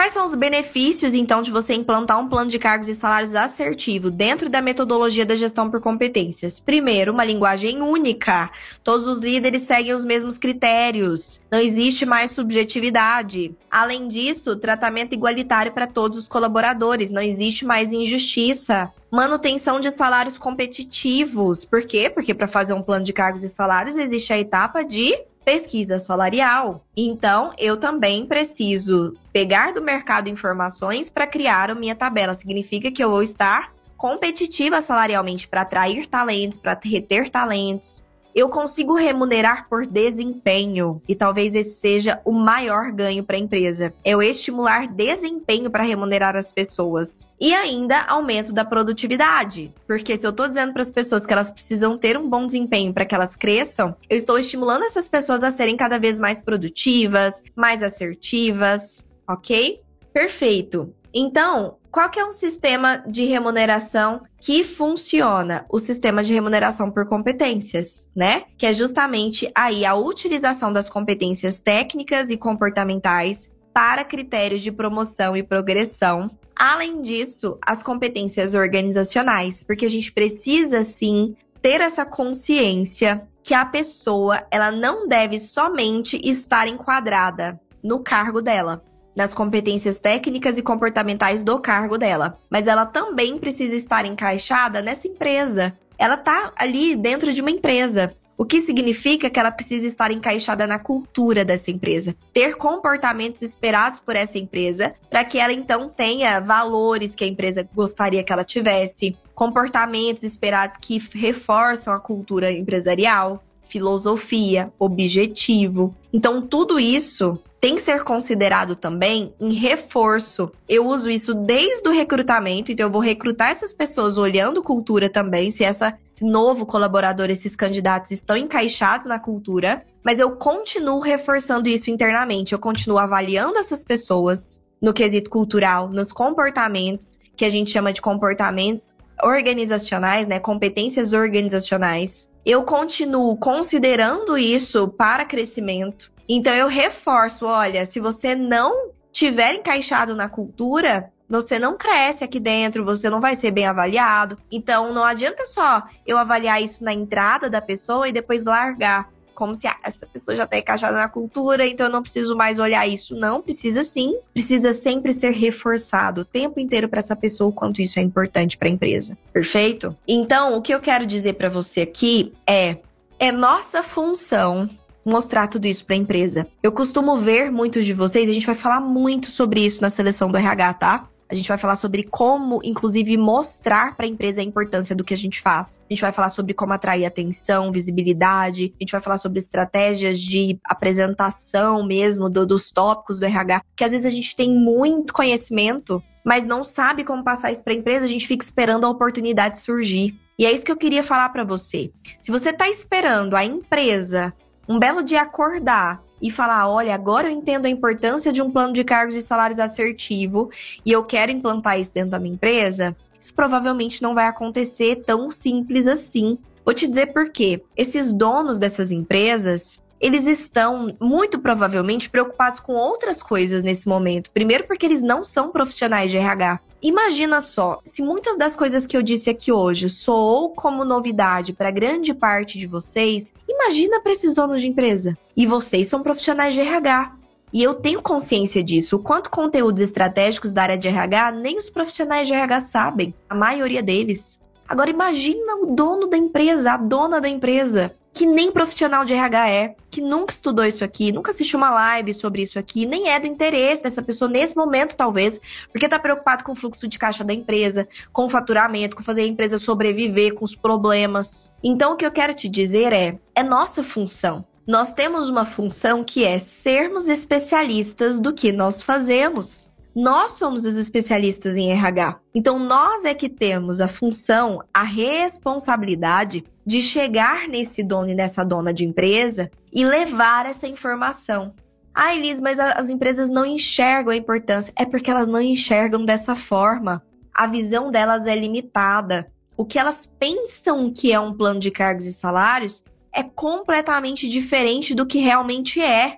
Quais 0.03 0.11
são 0.11 0.25
os 0.25 0.35
benefícios, 0.35 1.13
então, 1.13 1.41
de 1.41 1.49
você 1.49 1.73
implantar 1.73 2.19
um 2.19 2.27
plano 2.27 2.49
de 2.49 2.59
cargos 2.59 2.89
e 2.89 2.93
salários 2.93 3.33
assertivo 3.35 4.11
dentro 4.11 4.49
da 4.49 4.61
metodologia 4.61 5.25
da 5.25 5.33
gestão 5.33 5.71
por 5.71 5.79
competências? 5.79 6.59
Primeiro, 6.59 7.13
uma 7.13 7.23
linguagem 7.23 7.81
única. 7.81 8.51
Todos 8.83 9.07
os 9.07 9.19
líderes 9.19 9.61
seguem 9.61 9.93
os 9.93 10.03
mesmos 10.03 10.37
critérios. 10.37 11.39
Não 11.49 11.57
existe 11.57 12.05
mais 12.05 12.31
subjetividade. 12.31 13.55
Além 13.71 14.05
disso, 14.09 14.57
tratamento 14.57 15.13
igualitário 15.13 15.71
para 15.71 15.87
todos 15.87 16.19
os 16.19 16.27
colaboradores. 16.27 17.09
Não 17.09 17.21
existe 17.21 17.63
mais 17.63 17.93
injustiça 17.93 18.91
manutenção 19.09 19.79
de 19.79 19.91
salários 19.91 20.39
competitivos. 20.39 21.63
Por 21.63 21.83
quê? 21.83 22.09
Porque 22.09 22.33
para 22.33 22.47
fazer 22.47 22.73
um 22.73 22.81
plano 22.81 23.05
de 23.05 23.13
cargos 23.13 23.43
e 23.43 23.47
salários 23.47 23.95
existe 23.95 24.33
a 24.33 24.39
etapa 24.39 24.83
de 24.83 25.15
pesquisa 25.43 25.99
salarial. 25.99 26.85
Então, 26.95 27.53
eu 27.57 27.77
também 27.77 28.25
preciso 28.25 29.15
pegar 29.31 29.73
do 29.73 29.81
mercado 29.81 30.29
informações 30.29 31.09
para 31.09 31.27
criar 31.27 31.69
a 31.69 31.75
minha 31.75 31.95
tabela. 31.95 32.33
Significa 32.33 32.91
que 32.91 33.03
eu 33.03 33.09
vou 33.09 33.23
estar 33.23 33.73
competitiva 33.97 34.81
salarialmente 34.81 35.47
para 35.47 35.61
atrair 35.61 36.05
talentos, 36.07 36.57
para 36.57 36.79
reter 36.83 37.29
talentos, 37.29 38.05
eu 38.35 38.49
consigo 38.49 38.95
remunerar 38.95 39.67
por 39.69 39.85
desempenho. 39.85 41.01
E 41.07 41.15
talvez 41.15 41.53
esse 41.53 41.79
seja 41.79 42.21
o 42.25 42.31
maior 42.31 42.91
ganho 42.91 43.23
para 43.23 43.35
a 43.35 43.39
empresa. 43.39 43.93
É 44.03 44.15
o 44.15 44.21
estimular 44.21 44.87
desempenho 44.87 45.69
para 45.69 45.83
remunerar 45.83 46.35
as 46.35 46.51
pessoas. 46.51 47.27
E 47.39 47.53
ainda 47.53 48.01
aumento 48.03 48.53
da 48.53 48.65
produtividade. 48.65 49.73
Porque 49.85 50.17
se 50.17 50.25
eu 50.25 50.31
estou 50.31 50.47
dizendo 50.47 50.73
para 50.73 50.81
as 50.81 50.89
pessoas 50.89 51.25
que 51.25 51.33
elas 51.33 51.51
precisam 51.51 51.97
ter 51.97 52.17
um 52.17 52.29
bom 52.29 52.45
desempenho 52.45 52.93
para 52.93 53.05
que 53.05 53.15
elas 53.15 53.35
cresçam, 53.35 53.95
eu 54.09 54.17
estou 54.17 54.37
estimulando 54.37 54.83
essas 54.83 55.07
pessoas 55.07 55.43
a 55.43 55.51
serem 55.51 55.77
cada 55.77 55.99
vez 55.99 56.19
mais 56.19 56.41
produtivas, 56.41 57.43
mais 57.55 57.83
assertivas, 57.83 59.05
ok? 59.27 59.81
Perfeito. 60.11 60.93
Então, 61.13 61.77
qual 61.93 62.09
que 62.09 62.19
é 62.19 62.25
um 62.25 62.31
sistema 62.31 63.03
de 63.07 63.23
remuneração 63.25 64.23
que 64.41 64.63
funciona? 64.63 65.63
O 65.69 65.77
sistema 65.77 66.23
de 66.23 66.33
remuneração 66.33 66.89
por 66.89 67.05
competências, 67.05 68.09
né? 68.15 68.45
Que 68.57 68.65
é 68.65 68.73
justamente 68.73 69.47
aí 69.53 69.85
a 69.85 69.93
utilização 69.93 70.73
das 70.73 70.89
competências 70.89 71.59
técnicas 71.59 72.31
e 72.31 72.35
comportamentais 72.35 73.51
para 73.71 74.03
critérios 74.03 74.61
de 74.61 74.71
promoção 74.71 75.37
e 75.37 75.43
progressão. 75.43 76.31
Além 76.55 76.99
disso, 76.99 77.59
as 77.63 77.83
competências 77.83 78.55
organizacionais, 78.55 79.63
porque 79.63 79.85
a 79.85 79.89
gente 79.89 80.11
precisa 80.11 80.83
sim 80.83 81.35
ter 81.61 81.79
essa 81.79 82.07
consciência 82.07 83.21
que 83.43 83.53
a 83.53 83.67
pessoa, 83.67 84.43
ela 84.49 84.71
não 84.71 85.07
deve 85.07 85.39
somente 85.39 86.19
estar 86.23 86.67
enquadrada 86.67 87.61
no 87.83 87.99
cargo 87.99 88.41
dela, 88.41 88.83
das 89.15 89.33
competências 89.33 89.99
técnicas 89.99 90.57
e 90.57 90.61
comportamentais 90.61 91.43
do 91.43 91.59
cargo 91.59 91.97
dela, 91.97 92.39
mas 92.49 92.67
ela 92.67 92.85
também 92.85 93.37
precisa 93.37 93.75
estar 93.75 94.05
encaixada 94.05 94.81
nessa 94.81 95.07
empresa. 95.07 95.77
Ela 95.97 96.17
tá 96.17 96.51
ali 96.55 96.95
dentro 96.95 97.31
de 97.33 97.41
uma 97.41 97.51
empresa. 97.51 98.15
O 98.35 98.45
que 98.45 98.61
significa 98.61 99.29
que 99.29 99.39
ela 99.39 99.51
precisa 99.51 99.85
estar 99.85 100.11
encaixada 100.11 100.65
na 100.65 100.79
cultura 100.79 101.45
dessa 101.45 101.69
empresa, 101.69 102.15
ter 102.33 102.57
comportamentos 102.57 103.43
esperados 103.43 103.99
por 103.99 104.15
essa 104.15 104.39
empresa, 104.39 104.95
para 105.09 105.23
que 105.23 105.37
ela 105.37 105.53
então 105.53 105.87
tenha 105.87 106.39
valores 106.39 107.13
que 107.13 107.23
a 107.23 107.27
empresa 107.27 107.67
gostaria 107.73 108.23
que 108.23 108.33
ela 108.33 108.43
tivesse, 108.43 109.15
comportamentos 109.35 110.23
esperados 110.23 110.77
que 110.77 110.97
reforçam 111.13 111.93
a 111.93 111.99
cultura 111.99 112.51
empresarial. 112.51 113.41
Filosofia, 113.63 114.71
objetivo. 114.77 115.95
Então, 116.11 116.41
tudo 116.41 116.79
isso 116.79 117.39
tem 117.63 117.75
que 117.75 117.81
ser 117.81 118.03
considerado 118.03 118.75
também 118.75 119.33
em 119.39 119.53
reforço. 119.53 120.51
Eu 120.67 120.85
uso 120.85 121.09
isso 121.09 121.33
desde 121.33 121.87
o 121.87 121.93
recrutamento, 121.93 122.71
então 122.71 122.87
eu 122.87 122.91
vou 122.91 123.01
recrutar 123.01 123.51
essas 123.51 123.71
pessoas 123.71 124.17
olhando 124.17 124.61
cultura 124.61 125.09
também, 125.09 125.49
se 125.49 125.63
essa, 125.63 125.97
esse 126.05 126.25
novo 126.25 126.65
colaborador, 126.65 127.29
esses 127.29 127.55
candidatos 127.55 128.11
estão 128.11 128.35
encaixados 128.35 129.07
na 129.07 129.17
cultura, 129.17 129.85
mas 130.03 130.19
eu 130.19 130.31
continuo 130.31 130.99
reforçando 130.99 131.69
isso 131.69 131.89
internamente, 131.89 132.51
eu 132.51 132.59
continuo 132.59 132.97
avaliando 132.97 133.57
essas 133.57 133.85
pessoas 133.85 134.61
no 134.81 134.93
quesito 134.93 135.29
cultural, 135.29 135.87
nos 135.87 136.11
comportamentos, 136.11 137.19
que 137.33 137.45
a 137.45 137.49
gente 137.49 137.71
chama 137.71 137.93
de 137.93 138.01
comportamentos 138.01 138.93
organizacionais, 139.23 140.27
né, 140.27 140.37
competências 140.37 141.13
organizacionais. 141.13 142.29
Eu 142.45 142.63
continuo 142.63 143.37
considerando 143.37 144.37
isso 144.37 144.87
para 144.89 145.23
crescimento. 145.23 146.11
Então 146.27 146.53
eu 146.53 146.67
reforço, 146.67 147.45
olha, 147.45 147.85
se 147.85 147.99
você 147.99 148.35
não 148.35 148.91
tiver 149.11 149.53
encaixado 149.53 150.15
na 150.15 150.27
cultura, 150.27 151.11
você 151.29 151.57
não 151.57 151.77
cresce 151.77 152.23
aqui 152.23 152.39
dentro, 152.39 152.83
você 152.83 153.09
não 153.09 153.21
vai 153.21 153.35
ser 153.35 153.51
bem 153.51 153.65
avaliado. 153.65 154.37
Então 154.51 154.93
não 154.93 155.03
adianta 155.03 155.45
só 155.45 155.83
eu 156.05 156.17
avaliar 156.17 156.61
isso 156.61 156.83
na 156.83 156.93
entrada 156.93 157.49
da 157.49 157.61
pessoa 157.61 158.09
e 158.09 158.11
depois 158.11 158.43
largar 158.43 159.09
como 159.33 159.55
se 159.55 159.67
ah, 159.67 159.77
essa 159.83 160.05
pessoa 160.05 160.35
já 160.35 160.43
está 160.43 160.57
encaixada 160.57 160.97
na 160.97 161.07
cultura, 161.07 161.65
então 161.67 161.87
eu 161.87 161.91
não 161.91 162.01
preciso 162.01 162.35
mais 162.35 162.59
olhar 162.59 162.87
isso. 162.87 163.15
Não, 163.15 163.41
precisa 163.41 163.83
sim. 163.83 164.17
Precisa 164.33 164.73
sempre 164.73 165.13
ser 165.13 165.31
reforçado 165.31 166.21
o 166.21 166.25
tempo 166.25 166.59
inteiro 166.59 166.87
para 166.87 166.99
essa 166.99 167.15
pessoa 167.15 167.49
o 167.49 167.53
quanto 167.53 167.81
isso 167.81 167.99
é 167.99 168.01
importante 168.01 168.57
para 168.57 168.67
a 168.67 168.71
empresa. 168.71 169.17
Perfeito? 169.31 169.95
Então, 170.07 170.57
o 170.57 170.61
que 170.61 170.73
eu 170.73 170.79
quero 170.79 171.05
dizer 171.05 171.33
para 171.33 171.49
você 171.49 171.81
aqui 171.81 172.33
é 172.47 172.77
é 173.19 173.31
nossa 173.31 173.81
função 173.81 174.67
mostrar 175.05 175.47
tudo 175.47 175.65
isso 175.65 175.85
para 175.85 175.95
a 175.95 175.99
empresa. 175.99 176.47
Eu 176.61 176.71
costumo 176.71 177.17
ver 177.17 177.51
muitos 177.51 177.85
de 177.85 177.93
vocês, 177.93 178.29
a 178.29 178.33
gente 178.33 178.45
vai 178.45 178.55
falar 178.55 178.79
muito 178.79 179.27
sobre 179.27 179.61
isso 179.61 179.81
na 179.81 179.89
seleção 179.89 180.31
do 180.31 180.37
RH, 180.37 180.73
tá? 180.75 181.03
A 181.33 181.35
gente 181.35 181.49
vai 181.49 181.57
falar 181.57 181.75
sobre 181.77 182.03
como, 182.03 182.61
inclusive, 182.63 183.17
mostrar 183.17 183.97
para 183.97 184.05
a 184.05 184.07
empresa 184.09 184.39
a 184.39 184.43
importância 184.43 184.95
do 184.95 185.03
que 185.03 185.15
a 185.15 185.17
gente 185.17 185.41
faz. 185.41 185.81
A 185.89 185.91
gente 185.91 186.01
vai 186.01 186.11
falar 186.11 186.29
sobre 186.29 186.53
como 186.53 186.73
atrair 186.73 187.05
atenção, 187.05 187.71
visibilidade. 187.71 188.71
A 188.79 188.83
gente 188.83 188.91
vai 188.91 189.01
falar 189.01 189.17
sobre 189.17 189.39
estratégias 189.39 190.19
de 190.19 190.59
apresentação 190.63 191.83
mesmo 191.83 192.29
do, 192.29 192.45
dos 192.45 192.71
tópicos 192.71 193.19
do 193.19 193.25
RH. 193.25 193.63
Que 193.75 193.83
às 193.83 193.89
vezes 193.89 194.05
a 194.05 194.11
gente 194.11 194.35
tem 194.35 194.55
muito 194.55 195.11
conhecimento, 195.11 196.03
mas 196.23 196.45
não 196.45 196.63
sabe 196.63 197.03
como 197.03 197.23
passar 197.23 197.49
isso 197.49 197.63
para 197.63 197.73
a 197.73 197.77
empresa. 197.77 198.05
A 198.05 198.09
gente 198.09 198.27
fica 198.27 198.45
esperando 198.45 198.85
a 198.85 198.89
oportunidade 198.91 199.57
surgir. 199.57 200.15
E 200.37 200.45
é 200.45 200.51
isso 200.51 200.63
que 200.63 200.71
eu 200.71 200.77
queria 200.77 201.01
falar 201.01 201.29
para 201.29 201.43
você. 201.43 201.91
Se 202.19 202.29
você 202.29 202.51
está 202.51 202.69
esperando 202.69 203.35
a 203.35 203.43
empresa 203.43 204.31
um 204.69 204.77
belo 204.77 205.01
dia 205.01 205.23
acordar 205.23 206.03
e 206.23 206.31
falar: 206.31 206.69
olha, 206.69 206.95
agora 206.95 207.27
eu 207.27 207.33
entendo 207.33 207.65
a 207.65 207.69
importância 207.69 208.31
de 208.31 208.41
um 208.41 208.49
plano 208.49 208.73
de 208.73 208.83
cargos 208.85 209.13
e 209.13 209.21
salários 209.21 209.59
assertivo 209.59 210.49
e 210.85 210.91
eu 210.91 211.03
quero 211.03 211.31
implantar 211.31 211.77
isso 211.77 211.93
dentro 211.93 212.11
da 212.11 212.19
minha 212.19 212.33
empresa, 212.33 212.95
isso 213.19 213.35
provavelmente 213.35 214.01
não 214.01 214.15
vai 214.15 214.25
acontecer 214.25 215.03
tão 215.05 215.29
simples 215.29 215.85
assim. 215.85 216.37
Vou 216.65 216.73
te 216.73 216.87
dizer 216.87 217.07
por 217.07 217.29
quê. 217.29 217.61
Esses 217.75 218.13
donos 218.13 218.57
dessas 218.57 218.89
empresas, 218.89 219.83
eles 219.99 220.25
estão 220.27 220.95
muito 220.99 221.39
provavelmente 221.39 222.09
preocupados 222.09 222.61
com 222.61 222.73
outras 222.73 223.21
coisas 223.21 223.61
nesse 223.61 223.87
momento. 223.87 224.31
Primeiro, 224.31 224.65
porque 224.65 224.85
eles 224.85 225.01
não 225.01 225.23
são 225.23 225.51
profissionais 225.51 226.09
de 226.09 226.17
RH. 226.17 226.59
Imagina 226.81 227.41
só, 227.41 227.79
se 227.85 228.01
muitas 228.01 228.37
das 228.37 228.57
coisas 228.57 228.85
que 228.85 228.97
eu 228.97 229.01
disse 229.01 229.29
aqui 229.29 229.53
hoje 229.53 229.87
soou 229.87 230.49
como 230.49 230.83
novidade 230.83 231.53
para 231.53 231.71
grande 231.71 232.13
parte 232.13 232.59
de 232.59 232.67
vocês, 232.67 233.33
imagina 233.53 234.01
para 234.01 234.11
esses 234.11 234.33
donos 234.33 234.61
de 234.61 234.67
empresa. 234.67 235.17
E 235.35 235.45
vocês 235.45 235.87
são 235.87 236.01
profissionais 236.01 236.53
de 236.53 236.61
RH. 236.61 237.15
E 237.51 237.61
eu 237.61 237.75
tenho 237.75 238.01
consciência 238.01 238.63
disso. 238.63 238.95
O 238.95 238.99
quanto 238.99 239.29
conteúdos 239.29 239.81
estratégicos 239.81 240.51
da 240.51 240.63
área 240.63 240.77
de 240.77 240.87
RH 240.87 241.31
nem 241.33 241.57
os 241.57 241.69
profissionais 241.69 242.27
de 242.27 242.33
RH 242.33 242.59
sabem, 242.61 243.13
a 243.29 243.35
maioria 243.35 243.83
deles. 243.83 244.41
Agora 244.67 244.89
imagina 244.89 245.55
o 245.57 245.67
dono 245.67 246.07
da 246.07 246.17
empresa, 246.17 246.73
a 246.73 246.77
dona 246.77 247.21
da 247.21 247.29
empresa 247.29 247.95
que 248.13 248.27
nem 248.27 248.51
profissional 248.51 249.03
de 249.03 249.13
RH 249.13 249.49
é, 249.49 249.75
que 249.89 249.99
nunca 249.99 250.31
estudou 250.31 250.63
isso 250.63 250.83
aqui, 250.83 251.11
nunca 251.11 251.31
assistiu 251.31 251.57
uma 251.57 251.71
live 251.71 252.13
sobre 252.13 252.43
isso 252.43 252.59
aqui, 252.59 252.85
nem 252.85 253.09
é 253.09 253.19
do 253.19 253.25
interesse 253.25 253.81
dessa 253.81 254.03
pessoa 254.03 254.29
nesse 254.29 254.55
momento, 254.55 254.95
talvez, 254.95 255.41
porque 255.71 255.89
tá 255.89 255.97
preocupado 255.97 256.43
com 256.43 256.51
o 256.51 256.55
fluxo 256.55 256.87
de 256.87 256.99
caixa 256.99 257.23
da 257.23 257.33
empresa, 257.33 257.87
com 258.11 258.25
o 258.25 258.29
faturamento, 258.29 258.95
com 258.95 259.01
fazer 259.01 259.21
a 259.21 259.27
empresa 259.27 259.57
sobreviver, 259.57 260.35
com 260.35 260.45
os 260.45 260.55
problemas. 260.55 261.51
Então, 261.63 261.93
o 261.93 261.95
que 261.95 262.05
eu 262.05 262.11
quero 262.11 262.33
te 262.35 262.47
dizer 262.47 262.93
é: 262.93 263.19
é 263.35 263.41
nossa 263.41 263.81
função. 263.81 264.45
Nós 264.65 264.93
temos 264.93 265.29
uma 265.29 265.43
função 265.43 266.03
que 266.03 266.23
é 266.23 266.37
sermos 266.37 267.09
especialistas 267.09 268.19
do 268.19 268.31
que 268.31 268.51
nós 268.51 268.81
fazemos. 268.81 269.72
Nós 269.95 270.31
somos 270.31 270.65
os 270.65 270.75
especialistas 270.75 271.55
em 271.55 271.71
RH. 271.71 272.19
Então, 272.33 272.57
nós 272.57 273.05
é 273.05 273.13
que 273.13 273.29
temos 273.29 273.79
a 273.79 273.87
função, 273.87 274.59
a 274.73 274.81
responsabilidade 274.81 276.43
de 276.65 276.81
chegar 276.81 277.47
nesse 277.47 277.83
dono 277.83 278.09
e 278.09 278.15
nessa 278.15 278.43
dona 278.43 278.73
de 278.73 278.85
empresa 278.85 279.51
e 279.71 279.85
levar 279.85 280.47
essa 280.47 280.67
informação. 280.67 281.53
Ah, 281.93 282.15
Elis, 282.15 282.41
mas 282.41 282.59
as 282.59 282.89
empresas 282.89 283.29
não 283.29 283.45
enxergam 283.45 284.11
a 284.11 284.15
importância. 284.15 284.73
É 284.75 284.83
porque 284.83 285.11
elas 285.11 285.27
não 285.27 285.39
enxergam 285.39 286.03
dessa 286.03 286.35
forma. 286.35 287.03
A 287.31 287.45
visão 287.45 287.91
delas 287.91 288.25
é 288.25 288.35
limitada. 288.35 289.31
O 289.55 289.63
que 289.63 289.77
elas 289.77 290.07
pensam 290.07 290.91
que 290.91 291.11
é 291.11 291.19
um 291.19 291.33
plano 291.33 291.59
de 291.59 291.69
cargos 291.69 292.07
e 292.07 292.13
salários 292.13 292.83
é 293.13 293.21
completamente 293.21 294.27
diferente 294.27 294.95
do 294.95 295.05
que 295.05 295.19
realmente 295.19 295.79
é. 295.79 296.17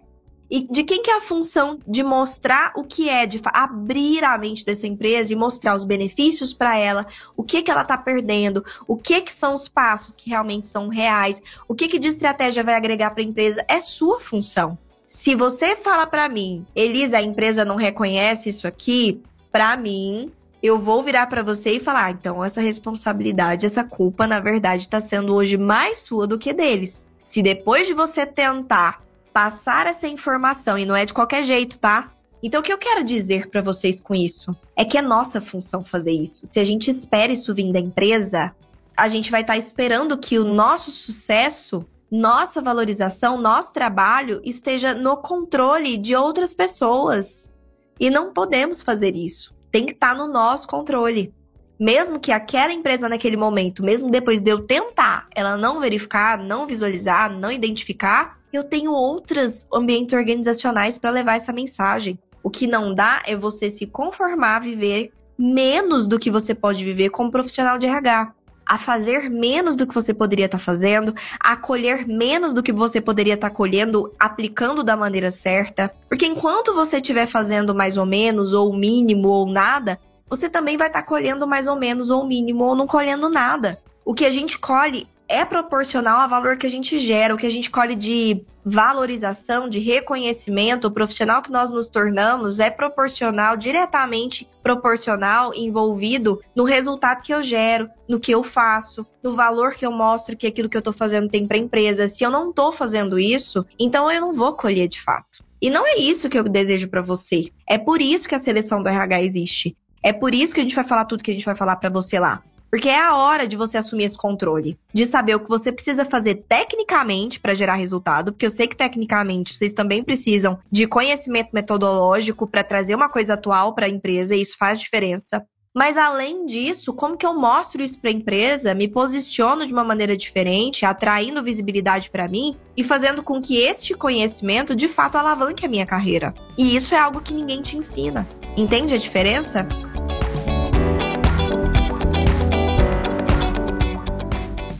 E 0.50 0.68
de 0.68 0.84
quem 0.84 1.02
que 1.02 1.10
é 1.10 1.18
a 1.18 1.22
função 1.22 1.80
de 1.88 2.04
mostrar 2.04 2.74
o 2.76 2.84
que 2.84 3.10
é, 3.10 3.26
de 3.26 3.42
abrir 3.46 4.24
a 4.24 4.38
mente 4.38 4.64
dessa 4.64 4.88
empresa 4.88 5.34
e 5.34 5.36
mostrar 5.36 5.76
os 5.76 5.86
benefícios 5.86 6.54
para 6.54 6.78
ela, 6.78 7.06
o 7.36 7.44
que 7.44 7.62
que 7.62 7.72
ela 7.72 7.82
está 7.82 7.98
perdendo, 7.98 8.64
o 8.88 8.96
que 8.96 9.22
que 9.22 9.34
são 9.34 9.54
os 9.54 9.68
passos 9.68 10.16
que 10.16 10.30
realmente 10.30 10.68
são 10.68 10.88
reais, 10.88 11.42
o 11.68 11.74
que 11.74 11.88
que 11.88 12.00
de 12.00 12.08
estratégia 12.08 12.64
vai 12.64 12.76
agregar 12.76 13.12
para 13.12 13.22
a 13.22 13.26
empresa, 13.26 13.66
é 13.68 13.80
sua 13.80 14.20
função. 14.20 14.78
Se 15.06 15.36
você 15.36 15.76
fala 15.76 16.08
para 16.08 16.28
mim, 16.28 16.66
Elisa, 16.76 17.18
a 17.18 17.22
empresa 17.22 17.64
não 17.64 17.76
reconhece 17.76 18.50
isso 18.50 18.68
aqui, 18.68 19.22
para 19.52 19.78
mim, 19.78 20.32
eu 20.62 20.80
vou 20.80 21.04
virar 21.04 21.28
para 21.28 21.44
você 21.44 21.72
e 21.74 21.80
falar, 21.80 22.06
ah, 22.06 22.12
então 22.12 22.44
essa 22.44 22.60
responsabilidade, 22.60 23.66
essa 23.66 23.84
culpa, 23.84 24.26
na 24.26 24.40
verdade, 24.40 24.84
está 24.84 25.00
sendo 25.00 25.34
hoje 25.34 25.58
mais 25.58 26.00
sua 26.00 26.26
do 26.26 26.40
que 26.40 26.52
deles. 26.52 27.08
Se 27.22 27.42
depois 27.42 27.86
de 27.86 27.94
você 27.94 28.26
tentar 28.26 29.05
passar 29.36 29.86
essa 29.86 30.08
informação 30.08 30.78
e 30.78 30.86
não 30.86 30.96
é 30.96 31.06
de 31.06 31.14
qualquer 31.14 31.44
jeito, 31.44 31.78
tá? 31.78 32.10
Então, 32.42 32.62
o 32.62 32.64
que 32.64 32.72
eu 32.72 32.78
quero 32.78 33.04
dizer 33.04 33.50
para 33.50 33.62
vocês 33.62 34.00
com 34.00 34.16
isso 34.16 34.56
é 34.78 34.86
que 34.86 34.98
é 34.98 35.02
nossa 35.02 35.42
função 35.42 35.84
fazer 35.84 36.14
isso. 36.14 36.48
Se 36.48 36.58
a 36.58 36.64
gente 36.64 36.90
espera 36.90 37.34
isso 37.34 37.54
vir 37.54 37.74
da 37.74 37.80
empresa, 37.80 38.56
a 38.96 39.10
gente 39.10 39.30
vai 39.30 39.42
estar 39.42 39.52
tá 39.52 39.60
esperando 39.60 40.18
que 40.18 40.40
o 40.40 40.46
nosso 40.46 40.90
sucesso, 40.90 41.86
nossa 42.10 42.62
valorização, 42.62 43.38
nosso 43.38 43.74
trabalho 43.74 44.40
esteja 44.42 44.94
no 44.94 45.18
controle 45.18 45.98
de 45.98 46.16
outras 46.16 46.54
pessoas. 46.54 47.54
E 48.00 48.10
não 48.10 48.32
podemos 48.32 48.82
fazer 48.82 49.18
isso. 49.18 49.54
Tem 49.70 49.86
que 49.86 49.92
estar 49.92 50.16
tá 50.16 50.16
no 50.16 50.32
nosso 50.32 50.66
controle. 50.66 51.34
Mesmo 51.78 52.22
que 52.22 52.32
aquela 52.32 52.72
empresa 52.72 53.10
naquele 53.10 53.36
momento, 53.36 53.84
mesmo 53.84 54.10
depois 54.10 54.40
de 54.40 54.50
eu 54.50 54.62
tentar, 54.62 55.28
ela 55.36 55.58
não 55.58 55.82
verificar, 55.82 56.38
não 56.38 56.66
visualizar, 56.66 57.38
não 57.38 57.52
identificar, 57.52 58.40
eu 58.56 58.64
tenho 58.64 58.92
outros 58.92 59.68
ambientes 59.74 60.14
organizacionais 60.14 60.98
para 60.98 61.10
levar 61.10 61.36
essa 61.36 61.54
mensagem. 61.54 62.18
O 62.44 62.50
que 62.50 62.68
não 62.68 62.94
dá 62.94 63.22
é 63.26 63.36
você 63.36 63.70
se 63.70 63.88
conformar 63.88 64.58
a 64.58 64.60
viver 64.60 65.12
menos 65.38 66.08
do 66.08 66.20
que 66.20 66.32
você 66.32 66.56
pode 66.56 66.84
viver 66.84 67.10
como 67.10 67.32
profissional 67.32 67.78
de 67.78 67.88
RH. 67.88 68.34
A 68.68 68.78
fazer 68.78 69.30
menos 69.30 69.76
do 69.76 69.86
que 69.86 69.94
você 69.94 70.14
poderia 70.14 70.46
estar 70.46 70.58
tá 70.58 70.64
fazendo, 70.64 71.14
a 71.40 71.56
colher 71.56 72.08
menos 72.08 72.54
do 72.54 72.64
que 72.64 72.72
você 72.72 73.00
poderia 73.00 73.36
estar 73.36 73.50
tá 73.50 73.56
colhendo, 73.56 74.12
aplicando 74.20 74.84
da 74.84 74.98
maneira 74.98 75.30
certa. 75.30 75.94
Porque 76.10 76.26
enquanto 76.26 76.74
você 76.74 76.98
estiver 76.98 77.28
fazendo 77.28 77.76
mais 77.76 77.96
ou 77.96 78.06
menos, 78.06 78.54
ou 78.54 78.74
mínimo, 78.74 79.28
ou 79.28 79.46
nada, 79.46 80.00
você 80.28 80.50
também 80.50 80.78
vai 80.78 80.88
estar 80.88 81.02
tá 81.02 81.08
colhendo 81.08 81.48
mais 81.48 81.68
ou 81.68 81.76
menos, 81.76 82.10
ou 82.10 82.26
mínimo, 82.26 82.64
ou 82.64 82.76
não 82.76 82.88
colhendo 82.88 83.30
nada. 83.30 83.80
O 84.04 84.14
que 84.14 84.26
a 84.26 84.32
gente 84.32 84.58
colhe 84.58 85.08
é 85.28 85.44
proporcional 85.44 86.20
ao 86.20 86.30
valor 86.30 86.58
que 86.58 86.66
a 86.66 86.70
gente 86.70 87.00
gera, 87.00 87.34
o 87.34 87.38
que 87.38 87.46
a 87.46 87.52
gente 87.52 87.70
colhe 87.70 87.96
de 87.96 88.44
valorização, 88.64 89.70
de 89.70 89.80
reconhecimento, 89.80 90.88
o 90.88 90.92
profissional 90.92 91.42
que 91.42 91.52
nós 91.52 91.72
nos 91.72 91.88
tornamos 91.88 92.60
é 92.60 92.72
proporcional, 92.72 93.56
diretamente 93.56 94.50
proporcional, 94.64 95.54
envolvido 95.54 96.42
no 96.56 96.64
resultado 96.64 97.22
que 97.22 97.34
eu 97.34 97.44
gero, 97.44 97.88
no 98.10 98.20
que 98.20 98.32
eu 98.32 98.44
faço, 98.44 99.06
no 99.24 99.36
valor 99.36 99.74
que 99.74 99.86
eu 99.86 99.92
mostro 99.92 100.36
que 100.36 100.48
aquilo 100.48 100.68
que 100.68 100.76
eu 100.76 100.80
estou 100.80 100.94
fazendo 100.94 101.30
tem 101.30 101.46
para 101.46 101.58
a 101.58 101.60
empresa. 101.60 102.08
Se 102.08 102.24
eu 102.24 102.32
não 102.32 102.50
estou 102.50 102.72
fazendo 102.72 103.20
isso, 103.20 103.64
então 103.80 104.10
eu 104.12 104.22
não 104.22 104.34
vou 104.34 104.54
colher 104.54 104.88
de 104.88 105.00
fato. 105.00 105.46
E 105.62 105.70
não 105.70 105.86
é 105.86 105.98
isso 105.98 106.30
que 106.30 106.38
eu 106.38 106.44
desejo 106.44 106.90
para 106.90 107.02
você. 107.02 107.50
É 107.68 107.78
por 107.78 108.02
isso 108.02 108.28
que 108.28 108.36
a 108.36 108.40
seleção 108.40 108.82
do 108.82 108.90
RH 108.90 109.22
existe. 109.22 109.78
É 110.04 110.12
por 110.12 110.34
isso 110.34 110.54
que 110.54 110.60
a 110.60 110.64
gente 110.64 110.76
vai 110.76 110.84
falar 110.84 111.06
tudo 111.06 111.24
que 111.24 111.32
a 111.32 111.34
gente 111.34 111.46
vai 111.46 111.56
falar 111.56 111.76
para 111.78 111.90
você 111.90 112.20
lá. 112.20 112.44
Porque 112.70 112.90
é 112.90 113.00
a 113.00 113.16
hora 113.16 113.48
de 113.48 113.56
você 113.56 113.78
assumir 113.78 114.06
esse 114.06 114.18
controle, 114.18 114.78
de 114.94 115.06
saber 115.06 115.36
o 115.36 115.40
que 115.40 115.50
você 115.50 115.72
precisa 115.72 116.04
fazer 116.04 116.44
tecnicamente 116.48 117.40
para 117.40 117.54
gerar 117.54 117.76
resultado, 117.76 118.32
porque 118.32 118.46
eu 118.46 118.50
sei 118.50 118.68
que 118.68 118.76
tecnicamente 118.76 119.58
vocês 119.58 119.74
também 119.74 120.04
precisam 120.04 120.60
de 120.72 120.88
conhecimento 120.88 121.50
metodológico 121.54 122.48
para 122.48 122.64
trazer 122.64 122.96
uma 122.96 123.10
coisa 123.10 123.36
atual 123.36 123.74
para 123.74 123.86
a 123.86 123.90
empresa 123.90 124.36
e 124.36 124.42
isso 124.42 124.58
faz 124.58 124.80
diferença. 124.80 125.46
Mas 125.76 125.98
além 125.98 126.46
disso, 126.46 126.94
como 126.94 127.18
que 127.18 127.26
eu 127.26 127.34
mostro 127.38 127.84
isso 127.84 128.00
para 128.00 128.10
a 128.10 128.14
empresa, 128.14 128.74
me 128.74 128.88
posiciono 128.88 129.68
de 129.68 129.74
uma 129.74 129.84
maneira 129.84 130.16
diferente, 130.16 130.86
atraindo 130.86 131.44
visibilidade 131.44 132.10
para 132.10 132.30
mim 132.30 132.56
e 132.78 132.84
fazendo 132.84 133.22
com 133.22 133.42
que 133.42 133.58
este 133.58 133.94
conhecimento 133.94 134.74
de 134.74 134.88
fato 134.88 135.18
alavanque 135.18 135.66
a 135.66 135.70
minha 135.70 135.86
carreira. 135.86 136.34
E 136.58 136.78
isso 136.78 136.96
é 136.96 136.98
algo 136.98 137.20
que 137.20 137.34
ninguém 137.34 137.62
te 137.62 137.76
ensina. 137.76 138.26
Entende 138.56 138.96
a 138.96 138.98
diferença? 138.98 139.68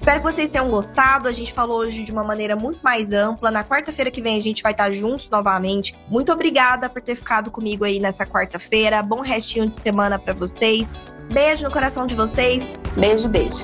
Espero 0.06 0.20
que 0.20 0.32
vocês 0.32 0.50
tenham 0.52 0.70
gostado. 0.70 1.28
A 1.28 1.32
gente 1.32 1.52
falou 1.52 1.80
hoje 1.80 2.04
de 2.04 2.12
uma 2.12 2.24
maneira 2.24 2.56
muito 2.56 2.80
mais 2.84 3.12
ampla. 3.12 3.50
Na 3.50 3.64
quarta-feira 3.64 4.12
que 4.12 4.22
vem 4.22 4.38
a 4.40 4.44
gente 4.44 4.62
vai 4.62 4.72
estar 4.72 4.92
juntos 4.92 5.28
novamente. 5.32 5.98
Muito 6.08 6.32
obrigada 6.32 6.88
por 6.88 7.02
ter 7.02 7.16
ficado 7.16 7.50
comigo 7.50 7.84
aí 7.84 8.00
nessa 8.00 8.24
quarta-feira. 8.24 9.02
Bom 9.02 9.22
restinho 9.22 9.68
de 9.68 9.74
semana 9.74 10.20
para 10.20 10.32
vocês. 10.32 11.04
Beijo 11.34 11.64
no 11.64 11.72
coração 11.72 12.06
de 12.06 12.14
vocês. 12.14 12.78
Beijo, 12.96 13.28
beijo. 13.28 13.64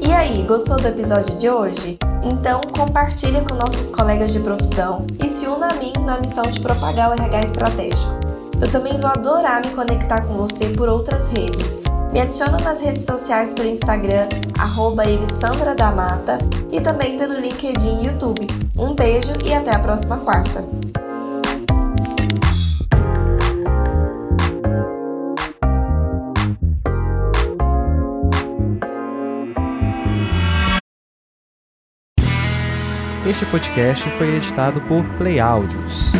E 0.00 0.12
aí, 0.12 0.44
gostou 0.44 0.76
do 0.76 0.86
episódio 0.86 1.34
de 1.34 1.50
hoje? 1.50 1.98
Então 2.22 2.60
compartilha 2.60 3.42
com 3.42 3.56
nossos 3.56 3.90
colegas 3.90 4.32
de 4.32 4.38
profissão 4.38 5.04
e 5.20 5.26
se 5.26 5.48
una 5.48 5.72
a 5.72 5.74
mim 5.74 5.92
na 6.06 6.20
missão 6.20 6.44
de 6.44 6.60
propagar 6.60 7.10
o 7.10 7.14
RH 7.14 7.40
estratégico. 7.40 8.27
Eu 8.60 8.70
também 8.70 8.98
vou 8.98 9.08
adorar 9.08 9.64
me 9.64 9.72
conectar 9.72 10.22
com 10.22 10.34
você 10.34 10.68
por 10.70 10.88
outras 10.88 11.28
redes. 11.28 11.78
Me 12.12 12.20
adiciona 12.20 12.58
nas 12.58 12.80
redes 12.80 13.04
sociais 13.04 13.54
pelo 13.54 13.68
Instagram, 13.68 14.28
arroba 14.58 15.04
e 16.72 16.80
também 16.80 17.16
pelo 17.16 17.38
LinkedIn 17.38 18.02
e 18.02 18.06
YouTube. 18.06 18.46
Um 18.76 18.94
beijo 18.94 19.32
e 19.44 19.52
até 19.52 19.74
a 19.74 19.78
próxima 19.78 20.16
quarta! 20.18 20.64
Este 33.28 33.44
podcast 33.46 34.08
foi 34.12 34.34
editado 34.36 34.80
por 34.82 35.04
Play 35.16 35.38
Áudios. 35.38 36.12